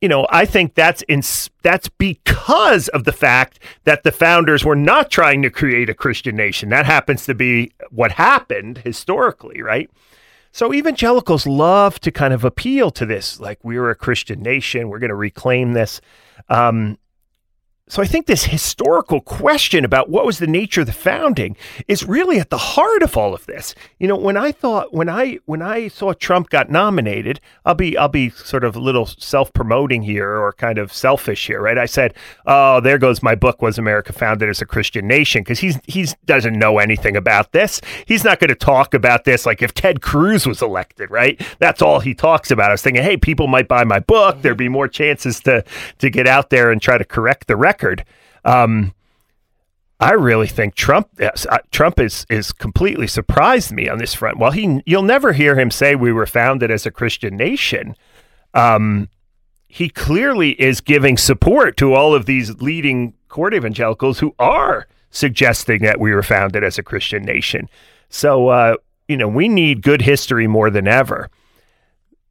you 0.00 0.08
know, 0.08 0.26
I 0.30 0.46
think 0.46 0.74
that's 0.74 1.02
in, 1.02 1.22
that's 1.62 1.88
because 1.88 2.88
of 2.88 3.04
the 3.04 3.12
fact 3.12 3.60
that 3.84 4.02
the 4.02 4.10
founders 4.10 4.64
were 4.64 4.74
not 4.74 5.12
trying 5.12 5.42
to 5.42 5.50
create 5.50 5.88
a 5.88 5.94
Christian 5.94 6.34
nation. 6.34 6.70
That 6.70 6.86
happens 6.86 7.24
to 7.26 7.34
be 7.34 7.72
what 7.90 8.12
happened 8.12 8.78
historically, 8.78 9.62
right? 9.62 9.88
So 10.52 10.72
evangelicals 10.74 11.46
love 11.46 11.98
to 12.00 12.10
kind 12.10 12.34
of 12.34 12.44
appeal 12.44 12.90
to 12.92 13.06
this, 13.06 13.40
like 13.40 13.58
we're 13.64 13.88
a 13.88 13.94
Christian 13.94 14.42
nation, 14.42 14.90
we're 14.90 14.98
going 14.98 15.08
to 15.08 15.14
reclaim 15.14 15.72
this. 15.72 16.02
Um, 16.50 16.98
so 17.88 18.00
I 18.00 18.06
think 18.06 18.26
this 18.26 18.44
historical 18.44 19.20
question 19.20 19.84
about 19.84 20.08
what 20.08 20.24
was 20.24 20.38
the 20.38 20.46
nature 20.46 20.82
of 20.82 20.86
the 20.86 20.92
founding 20.92 21.56
is 21.88 22.04
really 22.04 22.38
at 22.38 22.48
the 22.48 22.56
heart 22.56 23.02
of 23.02 23.16
all 23.16 23.34
of 23.34 23.44
this. 23.46 23.74
You 23.98 24.06
know, 24.06 24.16
when 24.16 24.36
I 24.36 24.52
thought 24.52 24.94
when 24.94 25.08
I 25.08 25.40
when 25.46 25.60
I 25.62 25.88
saw 25.88 26.12
Trump 26.12 26.48
got 26.48 26.70
nominated, 26.70 27.40
I'll 27.66 27.74
be 27.74 27.98
I'll 27.98 28.08
be 28.08 28.30
sort 28.30 28.62
of 28.62 28.76
a 28.76 28.78
little 28.78 29.06
self-promoting 29.06 30.02
here 30.02 30.30
or 30.30 30.52
kind 30.52 30.78
of 30.78 30.92
selfish 30.92 31.48
here, 31.48 31.60
right? 31.60 31.76
I 31.76 31.86
said, 31.86 32.14
"Oh, 32.46 32.80
there 32.80 32.98
goes 32.98 33.20
my 33.20 33.34
book 33.34 33.60
was 33.60 33.78
America 33.78 34.12
founded 34.12 34.48
as 34.48 34.62
a 34.62 34.66
Christian 34.66 35.08
nation" 35.08 35.42
because 35.42 35.58
he's 35.58 35.78
he's 35.86 36.14
doesn't 36.24 36.56
know 36.56 36.78
anything 36.78 37.16
about 37.16 37.50
this. 37.50 37.80
He's 38.06 38.22
not 38.22 38.38
going 38.38 38.48
to 38.48 38.54
talk 38.54 38.94
about 38.94 39.24
this 39.24 39.44
like 39.44 39.60
if 39.60 39.74
Ted 39.74 40.00
Cruz 40.00 40.46
was 40.46 40.62
elected, 40.62 41.10
right? 41.10 41.38
That's 41.58 41.82
all 41.82 41.98
he 41.98 42.14
talks 42.14 42.52
about. 42.52 42.70
I 42.70 42.74
was 42.74 42.82
thinking, 42.82 43.02
"Hey, 43.02 43.16
people 43.16 43.48
might 43.48 43.66
buy 43.66 43.82
my 43.82 43.98
book. 43.98 44.36
Mm-hmm. 44.36 44.42
There'd 44.42 44.56
be 44.56 44.68
more 44.68 44.88
chances 44.88 45.40
to 45.40 45.64
to 45.98 46.10
get 46.10 46.28
out 46.28 46.50
there 46.50 46.70
and 46.70 46.80
try 46.80 46.96
to 46.96 47.04
correct 47.04 47.48
the 47.48 47.56
record." 47.56 47.71
Record. 47.72 48.04
Um, 48.44 48.92
I 49.98 50.12
really 50.12 50.48
think 50.48 50.74
Trump 50.74 51.08
uh, 51.20 51.58
Trump 51.70 52.00
is 52.00 52.26
is 52.28 52.52
completely 52.52 53.06
surprised 53.06 53.72
me 53.72 53.88
on 53.88 53.98
this 53.98 54.14
front. 54.14 54.38
Well, 54.38 54.50
he 54.50 54.82
you'll 54.84 55.04
never 55.04 55.32
hear 55.32 55.58
him 55.58 55.70
say 55.70 55.94
we 55.94 56.12
were 56.12 56.26
founded 56.26 56.70
as 56.70 56.86
a 56.86 56.90
Christian 56.90 57.36
nation. 57.36 57.94
Um, 58.52 59.08
he 59.68 59.88
clearly 59.88 60.60
is 60.60 60.80
giving 60.80 61.16
support 61.16 61.76
to 61.78 61.94
all 61.94 62.14
of 62.14 62.26
these 62.26 62.60
leading 62.60 63.14
court 63.28 63.54
evangelicals 63.54 64.18
who 64.18 64.34
are 64.38 64.86
suggesting 65.10 65.82
that 65.82 66.00
we 66.00 66.12
were 66.12 66.22
founded 66.22 66.64
as 66.64 66.78
a 66.78 66.82
Christian 66.82 67.22
nation. 67.22 67.68
So 68.08 68.48
uh, 68.48 68.76
you 69.06 69.16
know 69.16 69.28
we 69.28 69.48
need 69.48 69.82
good 69.82 70.02
history 70.02 70.48
more 70.48 70.68
than 70.68 70.88
ever. 70.88 71.30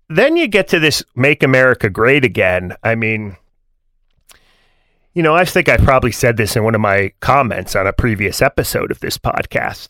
Then 0.10 0.36
you 0.36 0.50
get 0.50 0.68
to 0.68 0.80
this 0.80 1.06
"Make 1.16 1.42
America 1.42 1.90
Great 1.90 2.26
Again." 2.26 2.76
I 2.84 2.96
mean 2.96 3.38
you 5.14 5.22
know, 5.22 5.36
I 5.36 5.46
think 5.46 5.68
I 5.68 5.78
probably 5.78 6.12
said 6.12 6.38
this 6.38 6.56
in 6.56 6.64
one 6.64 6.76
of 6.76 6.82
my 6.82 7.12
comments 7.20 7.76
on 7.76 7.86
a 7.86 7.94
previous 7.94 8.42
episode 8.42 8.92
of 8.92 9.00
this 9.00 9.18
podcast. 9.18 9.90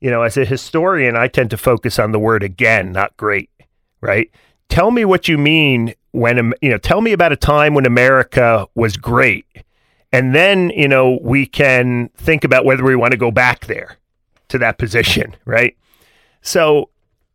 You 0.00 0.10
know, 0.10 0.22
as 0.22 0.36
a 0.36 0.44
historian, 0.44 1.16
I 1.16 1.28
tend 1.28 1.50
to 1.50 1.56
focus 1.56 1.98
on 1.98 2.12
the 2.12 2.18
word 2.18 2.42
again, 2.42 2.92
not 2.92 3.16
great, 3.16 3.50
right? 4.00 4.30
Tell 4.68 4.90
me 4.90 5.04
what 5.04 5.28
you 5.28 5.36
mean 5.36 5.94
when, 6.12 6.54
you 6.62 6.70
know, 6.70 6.78
tell 6.78 7.00
me 7.00 7.12
about 7.12 7.32
a 7.32 7.36
time 7.36 7.74
when 7.74 7.84
America 7.84 8.66
was 8.74 8.96
great. 8.96 9.44
And 10.12 10.34
then, 10.34 10.70
you 10.70 10.88
know, 10.88 11.18
we 11.22 11.46
can 11.46 12.08
think 12.16 12.44
about 12.44 12.64
whether 12.64 12.84
we 12.84 12.96
want 12.96 13.12
to 13.12 13.18
go 13.18 13.30
back 13.30 13.66
there 13.66 13.98
to 14.48 14.58
that 14.58 14.78
position, 14.78 15.36
right? 15.44 15.76
So 16.42 16.90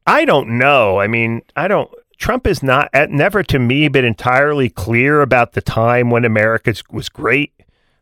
I 0.07 0.25
don't 0.25 0.57
know. 0.57 0.99
I 0.99 1.07
mean, 1.07 1.41
I 1.55 1.67
don't, 1.67 1.91
Trump 2.17 2.47
is 2.47 2.63
not 2.63 2.89
never 3.09 3.43
to 3.43 3.59
me 3.59 3.87
been 3.87 4.05
entirely 4.05 4.69
clear 4.69 5.21
about 5.21 5.53
the 5.53 5.61
time 5.61 6.09
when 6.09 6.25
America 6.25 6.73
was 6.91 7.09
great. 7.09 7.51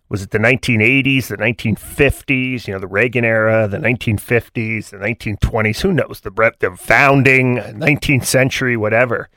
Was 0.09 0.21
it 0.21 0.29
the 0.29 0.37
1980s, 0.37 1.27
the 1.27 1.37
1950s, 1.37 2.67
you 2.67 2.73
know, 2.73 2.79
the 2.79 2.87
Reagan 2.87 3.25
era, 3.25 3.67
the 3.67 3.77
1950s, 3.77 4.89
the 4.89 4.97
1920s? 4.97 5.81
Who 5.81 5.91
knows? 5.91 6.19
The, 6.19 6.53
the 6.59 6.75
founding, 6.77 7.57
19th 7.57 8.25
century, 8.25 8.77
whatever. 8.77 9.29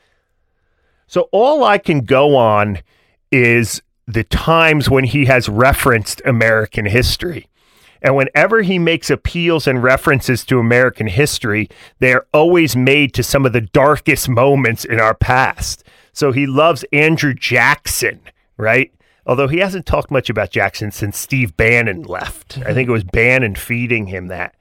So 1.07 1.29
all 1.31 1.63
I 1.63 1.79
can 1.79 2.01
go 2.01 2.35
on 2.35 2.79
is 3.31 3.81
the 4.05 4.23
times 4.23 4.89
when 4.89 5.05
he 5.05 5.25
has 5.25 5.49
referenced 5.49 6.21
American 6.25 6.85
history. 6.85 7.47
And 8.01 8.15
whenever 8.15 8.61
he 8.61 8.79
makes 8.79 9.09
appeals 9.09 9.67
and 9.67 9.81
references 9.81 10.45
to 10.45 10.59
American 10.59 11.07
history, 11.07 11.69
they 11.99 12.13
are 12.13 12.27
always 12.33 12.75
made 12.75 13.13
to 13.15 13.23
some 13.23 13.45
of 13.45 13.53
the 13.53 13.61
darkest 13.61 14.29
moments 14.29 14.85
in 14.85 14.99
our 14.99 15.15
past. 15.15 15.83
So 16.13 16.31
he 16.31 16.47
loves 16.47 16.85
Andrew 16.91 17.33
Jackson, 17.33 18.19
right? 18.57 18.93
Although 19.25 19.47
he 19.47 19.59
hasn't 19.59 19.85
talked 19.85 20.09
much 20.09 20.29
about 20.29 20.51
Jackson 20.51 20.91
since 20.91 21.17
Steve 21.17 21.57
Bannon 21.57 22.03
left. 22.03 22.59
I 22.65 22.73
think 22.73 22.87
it 22.87 22.93
was 22.93 23.03
Bannon 23.03 23.55
feeding 23.55 24.07
him 24.07 24.27
that. 24.27 24.55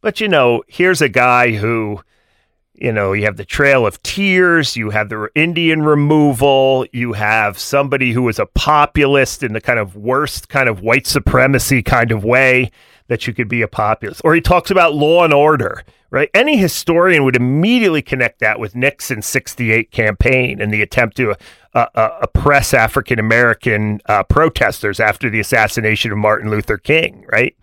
But 0.00 0.20
you 0.20 0.28
know, 0.28 0.62
here's 0.68 1.00
a 1.00 1.08
guy 1.08 1.52
who, 1.52 2.00
you 2.82 2.90
know, 2.90 3.12
you 3.12 3.24
have 3.26 3.36
the 3.36 3.44
Trail 3.44 3.86
of 3.86 4.02
Tears, 4.02 4.76
you 4.76 4.90
have 4.90 5.08
the 5.08 5.28
Indian 5.36 5.82
removal, 5.82 6.84
you 6.92 7.12
have 7.12 7.56
somebody 7.56 8.10
who 8.10 8.22
was 8.22 8.40
a 8.40 8.46
populist 8.46 9.44
in 9.44 9.52
the 9.52 9.60
kind 9.60 9.78
of 9.78 9.94
worst 9.94 10.48
kind 10.48 10.68
of 10.68 10.80
white 10.80 11.06
supremacy 11.06 11.80
kind 11.80 12.10
of 12.10 12.24
way 12.24 12.72
that 13.06 13.24
you 13.24 13.34
could 13.34 13.46
be 13.46 13.62
a 13.62 13.68
populist. 13.68 14.20
Or 14.24 14.34
he 14.34 14.40
talks 14.40 14.68
about 14.68 14.96
law 14.96 15.22
and 15.22 15.32
order, 15.32 15.84
right? 16.10 16.28
Any 16.34 16.56
historian 16.56 17.22
would 17.22 17.36
immediately 17.36 18.02
connect 18.02 18.40
that 18.40 18.58
with 18.58 18.74
Nixon's 18.74 19.26
68 19.26 19.92
campaign 19.92 20.60
and 20.60 20.74
the 20.74 20.82
attempt 20.82 21.16
to 21.18 21.36
uh, 21.74 21.86
uh, 21.94 22.18
oppress 22.22 22.74
African 22.74 23.20
American 23.20 24.00
uh, 24.06 24.24
protesters 24.24 24.98
after 24.98 25.30
the 25.30 25.38
assassination 25.38 26.10
of 26.10 26.18
Martin 26.18 26.50
Luther 26.50 26.78
King, 26.78 27.26
right? 27.30 27.56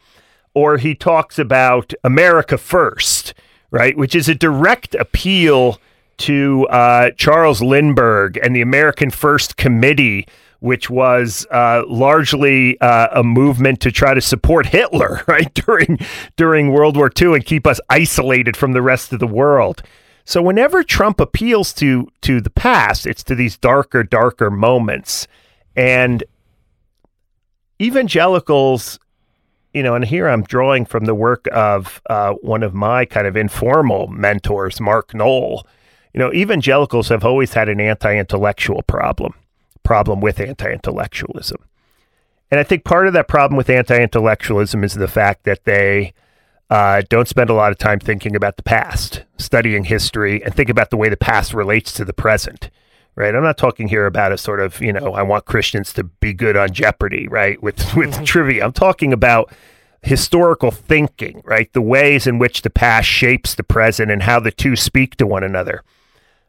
Or 0.54 0.78
he 0.78 0.96
talks 0.96 1.38
about 1.38 1.94
America 2.06 2.58
First, 2.58 3.34
right? 3.72 3.98
Which 3.98 4.16
is 4.16 4.30
a 4.30 4.36
direct 4.36 4.96
appeal 4.96 5.80
to 6.18 6.68
uh, 6.68 7.12
Charles 7.12 7.62
Lindbergh 7.62 8.38
and 8.38 8.56
the 8.56 8.62
American 8.62 9.10
First 9.10 9.58
Committee 9.58 10.28
which 10.60 10.90
was 10.90 11.48
uh, 11.52 11.84
largely 11.88 12.80
uh, 12.82 13.08
a 13.14 13.24
movement 13.24 13.80
to 13.82 13.92
try 13.92 14.14
to 14.14 14.22
support 14.22 14.68
Hitler, 14.68 15.22
right 15.28 15.54
during 15.54 16.00
during 16.36 16.72
World 16.72 16.98
War 16.98 17.12
II 17.20 17.36
and 17.36 17.46
keep 17.46 17.66
us 17.66 17.80
isolated 17.90 18.58
from 18.58 18.74
the 18.74 18.82
rest 18.82 19.14
of 19.14 19.20
the 19.20 19.28
world. 19.28 19.82
So 20.26 20.42
whenever 20.42 20.84
Trump 20.84 21.20
appeals 21.20 21.74
to 21.76 22.08
to 22.22 22.42
the 22.42 22.50
past, 22.50 23.08
it's 23.08 23.24
to 23.26 23.36
these 23.36 23.58
darker, 23.58 24.04
darker 24.04 24.52
moments, 24.52 25.28
and 25.76 26.24
evangelicals. 27.82 29.00
You 29.74 29.84
know, 29.84 29.94
and 29.94 30.04
here 30.04 30.28
I'm 30.28 30.44
drawing 30.44 30.86
from 30.86 31.06
the 31.06 31.14
work 31.14 31.48
of 31.52 32.02
uh, 32.10 32.34
one 32.42 32.64
of 32.64 32.74
my 32.74 33.06
kind 33.06 33.28
of 33.28 33.38
informal 33.38 34.08
mentors, 34.08 34.80
Mark 34.80 35.14
Noll. 35.14 35.66
You 36.14 36.20
know, 36.20 36.34
evangelicals 36.34 37.10
have 37.10 37.24
always 37.24 37.54
had 37.54 37.70
an 37.70 37.80
anti 37.80 38.18
intellectual 38.18 38.82
problem 38.84 39.34
problem 39.84 40.22
with 40.22 40.40
anti 40.40 40.72
intellectualism. 40.72 41.58
And 42.52 42.60
I 42.60 42.64
think 42.64 42.84
part 42.84 43.08
of 43.08 43.14
that 43.14 43.28
problem 43.28 43.58
with 43.58 43.70
anti 43.70 44.00
intellectualism 44.00 44.84
is 44.84 44.96
the 44.96 45.08
fact 45.08 45.44
that 45.44 45.66
they 45.66 46.14
uh, 46.70 47.02
don't 47.10 47.28
spend 47.28 47.50
a 47.50 47.54
lot 47.54 47.72
of 47.72 47.78
time 47.78 48.00
thinking 48.00 48.36
about 48.36 48.58
the 48.58 48.64
past, 48.64 49.24
studying 49.38 49.86
history, 49.86 50.44
and 50.44 50.54
think 50.54 50.70
about 50.70 50.90
the 50.90 50.98
way 50.98 51.10
the 51.10 51.18
past 51.18 51.54
relates 51.54 51.92
to 51.94 52.06
the 52.06 52.14
present. 52.14 52.70
Right. 53.20 53.36
I'm 53.36 53.44
not 53.44 53.58
talking 53.58 53.90
here 53.90 54.06
about 54.06 54.32
a 54.32 54.38
sort 54.38 54.62
of, 54.62 54.80
you 54.80 54.94
know, 54.94 55.14
I 55.14 55.24
want 55.24 55.44
Christians 55.44 55.92
to 55.92 56.06
be 56.06 56.32
good 56.32 56.56
on 56.56 56.72
Jeopardy, 56.72 57.28
right? 57.28 57.62
With 57.62 57.76
with 57.96 58.12
mm-hmm. 58.12 58.24
trivia. 58.24 58.64
I'm 58.64 58.72
talking 58.72 59.12
about 59.12 59.52
historical 60.02 60.72
thinking, 60.72 61.42
right? 61.44 61.72
The 61.74 61.82
ways 61.82 62.28
in 62.28 62.40
which 62.40 62.62
the 62.62 62.70
past 62.70 63.10
shapes 63.10 63.56
the 63.56 63.64
present 63.64 64.10
and 64.10 64.24
how 64.24 64.40
the 64.40 64.52
two 64.52 64.78
speak 64.78 65.18
to 65.18 65.28
one 65.28 65.44
another. 65.44 65.84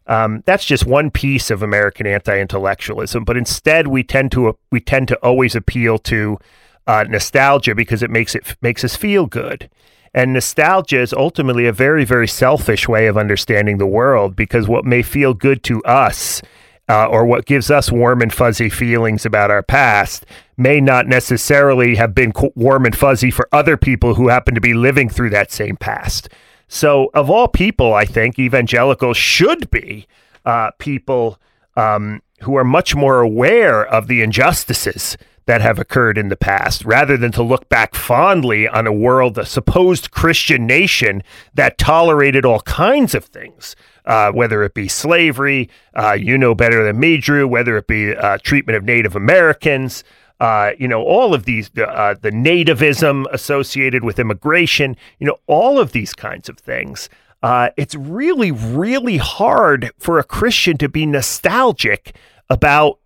Um, 0.06 0.44
that's 0.46 0.64
just 0.64 0.86
one 0.86 1.10
piece 1.10 1.50
of 1.50 1.60
American 1.60 2.06
anti-intellectualism, 2.06 3.24
but 3.24 3.36
instead 3.36 3.88
we 3.88 4.04
tend 4.04 4.30
to 4.30 4.56
we 4.70 4.78
tend 4.78 5.08
to 5.08 5.16
always 5.24 5.56
appeal 5.56 5.98
to 5.98 6.38
uh, 6.86 7.04
nostalgia 7.08 7.74
because 7.74 8.00
it 8.00 8.10
makes 8.10 8.36
it 8.36 8.56
makes 8.62 8.84
us 8.84 8.94
feel 8.94 9.26
good. 9.26 9.68
And 10.14 10.32
nostalgia 10.32 11.00
is 11.00 11.12
ultimately 11.12 11.66
a 11.66 11.72
very 11.72 12.04
very 12.04 12.28
selfish 12.28 12.86
way 12.86 13.08
of 13.08 13.18
understanding 13.18 13.78
the 13.78 13.86
world 13.86 14.36
because 14.36 14.68
what 14.68 14.84
may 14.84 15.02
feel 15.02 15.34
good 15.34 15.64
to 15.64 15.82
us 15.82 16.40
uh, 16.90 17.06
or 17.06 17.24
what 17.24 17.46
gives 17.46 17.70
us 17.70 17.92
warm 17.92 18.20
and 18.20 18.34
fuzzy 18.34 18.68
feelings 18.68 19.24
about 19.24 19.48
our 19.48 19.62
past 19.62 20.26
may 20.56 20.80
not 20.80 21.06
necessarily 21.06 21.94
have 21.94 22.16
been 22.16 22.32
warm 22.56 22.84
and 22.84 22.96
fuzzy 22.96 23.30
for 23.30 23.48
other 23.52 23.76
people 23.76 24.14
who 24.14 24.26
happen 24.26 24.56
to 24.56 24.60
be 24.60 24.74
living 24.74 25.08
through 25.08 25.30
that 25.30 25.52
same 25.52 25.76
past. 25.76 26.28
So, 26.66 27.08
of 27.14 27.30
all 27.30 27.46
people, 27.46 27.94
I 27.94 28.04
think 28.04 28.40
evangelicals 28.40 29.16
should 29.16 29.70
be 29.70 30.08
uh, 30.44 30.72
people 30.78 31.38
um, 31.76 32.22
who 32.42 32.56
are 32.56 32.64
much 32.64 32.96
more 32.96 33.20
aware 33.20 33.86
of 33.86 34.08
the 34.08 34.20
injustices 34.20 35.16
that 35.50 35.62
have 35.62 35.80
occurred 35.80 36.16
in 36.16 36.28
the 36.28 36.36
past 36.36 36.84
rather 36.84 37.16
than 37.16 37.32
to 37.32 37.42
look 37.42 37.68
back 37.68 37.96
fondly 37.96 38.68
on 38.68 38.86
a 38.86 38.92
world, 38.92 39.36
a 39.36 39.44
supposed 39.44 40.12
Christian 40.12 40.64
nation 40.64 41.24
that 41.54 41.76
tolerated 41.76 42.44
all 42.44 42.60
kinds 42.60 43.16
of 43.16 43.24
things. 43.24 43.74
Uh, 44.04 44.30
whether 44.30 44.62
it 44.62 44.74
be 44.74 44.86
slavery, 44.86 45.68
uh, 45.96 46.12
you 46.12 46.38
know 46.38 46.54
better 46.54 46.84
than 46.84 47.00
me, 47.00 47.16
Drew, 47.16 47.48
whether 47.48 47.76
it 47.76 47.88
be 47.88 48.14
uh, 48.14 48.38
treatment 48.44 48.76
of 48.76 48.84
Native 48.84 49.16
Americans, 49.16 50.04
uh, 50.38 50.70
you 50.78 50.86
know, 50.86 51.02
all 51.02 51.34
of 51.34 51.46
these, 51.46 51.68
uh, 51.76 52.14
the 52.22 52.30
nativism 52.30 53.26
associated 53.32 54.04
with 54.04 54.20
immigration, 54.20 54.96
you 55.18 55.26
know, 55.26 55.38
all 55.48 55.80
of 55.80 55.90
these 55.90 56.14
kinds 56.14 56.48
of 56.48 56.58
things. 56.58 57.08
Uh, 57.42 57.70
it's 57.76 57.96
really, 57.96 58.52
really 58.52 59.16
hard 59.16 59.90
for 59.98 60.20
a 60.20 60.24
Christian 60.24 60.78
to 60.78 60.88
be 60.88 61.06
nostalgic 61.06 62.14
about 62.48 62.99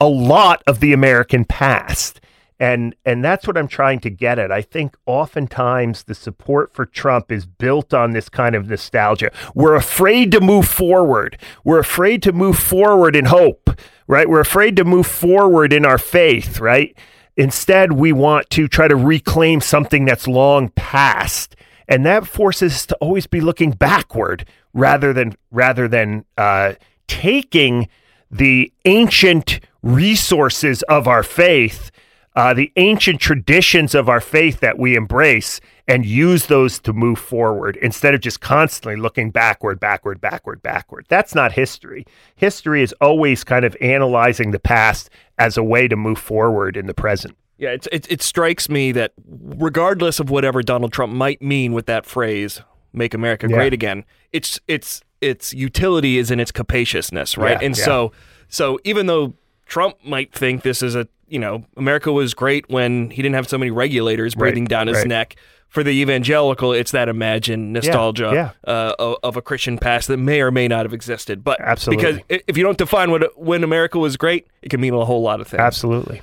a 0.00 0.08
lot 0.08 0.62
of 0.66 0.80
the 0.80 0.92
American 0.92 1.44
past. 1.44 2.20
And 2.58 2.94
and 3.04 3.22
that's 3.22 3.46
what 3.46 3.58
I'm 3.58 3.68
trying 3.68 4.00
to 4.00 4.10
get 4.10 4.38
at. 4.38 4.50
I 4.50 4.62
think 4.62 4.96
oftentimes 5.04 6.04
the 6.04 6.14
support 6.14 6.72
for 6.72 6.86
Trump 6.86 7.30
is 7.30 7.44
built 7.44 7.92
on 7.92 8.12
this 8.12 8.30
kind 8.30 8.54
of 8.54 8.68
nostalgia. 8.70 9.30
We're 9.54 9.74
afraid 9.74 10.32
to 10.32 10.40
move 10.40 10.66
forward. 10.66 11.36
We're 11.64 11.80
afraid 11.80 12.22
to 12.22 12.32
move 12.32 12.58
forward 12.58 13.14
in 13.14 13.26
hope, 13.26 13.70
right? 14.06 14.28
We're 14.28 14.40
afraid 14.40 14.76
to 14.76 14.84
move 14.84 15.06
forward 15.06 15.72
in 15.72 15.84
our 15.84 15.98
faith, 15.98 16.58
right? 16.58 16.96
Instead, 17.36 17.92
we 17.92 18.12
want 18.12 18.48
to 18.50 18.66
try 18.68 18.88
to 18.88 18.96
reclaim 18.96 19.60
something 19.60 20.06
that's 20.06 20.26
long 20.26 20.70
past. 20.70 21.54
And 21.88 22.06
that 22.06 22.26
forces 22.26 22.72
us 22.72 22.86
to 22.86 22.96
always 22.96 23.26
be 23.26 23.42
looking 23.42 23.70
backward 23.70 24.46
rather 24.72 25.12
than 25.12 25.36
rather 25.50 25.88
than 25.88 26.24
uh, 26.38 26.74
taking 27.06 27.88
the 28.30 28.72
ancient 28.86 29.60
resources 29.86 30.82
of 30.82 31.06
our 31.06 31.22
faith 31.22 31.90
uh, 32.36 32.52
the 32.52 32.70
ancient 32.76 33.18
traditions 33.18 33.94
of 33.94 34.10
our 34.10 34.20
faith 34.20 34.60
that 34.60 34.78
we 34.78 34.94
embrace 34.94 35.58
and 35.88 36.04
use 36.04 36.46
those 36.46 36.78
to 36.78 36.92
move 36.92 37.18
forward 37.18 37.78
instead 37.80 38.14
of 38.14 38.20
just 38.20 38.42
constantly 38.42 39.00
looking 39.00 39.30
backward, 39.30 39.80
backward, 39.80 40.20
backward, 40.20 40.62
backward. 40.62 41.06
That's 41.08 41.34
not 41.34 41.52
history. 41.52 42.04
History 42.36 42.82
is 42.82 42.92
always 43.00 43.42
kind 43.42 43.64
of 43.64 43.74
analyzing 43.80 44.50
the 44.50 44.58
past 44.58 45.08
as 45.38 45.56
a 45.56 45.62
way 45.62 45.88
to 45.88 45.96
move 45.96 46.18
forward 46.18 46.76
in 46.76 46.86
the 46.86 46.92
present. 46.92 47.36
Yeah, 47.56 47.70
it, 47.70 47.88
it, 47.90 48.12
it 48.12 48.22
strikes 48.22 48.68
me 48.68 48.92
that 48.92 49.14
regardless 49.26 50.20
of 50.20 50.28
whatever 50.28 50.62
Donald 50.62 50.92
Trump 50.92 51.14
might 51.14 51.40
mean 51.40 51.72
with 51.72 51.86
that 51.86 52.04
phrase, 52.04 52.60
"Make 52.92 53.14
America 53.14 53.48
Great 53.48 53.72
yeah. 53.72 53.76
Again," 53.76 54.04
it's 54.30 54.60
it's 54.68 55.00
its 55.22 55.54
utility 55.54 56.18
is 56.18 56.30
in 56.30 56.38
its 56.38 56.52
capaciousness, 56.52 57.38
right? 57.38 57.58
Yeah, 57.58 57.66
and 57.66 57.78
yeah. 57.78 57.84
so 57.84 58.12
so 58.48 58.78
even 58.84 59.06
though 59.06 59.32
Trump 59.66 59.96
might 60.04 60.32
think 60.32 60.62
this 60.62 60.82
is 60.82 60.94
a 60.94 61.08
you 61.28 61.38
know, 61.38 61.64
America 61.76 62.12
was 62.12 62.34
great 62.34 62.68
when 62.68 63.10
he 63.10 63.22
didn't 63.22 63.34
have 63.34 63.48
so 63.48 63.58
many 63.58 63.70
regulators 63.70 64.34
breathing 64.34 64.64
right, 64.64 64.70
down 64.70 64.86
his 64.86 64.98
right. 64.98 65.06
neck. 65.06 65.36
For 65.68 65.82
the 65.82 65.90
evangelical, 65.90 66.72
it's 66.72 66.92
that 66.92 67.08
imagined 67.08 67.72
nostalgia 67.72 68.30
yeah, 68.32 68.50
yeah. 68.66 68.72
Uh, 68.72 68.94
of, 68.98 69.16
of, 69.24 69.36
a 69.36 69.42
Christian 69.42 69.78
past 69.78 70.06
that 70.08 70.16
may 70.16 70.40
or 70.40 70.50
may 70.52 70.68
not 70.68 70.86
have 70.86 70.94
existed. 70.94 71.42
But 71.42 71.60
absolutely, 71.60 72.22
because 72.28 72.42
if 72.46 72.56
you 72.56 72.62
don't 72.62 72.78
define 72.78 73.10
what 73.10 73.38
when 73.38 73.64
America 73.64 73.98
was 73.98 74.16
great, 74.16 74.46
it 74.62 74.68
can 74.68 74.80
mean 74.80 74.94
a 74.94 75.04
whole 75.04 75.22
lot 75.22 75.40
of 75.40 75.48
things. 75.48 75.60
Absolutely. 75.60 76.22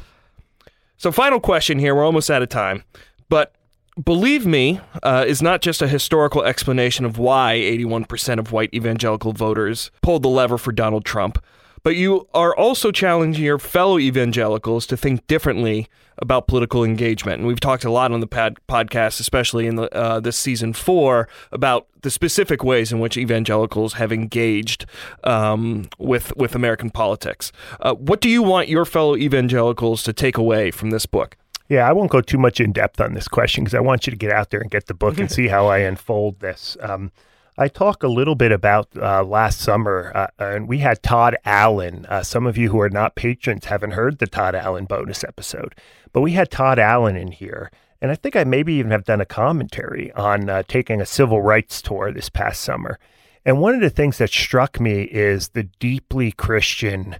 So, 0.98 1.12
final 1.12 1.42
question 1.42 1.78
here. 1.78 1.94
We're 1.94 2.06
almost 2.06 2.32
out 2.32 2.42
of 2.42 2.50
time, 2.50 2.84
but 3.28 3.54
Believe 4.02 4.46
Me 4.46 4.80
uh, 5.04 5.26
is 5.28 5.42
not 5.42 5.62
just 5.62 5.82
a 5.82 5.88
historical 5.88 6.44
explanation 6.44 7.06
of 7.06 7.20
why 7.20 7.56
81% 7.58 8.40
of 8.40 8.52
white 8.52 8.74
evangelical 8.74 9.34
voters 9.34 9.92
pulled 10.02 10.24
the 10.24 10.30
lever 10.30 10.58
for 10.58 10.72
Donald 10.72 11.06
Trump, 11.06 11.44
but 11.84 11.96
you 11.96 12.28
are 12.34 12.56
also 12.56 12.92
challenging 12.92 13.44
your 13.44 13.60
fellow 13.60 14.00
evangelicals 14.00 14.86
to 14.88 14.98
think 14.98 15.26
differently 15.28 15.88
about 16.18 16.48
political 16.48 16.84
engagement. 16.84 17.40
And 17.40 17.48
we've 17.48 17.60
talked 17.60 17.84
a 17.84 17.92
lot 17.92 18.12
on 18.12 18.20
the 18.20 18.28
pad- 18.28 18.58
podcast, 18.70 19.20
especially 19.20 19.68
in 19.68 19.76
the, 19.76 19.94
uh, 19.94 20.20
this 20.20 20.38
season 20.38 20.74
four, 20.74 21.28
about 21.52 21.88
the 22.02 22.10
specific 22.10 22.64
ways 22.64 22.92
in 22.92 23.00
which 23.00 23.18
evangelicals 23.18 23.94
have 23.94 24.12
engaged 24.12 24.86
um, 25.24 25.88
with 25.98 26.36
with 26.36 26.56
American 26.56 26.90
politics. 26.90 27.52
Uh, 27.80 27.94
what 27.94 28.22
do 28.22 28.30
you 28.30 28.44
want 28.44 28.70
your 28.70 28.86
fellow 28.86 29.16
evangelicals 29.16 30.04
to 30.04 30.14
take 30.14 30.38
away 30.38 30.72
from 30.72 30.92
this 30.92 31.06
book? 31.06 31.38
Yeah, 31.70 31.90
I 31.90 31.94
won't 31.94 32.12
go 32.12 32.22
too 32.22 32.38
much 32.38 32.60
in 32.60 32.72
depth 32.72 33.00
on 33.02 33.14
this 33.14 33.28
question 33.28 33.64
because 33.64 33.74
I 33.74 33.80
want 33.80 34.06
you 34.06 34.12
to 34.12 34.18
get 34.18 34.32
out 34.32 34.52
there 34.52 34.60
and 34.60 34.70
get 34.70 34.88
the 34.88 34.94
book 34.94 35.18
and 35.18 35.32
see 35.32 35.48
how 35.48 35.68
I 35.68 35.80
unfold 35.80 36.40
this. 36.40 36.78
Um, 36.82 37.12
I 37.56 37.68
talk 37.68 38.02
a 38.02 38.08
little 38.08 38.34
bit 38.34 38.52
about 38.52 38.90
uh, 38.96 39.24
last 39.24 39.60
summer, 39.60 40.12
uh, 40.16 40.28
and 40.40 40.68
we 40.68 40.80
had 40.80 41.04
Todd 41.04 41.38
Allen. 41.46 42.08
Uh, 42.10 42.24
some 42.24 42.48
of 42.48 42.58
you 42.58 42.72
who 42.72 42.82
are 42.82 42.90
not 42.90 43.16
patrons 43.16 43.66
haven't 43.66 43.92
heard 43.92 44.18
the 44.18 44.26
Todd 44.26 44.56
Allen 44.56 44.86
bonus 44.86 45.24
episode, 45.24 45.76
but 46.12 46.22
we 46.22 46.32
had 46.32 46.50
Todd 46.50 46.80
Allen 46.80 47.16
in 47.16 47.32
here. 47.32 47.70
And 48.02 48.12
I 48.12 48.16
think 48.16 48.36
I 48.36 48.44
maybe 48.44 48.74
even 48.74 48.90
have 48.90 49.06
done 49.06 49.22
a 49.22 49.26
commentary 49.26 50.12
on 50.14 50.50
uh, 50.50 50.64
taking 50.68 51.00
a 51.00 51.06
civil 51.06 51.44
rights 51.44 51.80
tour 51.82 52.12
this 52.12 52.28
past 52.28 52.62
summer. 52.62 52.98
And 53.46 53.62
one 53.62 53.76
of 53.76 53.82
the 53.82 53.90
things 53.92 54.18
that 54.18 54.32
struck 54.32 54.80
me 54.80 55.04
is 55.04 55.50
the 55.50 55.64
deeply 55.64 56.32
Christian 56.32 57.18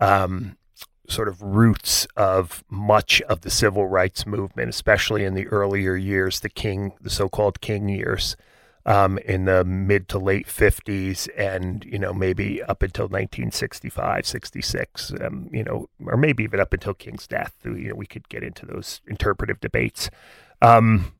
um, 0.00 0.56
sort 1.08 1.28
of 1.28 1.40
roots 1.40 2.08
of 2.16 2.64
much 2.68 3.22
of 3.22 3.42
the 3.42 3.50
civil 3.50 3.86
rights 3.86 4.26
movement, 4.26 4.68
especially 4.68 5.24
in 5.24 5.34
the 5.34 5.46
earlier 5.46 5.94
years, 5.94 6.40
the 6.40 6.48
King, 6.48 6.92
the 7.00 7.10
so-called 7.10 7.60
King 7.60 7.88
years 7.88 8.36
um, 8.86 9.18
in 9.18 9.44
the 9.44 9.64
mid 9.64 10.08
to 10.08 10.18
late 10.18 10.46
50s 10.46 11.28
and, 11.36 11.84
you 11.84 11.98
know, 11.98 12.14
maybe 12.14 12.62
up 12.62 12.82
until 12.82 13.06
1965, 13.06 14.24
66, 14.24 15.12
um, 15.20 15.50
you 15.52 15.64
know, 15.64 15.88
or 16.06 16.16
maybe 16.16 16.44
even 16.44 16.60
up 16.60 16.72
until 16.72 16.94
King's 16.94 17.26
death. 17.26 17.52
You 17.64 17.90
know, 17.90 17.94
we 17.96 18.06
could 18.06 18.28
get 18.28 18.44
into 18.44 18.64
those 18.64 19.00
interpretive 19.08 19.60
debates. 19.60 20.08
Um, 20.62 21.12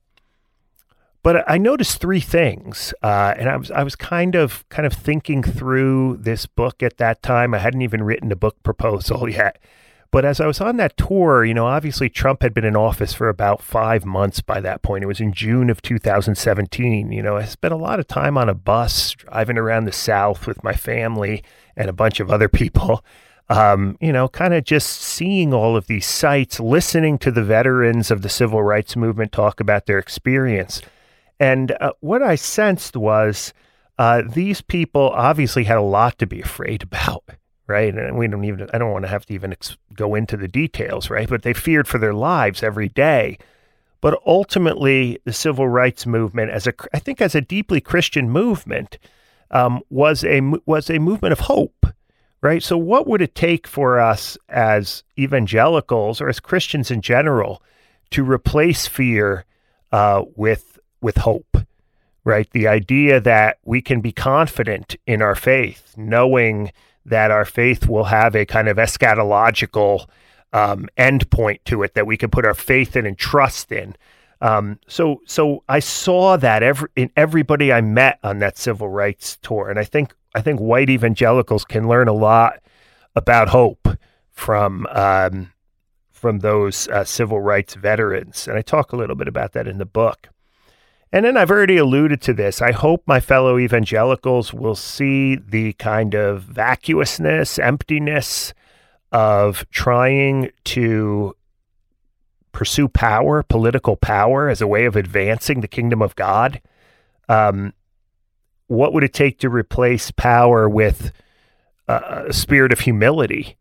but 1.24 1.44
I 1.50 1.58
noticed 1.58 2.00
three 2.00 2.20
things, 2.20 2.94
uh, 3.02 3.34
and 3.36 3.48
I 3.48 3.56
was 3.56 3.72
I 3.72 3.82
was 3.82 3.96
kind 3.96 4.36
of 4.36 4.64
kind 4.68 4.86
of 4.86 4.92
thinking 4.92 5.42
through 5.42 6.18
this 6.18 6.46
book 6.46 6.84
at 6.84 6.98
that 6.98 7.20
time. 7.20 7.52
I 7.52 7.58
hadn't 7.58 7.82
even 7.82 8.04
written 8.04 8.30
a 8.30 8.36
book 8.36 8.62
proposal 8.62 9.28
yet, 9.28 9.58
but 10.16 10.24
as 10.24 10.40
I 10.40 10.46
was 10.46 10.62
on 10.62 10.78
that 10.78 10.96
tour, 10.96 11.44
you 11.44 11.52
know, 11.52 11.66
obviously 11.66 12.08
Trump 12.08 12.40
had 12.40 12.54
been 12.54 12.64
in 12.64 12.74
office 12.74 13.12
for 13.12 13.28
about 13.28 13.60
five 13.60 14.06
months 14.06 14.40
by 14.40 14.60
that 14.60 14.80
point. 14.80 15.04
It 15.04 15.08
was 15.08 15.20
in 15.20 15.30
June 15.30 15.68
of 15.68 15.82
2017. 15.82 17.12
You 17.12 17.22
know, 17.22 17.36
I 17.36 17.44
spent 17.44 17.74
a 17.74 17.76
lot 17.76 18.00
of 18.00 18.06
time 18.06 18.38
on 18.38 18.48
a 18.48 18.54
bus 18.54 19.12
driving 19.12 19.58
around 19.58 19.84
the 19.84 19.92
South 19.92 20.46
with 20.46 20.64
my 20.64 20.72
family 20.72 21.44
and 21.76 21.90
a 21.90 21.92
bunch 21.92 22.18
of 22.18 22.30
other 22.30 22.48
people. 22.48 23.04
Um, 23.50 23.98
you 24.00 24.10
know, 24.10 24.26
kind 24.26 24.54
of 24.54 24.64
just 24.64 25.02
seeing 25.02 25.52
all 25.52 25.76
of 25.76 25.86
these 25.86 26.06
sites, 26.06 26.58
listening 26.60 27.18
to 27.18 27.30
the 27.30 27.44
veterans 27.44 28.10
of 28.10 28.22
the 28.22 28.30
civil 28.30 28.62
rights 28.62 28.96
movement 28.96 29.32
talk 29.32 29.60
about 29.60 29.84
their 29.84 29.98
experience. 29.98 30.80
And 31.38 31.76
uh, 31.78 31.92
what 32.00 32.22
I 32.22 32.36
sensed 32.36 32.96
was 32.96 33.52
uh, 33.98 34.22
these 34.26 34.62
people 34.62 35.10
obviously 35.10 35.64
had 35.64 35.76
a 35.76 35.82
lot 35.82 36.18
to 36.20 36.26
be 36.26 36.40
afraid 36.40 36.82
about 36.82 37.22
right? 37.66 37.94
And 37.94 38.16
we 38.16 38.28
don't 38.28 38.44
even, 38.44 38.68
I 38.72 38.78
don't 38.78 38.92
want 38.92 39.04
to 39.04 39.10
have 39.10 39.26
to 39.26 39.34
even 39.34 39.52
ex- 39.52 39.76
go 39.94 40.14
into 40.14 40.36
the 40.36 40.48
details, 40.48 41.10
right? 41.10 41.28
But 41.28 41.42
they 41.42 41.52
feared 41.52 41.88
for 41.88 41.98
their 41.98 42.14
lives 42.14 42.62
every 42.62 42.88
day. 42.88 43.38
But 44.00 44.20
ultimately, 44.26 45.18
the 45.24 45.32
civil 45.32 45.68
rights 45.68 46.06
movement, 46.06 46.50
as 46.50 46.66
a, 46.66 46.74
I 46.92 46.98
think, 46.98 47.20
as 47.20 47.34
a 47.34 47.40
deeply 47.40 47.80
Christian 47.80 48.30
movement, 48.30 48.98
um, 49.50 49.82
was 49.90 50.24
a 50.24 50.40
was 50.66 50.90
a 50.90 50.98
movement 50.98 51.32
of 51.32 51.40
hope, 51.40 51.86
right? 52.40 52.62
So, 52.62 52.76
what 52.76 53.06
would 53.06 53.22
it 53.22 53.34
take 53.34 53.66
for 53.66 53.98
us 53.98 54.36
as 54.48 55.02
evangelicals 55.18 56.20
or 56.20 56.28
as 56.28 56.40
Christians 56.40 56.90
in 56.90 57.00
general 57.00 57.62
to 58.10 58.24
replace 58.24 58.86
fear 58.86 59.44
uh, 59.92 60.24
with 60.36 60.78
with 61.00 61.18
hope? 61.18 61.56
Right, 62.24 62.50
the 62.50 62.66
idea 62.66 63.20
that 63.20 63.58
we 63.64 63.80
can 63.80 64.00
be 64.00 64.10
confident 64.10 64.96
in 65.06 65.22
our 65.22 65.36
faith, 65.36 65.94
knowing 65.96 66.72
that 67.06 67.30
our 67.30 67.44
faith 67.44 67.88
will 67.88 68.04
have 68.04 68.34
a 68.34 68.44
kind 68.44 68.68
of 68.68 68.76
eschatological 68.76 70.08
um, 70.52 70.88
endpoint 70.96 71.60
to 71.64 71.82
it 71.82 71.94
that 71.94 72.06
we 72.06 72.16
can 72.16 72.30
put 72.30 72.44
our 72.44 72.54
faith 72.54 72.96
in 72.96 73.06
and 73.06 73.18
trust 73.18 73.72
in. 73.72 73.96
Um, 74.40 74.78
so, 74.86 75.22
so 75.24 75.62
I 75.68 75.80
saw 75.80 76.36
that 76.36 76.62
every 76.62 76.88
in 76.94 77.10
everybody 77.16 77.72
I 77.72 77.80
met 77.80 78.18
on 78.22 78.38
that 78.40 78.58
civil 78.58 78.88
rights 78.88 79.38
tour, 79.40 79.70
and 79.70 79.78
I 79.78 79.84
think 79.84 80.14
I 80.34 80.42
think 80.42 80.60
white 80.60 80.90
evangelicals 80.90 81.64
can 81.64 81.88
learn 81.88 82.08
a 82.08 82.12
lot 82.12 82.60
about 83.14 83.48
hope 83.48 83.88
from 84.30 84.86
um, 84.90 85.52
from 86.10 86.40
those 86.40 86.86
uh, 86.88 87.04
civil 87.04 87.40
rights 87.40 87.74
veterans, 87.74 88.46
and 88.46 88.58
I 88.58 88.62
talk 88.62 88.92
a 88.92 88.96
little 88.96 89.16
bit 89.16 89.28
about 89.28 89.52
that 89.52 89.66
in 89.66 89.78
the 89.78 89.86
book. 89.86 90.28
And 91.12 91.24
then 91.24 91.36
I've 91.36 91.50
already 91.50 91.76
alluded 91.76 92.20
to 92.22 92.34
this. 92.34 92.60
I 92.60 92.72
hope 92.72 93.02
my 93.06 93.20
fellow 93.20 93.58
evangelicals 93.58 94.52
will 94.52 94.74
see 94.74 95.36
the 95.36 95.72
kind 95.74 96.14
of 96.14 96.42
vacuousness, 96.42 97.58
emptiness 97.58 98.52
of 99.12 99.64
trying 99.70 100.50
to 100.64 101.36
pursue 102.52 102.88
power, 102.88 103.42
political 103.42 103.96
power, 103.96 104.48
as 104.48 104.60
a 104.60 104.66
way 104.66 104.84
of 104.84 104.96
advancing 104.96 105.60
the 105.60 105.68
kingdom 105.68 106.02
of 106.02 106.16
God. 106.16 106.60
Um, 107.28 107.72
what 108.66 108.92
would 108.92 109.04
it 109.04 109.12
take 109.12 109.38
to 109.40 109.48
replace 109.48 110.10
power 110.10 110.68
with 110.68 111.12
a 111.88 112.32
spirit 112.32 112.72
of 112.72 112.80
humility, 112.80 113.56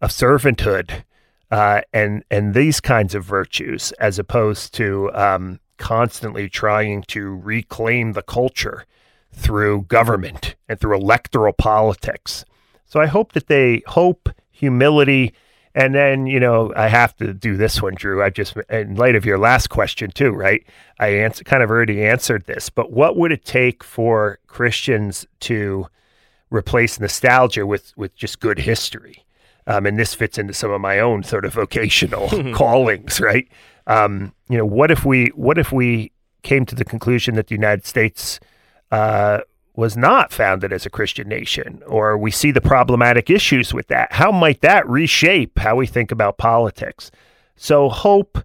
of 0.00 0.10
servanthood, 0.10 1.04
uh, 1.50 1.82
and 1.92 2.24
and 2.30 2.54
these 2.54 2.80
kinds 2.80 3.14
of 3.14 3.24
virtues, 3.24 3.92
as 3.92 4.18
opposed 4.18 4.74
to 4.74 5.10
um, 5.14 5.60
constantly 5.78 6.48
trying 6.48 7.02
to 7.04 7.36
reclaim 7.36 8.12
the 8.12 8.22
culture 8.22 8.84
through 9.32 9.82
government 9.82 10.56
and 10.68 10.78
through 10.80 10.96
electoral 10.96 11.52
politics. 11.52 12.44
So 12.86 13.00
I 13.00 13.06
hope 13.06 13.32
that 13.32 13.46
they 13.48 13.82
hope, 13.86 14.28
humility, 14.50 15.34
And 15.74 15.94
then, 15.94 16.26
you 16.26 16.40
know, 16.40 16.72
I 16.74 16.88
have 16.88 17.14
to 17.18 17.32
do 17.32 17.56
this 17.56 17.80
one, 17.80 17.94
Drew. 17.94 18.20
I 18.20 18.30
just, 18.30 18.56
in 18.68 18.96
light 18.96 19.14
of 19.14 19.24
your 19.24 19.38
last 19.38 19.68
question, 19.68 20.10
too, 20.10 20.30
right? 20.32 20.66
I 20.98 21.08
answer, 21.08 21.44
kind 21.44 21.62
of 21.62 21.70
already 21.70 22.02
answered 22.04 22.46
this, 22.46 22.68
but 22.68 22.90
what 22.90 23.16
would 23.16 23.30
it 23.30 23.44
take 23.44 23.84
for 23.84 24.40
Christians 24.48 25.24
to 25.40 25.86
replace 26.50 26.98
nostalgia 26.98 27.64
with, 27.64 27.96
with 27.96 28.16
just 28.16 28.40
good 28.40 28.58
history? 28.58 29.24
Um, 29.68 29.86
and 29.86 29.98
this 29.98 30.14
fits 30.14 30.38
into 30.38 30.54
some 30.54 30.72
of 30.72 30.80
my 30.80 30.98
own 30.98 31.22
sort 31.22 31.44
of 31.44 31.52
vocational 31.52 32.28
callings, 32.54 33.20
right? 33.20 33.46
Um, 33.88 34.32
you 34.48 34.56
know, 34.56 34.66
what 34.66 34.92
if 34.92 35.04
we, 35.04 35.26
what 35.34 35.58
if 35.58 35.72
we 35.72 36.12
came 36.42 36.64
to 36.66 36.76
the 36.76 36.84
conclusion 36.84 37.34
that 37.34 37.48
the 37.48 37.54
United 37.54 37.84
States 37.84 38.38
uh, 38.92 39.40
was 39.74 39.96
not 39.96 40.32
founded 40.32 40.72
as 40.72 40.84
a 40.86 40.90
Christian 40.90 41.28
nation, 41.28 41.82
or 41.86 42.18
we 42.18 42.30
see 42.30 42.50
the 42.50 42.60
problematic 42.60 43.30
issues 43.30 43.72
with 43.72 43.86
that. 43.86 44.12
How 44.12 44.32
might 44.32 44.60
that 44.62 44.88
reshape 44.88 45.58
how 45.58 45.76
we 45.76 45.86
think 45.86 46.10
about 46.10 46.36
politics? 46.36 47.12
So, 47.54 47.88
hope, 47.88 48.38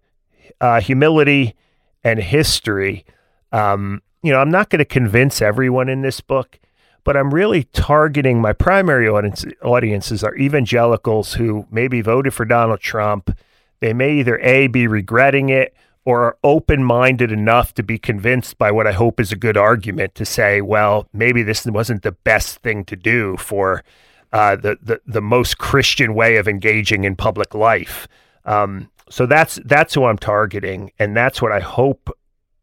uh, 0.61 0.79
humility, 0.79 1.55
and 2.03 2.19
history. 2.19 3.05
Um, 3.51 4.03
you 4.21 4.31
know, 4.31 4.39
I'm 4.39 4.51
not 4.51 4.69
going 4.69 4.79
to 4.79 4.85
convince 4.85 5.41
everyone 5.41 5.89
in 5.89 6.01
this 6.01 6.21
book, 6.21 6.59
but 7.03 7.17
I'm 7.17 7.33
really 7.33 7.63
targeting 7.73 8.39
my 8.39 8.53
primary 8.53 9.07
audience, 9.07 9.43
audiences 9.63 10.23
are 10.23 10.35
evangelicals 10.35 11.33
who 11.33 11.67
maybe 11.71 12.01
voted 12.01 12.33
for 12.33 12.45
Donald 12.45 12.79
Trump. 12.79 13.35
They 13.83 13.91
may 13.91 14.13
either 14.13 14.39
A, 14.39 14.67
be 14.67 14.87
regretting 14.87 15.49
it 15.49 15.75
or 16.05 16.23
are 16.23 16.37
open 16.41 16.85
minded 16.85 17.33
enough 17.33 17.73
to 17.73 17.83
be 17.83 17.97
convinced 17.97 18.57
by 18.57 18.71
what 18.71 18.87
I 18.87 18.93
hope 18.93 19.19
is 19.19 19.33
a 19.33 19.35
good 19.35 19.57
argument 19.57 20.15
to 20.15 20.25
say, 20.25 20.61
well, 20.61 21.09
maybe 21.11 21.43
this 21.43 21.65
wasn't 21.65 22.03
the 22.03 22.13
best 22.13 22.59
thing 22.59 22.85
to 22.85 22.95
do 22.95 23.35
for 23.35 23.83
uh, 24.31 24.55
the, 24.55 24.77
the, 24.81 25.01
the 25.05 25.21
most 25.21 25.57
Christian 25.57 26.15
way 26.15 26.37
of 26.37 26.47
engaging 26.47 27.03
in 27.03 27.17
public 27.17 27.53
life. 27.53 28.07
Um, 28.45 28.89
so 29.09 29.25
that's 29.25 29.59
that's 29.65 29.93
who 29.93 30.05
I'm 30.05 30.17
targeting, 30.17 30.93
and 30.97 31.13
that's 31.13 31.41
what 31.41 31.51
I 31.51 31.59
hope 31.59 32.09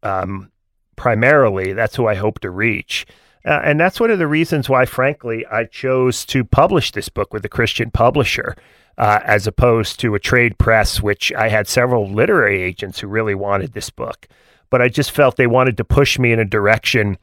um, 0.01 0.51
primarily. 0.95 1.73
That's 1.73 1.95
who 1.95 2.07
I 2.07 2.15
hope 2.15 2.39
to 2.39 2.49
reach. 2.49 3.05
Uh, 3.45 3.61
and 3.63 3.79
that's 3.79 3.99
one 3.99 4.09
of 4.09 4.17
the 4.17 4.25
reasons 4.25 4.69
why, 4.69 4.85
frankly, 4.85 5.45
I 5.45 5.65
chose 5.65 6.25
to 6.25 6.43
publish 6.43 6.91
this 6.91 7.09
book 7.09 7.31
with 7.31 7.45
a 7.45 7.49
Christian 7.49 7.91
publisher 7.91 8.55
uh, 8.97 9.19
as 9.23 9.47
opposed 9.47 9.99
to 9.99 10.15
a 10.15 10.19
trade 10.19 10.57
press, 10.57 11.01
which 11.01 11.31
I 11.33 11.49
had 11.49 11.67
several 11.67 12.09
literary 12.09 12.61
agents 12.61 12.99
who 12.99 13.07
really 13.07 13.35
wanted 13.35 13.73
this 13.73 13.89
book. 13.89 14.27
But 14.69 14.81
I 14.81 14.89
just 14.89 15.11
felt 15.11 15.35
they 15.35 15.47
wanted 15.47 15.77
to 15.77 15.83
push 15.83 16.17
me 16.17 16.31
in 16.31 16.39
a 16.39 16.45
direction 16.45 17.17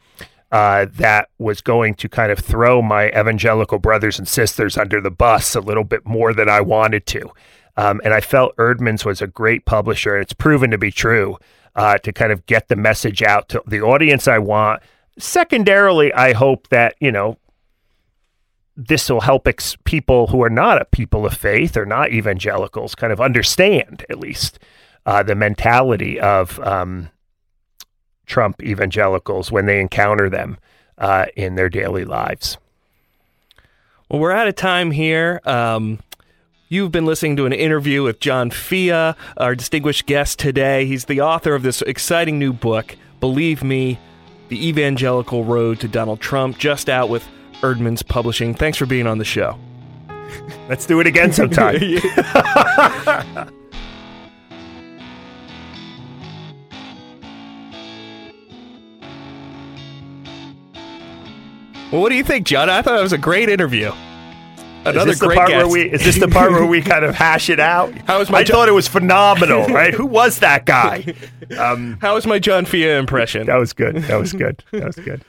uh, 0.50 0.86
that 0.94 1.28
was 1.38 1.60
going 1.60 1.94
to 1.94 2.08
kind 2.08 2.32
of 2.32 2.38
throw 2.38 2.80
my 2.80 3.08
evangelical 3.08 3.78
brothers 3.78 4.18
and 4.18 4.26
sisters 4.26 4.76
under 4.78 5.00
the 5.00 5.10
bus 5.10 5.54
a 5.54 5.60
little 5.60 5.84
bit 5.84 6.06
more 6.06 6.32
than 6.32 6.48
I 6.48 6.60
wanted 6.60 7.06
to. 7.06 7.30
Um, 7.76 8.00
and 8.04 8.12
I 8.12 8.20
felt 8.20 8.56
Eerdman's 8.56 9.04
was 9.04 9.22
a 9.22 9.26
great 9.26 9.64
publisher, 9.64 10.14
and 10.14 10.22
it's 10.22 10.32
proven 10.32 10.70
to 10.70 10.78
be 10.78 10.90
true 10.90 11.38
uh, 11.76 11.98
to 11.98 12.12
kind 12.12 12.32
of 12.32 12.44
get 12.46 12.68
the 12.68 12.76
message 12.76 13.22
out 13.22 13.48
to 13.50 13.62
the 13.66 13.80
audience 13.80 14.26
I 14.26 14.38
want. 14.38 14.82
Secondarily, 15.18 16.12
I 16.12 16.32
hope 16.32 16.68
that, 16.68 16.96
you 16.98 17.12
know, 17.12 17.38
this 18.78 19.10
will 19.10 19.22
help 19.22 19.48
ex- 19.48 19.76
people 19.82 20.28
who 20.28 20.40
are 20.44 20.48
not 20.48 20.80
a 20.80 20.84
people 20.84 21.26
of 21.26 21.34
faith 21.34 21.76
or 21.76 21.84
not 21.84 22.12
evangelicals 22.12 22.94
kind 22.94 23.12
of 23.12 23.20
understand 23.20 24.06
at 24.08 24.20
least 24.20 24.60
uh, 25.04 25.20
the 25.20 25.34
mentality 25.34 26.20
of 26.20 26.60
um, 26.60 27.10
Trump 28.24 28.62
evangelicals 28.62 29.50
when 29.50 29.66
they 29.66 29.80
encounter 29.80 30.30
them 30.30 30.58
uh, 30.96 31.26
in 31.34 31.56
their 31.56 31.68
daily 31.68 32.04
lives. 32.04 32.56
Well, 34.08 34.20
we're 34.20 34.30
out 34.30 34.46
of 34.46 34.54
time 34.54 34.92
here. 34.92 35.40
Um, 35.44 35.98
you've 36.68 36.92
been 36.92 37.04
listening 37.04 37.34
to 37.36 37.46
an 37.46 37.52
interview 37.52 38.04
with 38.04 38.20
John 38.20 38.50
Fea, 38.50 39.14
our 39.36 39.56
distinguished 39.56 40.06
guest 40.06 40.38
today. 40.38 40.86
He's 40.86 41.06
the 41.06 41.20
author 41.20 41.56
of 41.56 41.64
this 41.64 41.82
exciting 41.82 42.38
new 42.38 42.52
book, 42.52 42.96
Believe 43.18 43.64
Me, 43.64 43.98
The 44.50 44.68
Evangelical 44.68 45.42
Road 45.42 45.80
to 45.80 45.88
Donald 45.88 46.20
Trump, 46.20 46.58
just 46.58 46.88
out 46.88 47.08
with 47.08 47.26
Eerdmans 47.62 48.06
Publishing. 48.06 48.54
Thanks 48.54 48.78
for 48.78 48.86
being 48.86 49.06
on 49.06 49.18
the 49.18 49.24
show. 49.24 49.58
Let's 50.68 50.86
do 50.86 51.00
it 51.00 51.06
again 51.06 51.32
sometime. 51.32 51.78
well, 61.90 62.02
what 62.02 62.10
do 62.10 62.14
you 62.16 62.24
think, 62.24 62.46
John? 62.46 62.68
I 62.68 62.82
thought 62.82 62.98
it 62.98 63.02
was 63.02 63.12
a 63.12 63.18
great 63.18 63.48
interview. 63.48 63.92
Another 64.84 65.10
is 65.10 65.18
this 65.18 65.28
the 65.28 65.34
part 65.34 65.48
guest. 65.48 65.66
where 65.66 65.68
we 65.68 65.90
is 65.90 66.04
this 66.04 66.18
the 66.18 66.28
part 66.28 66.52
where 66.52 66.64
we 66.64 66.80
kind 66.80 67.04
of 67.04 67.14
hash 67.14 67.50
it 67.50 67.60
out? 67.60 67.92
How 68.06 68.18
was 68.18 68.30
my 68.30 68.38
I 68.38 68.44
jo- 68.44 68.54
thought 68.54 68.68
it 68.68 68.72
was 68.72 68.88
phenomenal, 68.88 69.66
right? 69.66 69.92
Who 69.92 70.06
was 70.06 70.38
that 70.40 70.66
guy? 70.66 71.14
Um, 71.58 71.96
How 72.02 72.14
was 72.14 72.26
my 72.26 72.38
John 72.38 72.66
Fea 72.66 72.90
impression? 72.90 73.46
That 73.46 73.56
was 73.56 73.72
good. 73.72 73.96
That 73.96 74.16
was 74.20 74.34
good. 74.34 74.62
That 74.70 74.84
was 74.84 74.96
good. 74.96 75.24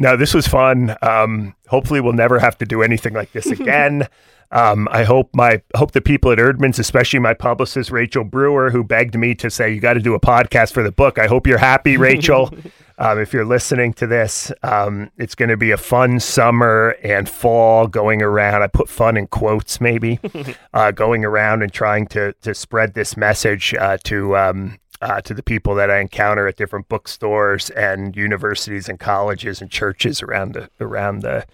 No, 0.00 0.16
this 0.16 0.32
was 0.32 0.48
fun. 0.48 0.96
Um, 1.02 1.54
hopefully, 1.68 2.00
we'll 2.00 2.14
never 2.14 2.38
have 2.38 2.56
to 2.58 2.64
do 2.64 2.82
anything 2.82 3.12
like 3.12 3.32
this 3.32 3.46
again. 3.50 4.08
um, 4.50 4.88
I 4.90 5.04
hope 5.04 5.28
my 5.34 5.60
hope 5.76 5.92
the 5.92 6.00
people 6.00 6.32
at 6.32 6.38
Eerdman's, 6.38 6.78
especially 6.78 7.18
my 7.18 7.34
publicist 7.34 7.90
Rachel 7.90 8.24
Brewer, 8.24 8.70
who 8.70 8.82
begged 8.82 9.14
me 9.14 9.34
to 9.34 9.50
say 9.50 9.72
you 9.72 9.78
got 9.78 9.92
to 9.94 10.00
do 10.00 10.14
a 10.14 10.20
podcast 10.20 10.72
for 10.72 10.82
the 10.82 10.90
book. 10.90 11.18
I 11.18 11.26
hope 11.26 11.46
you're 11.46 11.58
happy, 11.58 11.98
Rachel. 11.98 12.50
um, 12.98 13.18
if 13.18 13.34
you're 13.34 13.44
listening 13.44 13.92
to 13.94 14.06
this, 14.06 14.50
um, 14.62 15.10
it's 15.18 15.34
going 15.34 15.50
to 15.50 15.58
be 15.58 15.70
a 15.70 15.76
fun 15.76 16.18
summer 16.18 16.96
and 17.02 17.28
fall 17.28 17.86
going 17.86 18.22
around. 18.22 18.62
I 18.62 18.68
put 18.68 18.88
fun 18.88 19.18
in 19.18 19.26
quotes, 19.26 19.82
maybe 19.82 20.18
uh, 20.72 20.92
going 20.92 21.26
around 21.26 21.62
and 21.62 21.70
trying 21.70 22.06
to 22.08 22.32
to 22.40 22.54
spread 22.54 22.94
this 22.94 23.18
message 23.18 23.74
uh, 23.74 23.98
to 24.04 24.34
um, 24.34 24.78
uh, 25.00 25.20
to 25.22 25.34
the 25.34 25.42
people 25.42 25.74
that 25.76 25.90
I 25.90 26.00
encounter 26.00 26.46
at 26.46 26.56
different 26.56 26.88
bookstores 26.88 27.70
and 27.70 28.16
universities 28.16 28.88
and 28.88 28.98
colleges 28.98 29.60
and 29.60 29.70
churches 29.70 30.22
around 30.22 30.54
the 30.54 30.70
around 30.80 31.22
the. 31.22 31.46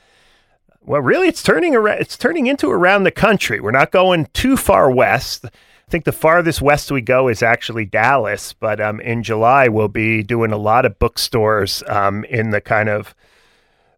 Well, 0.83 1.01
really, 1.01 1.29
it's 1.29 1.43
turning 1.43 1.75
around. 1.75 2.01
It's 2.01 2.17
turning 2.17 2.47
into 2.47 2.71
around 2.71 3.05
the 3.05 3.11
country. 3.11 3.61
We're 3.61 3.71
not 3.73 3.91
going 3.91 4.27
too 4.33 4.57
far 4.57 4.91
west. 4.91 5.45
I 5.47 5.91
think 5.91 6.05
the 6.05 6.13
farthest 6.13 6.61
west 6.61 6.91
we 6.91 7.01
go 7.01 7.29
is 7.29 7.43
actually 7.43 7.85
Dallas, 7.85 8.53
but 8.53 8.81
um, 8.81 9.01
in 9.01 9.23
July 9.23 9.69
we'll 9.69 9.87
be 9.87 10.25
doing 10.25 10.51
a 10.51 10.57
lot 10.57 10.85
of 10.85 10.99
bookstores 10.99 11.85
um, 11.87 12.25
in 12.25 12.51
the 12.51 12.61
kind 12.61 12.89
of 12.89 13.15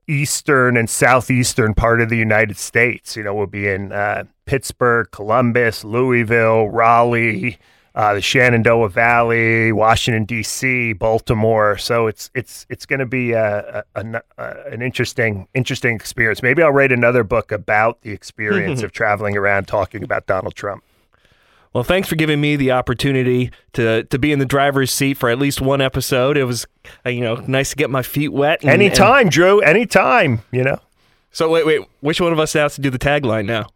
eastern 0.07 0.77
and 0.77 0.89
southeastern 0.89 1.73
part 1.73 2.03
of 2.03 2.11
the 2.11 2.17
United 2.17 2.59
States. 2.59 3.17
You 3.17 3.23
know, 3.23 3.35
we'll 3.35 3.47
be 3.47 3.69
in 3.69 3.93
uh, 3.93 4.25
Pittsburgh, 4.45 5.11
Columbus, 5.11 5.83
Louisville, 5.83 6.69
Raleigh 6.69 7.59
uh, 7.99 8.15
the 8.15 8.21
Shenandoah 8.21 8.91
Valley, 8.91 9.73
Washington 9.73 10.25
D.C., 10.25 10.93
Baltimore. 10.93 11.77
So 11.77 12.07
it's 12.07 12.31
it's 12.33 12.65
it's 12.71 12.87
going 12.87 13.01
to 13.01 13.07
be 13.07 13.33
a, 13.33 13.85
a, 13.97 14.23
a, 14.39 14.55
an 14.71 14.83
interesting 14.83 15.49
interesting 15.53 15.97
experience. 15.97 16.41
Maybe 16.41 16.63
I'll 16.63 16.71
write 16.71 16.93
another 16.93 17.25
book 17.25 17.51
about 17.51 18.01
the 18.03 18.13
experience 18.13 18.83
of 18.85 18.93
traveling 18.93 19.37
around 19.37 19.67
talking 19.67 20.05
about 20.05 20.27
Donald 20.27 20.55
Trump. 20.55 20.85
Well, 21.73 21.83
thanks 21.83 22.09
for 22.09 22.15
giving 22.15 22.41
me 22.41 22.55
the 22.55 22.71
opportunity 22.71 23.51
to 23.73 24.05
to 24.05 24.19
be 24.19 24.31
in 24.31 24.39
the 24.39 24.47
driver's 24.47 24.93
seat 24.93 25.19
for 25.19 25.29
at 25.29 25.41
least 25.41 25.61
one 25.61 25.81
episode. 25.81 26.37
It 26.37 26.45
was 26.45 26.69
uh, 27.05 27.11
you 27.11 27.21
know 27.21 27.43
nice 27.49 27.71
to 27.71 27.77
get 27.77 27.91
my 27.91 28.03
feet 28.03 28.33
wet. 28.33 28.61
And, 28.63 28.71
anytime, 28.71 29.23
and... 29.23 29.31
Drew. 29.33 29.59
Anytime. 29.61 30.43
You 30.53 30.63
know. 30.63 30.79
So 31.33 31.51
wait, 31.51 31.67
wait. 31.67 31.81
Which 31.99 32.21
one 32.21 32.33
of 32.33 32.39
us 32.39 32.53
has 32.53 32.77
to 32.77 32.81
do 32.81 32.91
the 32.91 32.99
tagline 32.99 33.47
now? 33.47 33.67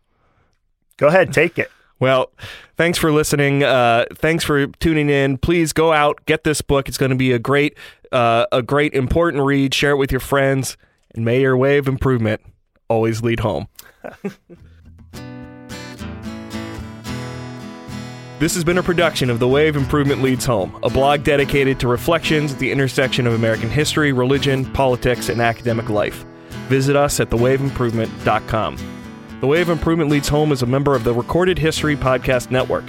Go 0.96 1.08
ahead, 1.08 1.32
take 1.32 1.58
it. 1.58 1.72
Well, 2.02 2.32
thanks 2.76 2.98
for 2.98 3.12
listening. 3.12 3.62
Uh, 3.62 4.06
thanks 4.12 4.42
for 4.42 4.66
tuning 4.66 5.08
in. 5.08 5.38
Please 5.38 5.72
go 5.72 5.92
out, 5.92 6.20
get 6.26 6.42
this 6.42 6.60
book. 6.60 6.88
It's 6.88 6.98
going 6.98 7.10
to 7.10 7.16
be 7.16 7.30
a 7.30 7.38
great, 7.38 7.78
uh, 8.10 8.44
a 8.50 8.60
great 8.60 8.92
important 8.92 9.44
read. 9.44 9.72
Share 9.72 9.92
it 9.92 9.98
with 9.98 10.10
your 10.10 10.18
friends, 10.18 10.76
and 11.14 11.24
may 11.24 11.42
your 11.42 11.56
way 11.56 11.78
of 11.78 11.86
improvement 11.86 12.40
always 12.88 13.22
lead 13.22 13.38
home. 13.38 13.68
This 18.40 18.56
has 18.56 18.64
been 18.64 18.78
a 18.78 18.82
production 18.82 19.30
of 19.30 19.38
The 19.38 19.46
Way 19.46 19.68
of 19.68 19.76
Improvement 19.76 20.20
Leads 20.20 20.44
Home, 20.46 20.76
a 20.82 20.90
blog 20.90 21.22
dedicated 21.22 21.78
to 21.78 21.86
reflections 21.86 22.52
at 22.54 22.58
the 22.58 22.72
intersection 22.72 23.28
of 23.28 23.34
American 23.34 23.70
history, 23.70 24.12
religion, 24.12 24.64
politics, 24.72 25.28
and 25.28 25.40
academic 25.40 25.88
life. 25.88 26.24
Visit 26.66 26.96
us 26.96 27.20
at 27.20 27.30
thewayofimprovement.com. 27.30 29.01
The 29.42 29.48
Way 29.48 29.60
of 29.60 29.70
Improvement 29.70 30.08
Leads 30.08 30.28
Home 30.28 30.52
is 30.52 30.62
a 30.62 30.66
member 30.66 30.94
of 30.94 31.02
the 31.02 31.12
Recorded 31.12 31.58
History 31.58 31.96
Podcast 31.96 32.52
Network. 32.52 32.84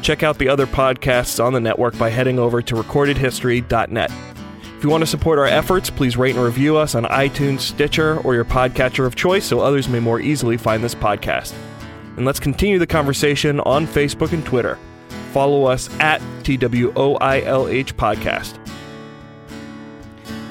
Check 0.00 0.22
out 0.22 0.38
the 0.38 0.48
other 0.48 0.66
podcasts 0.66 1.38
on 1.44 1.52
the 1.52 1.60
network 1.60 1.98
by 1.98 2.08
heading 2.08 2.38
over 2.38 2.62
to 2.62 2.74
recordedhistory.net. 2.76 4.10
If 4.78 4.82
you 4.82 4.88
want 4.88 5.02
to 5.02 5.06
support 5.06 5.38
our 5.38 5.44
efforts, 5.44 5.90
please 5.90 6.16
rate 6.16 6.34
and 6.34 6.42
review 6.42 6.78
us 6.78 6.94
on 6.94 7.04
iTunes, 7.04 7.60
Stitcher, 7.60 8.20
or 8.20 8.34
your 8.34 8.46
podcatcher 8.46 9.04
of 9.04 9.16
choice 9.16 9.44
so 9.44 9.60
others 9.60 9.86
may 9.86 10.00
more 10.00 10.18
easily 10.18 10.56
find 10.56 10.82
this 10.82 10.94
podcast. 10.94 11.52
And 12.16 12.24
let's 12.24 12.40
continue 12.40 12.78
the 12.78 12.86
conversation 12.86 13.60
on 13.60 13.86
Facebook 13.86 14.32
and 14.32 14.46
Twitter. 14.46 14.78
Follow 15.34 15.66
us 15.66 15.90
at 16.00 16.22
TWOILH 16.42 17.92
Podcast 17.92 18.67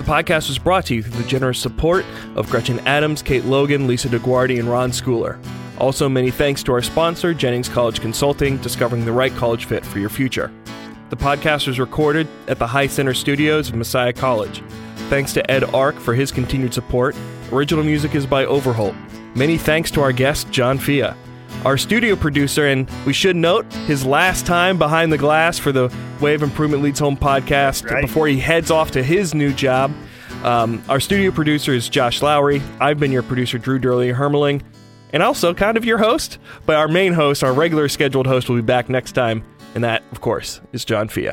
podcast 0.08 0.48
was 0.48 0.58
brought 0.58 0.86
to 0.86 0.96
you 0.96 1.04
through 1.04 1.22
the 1.22 1.28
generous 1.28 1.60
support 1.60 2.06
of 2.36 2.50
Gretchen 2.50 2.80
Adams, 2.88 3.22
Kate 3.22 3.44
Logan, 3.44 3.88
Lisa 3.88 4.08
DeGuardi, 4.08 4.58
and 4.58 4.70
Ron 4.70 4.92
Schooler. 4.92 5.38
Also, 5.80 6.08
many 6.08 6.32
thanks 6.32 6.64
to 6.64 6.72
our 6.72 6.82
sponsor, 6.82 7.34
Jennings 7.34 7.68
College 7.68 8.00
Consulting, 8.00 8.56
discovering 8.58 9.04
the 9.04 9.12
right 9.12 9.36
college 9.36 9.66
fit 9.66 9.86
for 9.86 10.00
your 10.00 10.10
future. 10.10 10.50
The 11.10 11.18
podcast 11.18 11.68
was 11.68 11.78
recorded 11.78 12.26
at 12.48 12.58
the 12.58 12.68
High 12.68 12.88
Center 12.88 13.14
Studios 13.14 13.68
of 13.68 13.76
Messiah 13.76 14.14
College. 14.14 14.64
Thanks 15.10 15.34
to 15.34 15.52
Ed 15.52 15.66
Ark 15.66 15.96
for 15.96 16.16
his 16.16 16.32
continued 16.32 16.74
support. 16.74 17.14
Original 17.52 17.84
music 17.84 18.16
is 18.16 18.26
by 18.26 18.46
Overholt. 18.46 18.96
Many 19.36 19.58
thanks 19.58 19.92
to 19.92 20.02
our 20.02 20.14
guest, 20.14 20.50
John 20.52 20.80
Fea. 20.80 21.12
Our 21.68 21.78
studio 21.78 22.16
producer, 22.16 22.66
and 22.66 22.90
we 23.06 23.12
should 23.12 23.36
note 23.36 23.66
his 23.88 24.06
last 24.06 24.46
time 24.46 24.78
behind 24.78 25.12
the 25.12 25.18
glass 25.18 25.60
for 25.60 25.74
the 25.74 25.94
of 26.34 26.42
Improvement 26.42 26.82
Leads 26.82 26.98
Home 27.00 27.18
podcast 27.18 27.92
Right. 27.92 28.04
before 28.04 28.26
he 28.26 28.40
heads 28.40 28.72
off 28.72 28.92
to 28.92 29.04
his 29.04 29.34
new 29.34 29.52
job. 29.52 29.92
Um, 30.46 30.82
our 30.88 31.02
studio 31.02 31.30
producer 31.30 31.74
is 31.74 31.90
Josh 31.90 32.22
Lowry. 32.22 32.62
I've 32.80 33.02
been 33.02 33.12
your 33.12 33.22
producer, 33.22 33.58
Drew 33.58 33.80
Dyrli 33.82 34.16
Hermeling, 34.16 34.62
and 35.12 35.22
also 35.22 35.54
kind 35.54 35.76
of 35.76 35.84
your 35.84 35.98
host. 35.98 36.38
But 36.66 36.78
our 36.78 36.88
main 36.88 37.12
host, 37.12 37.44
our 37.44 37.52
regular 37.52 37.90
scheduled 37.90 38.28
host, 38.28 38.48
will 38.48 38.56
be 38.56 38.62
back 38.62 38.88
next 38.88 39.12
time, 39.12 39.44
and 39.76 39.84
that, 39.84 40.04
of 40.14 40.22
course, 40.22 40.62
is 40.72 40.86
John 40.86 41.10
Fea. 41.10 41.32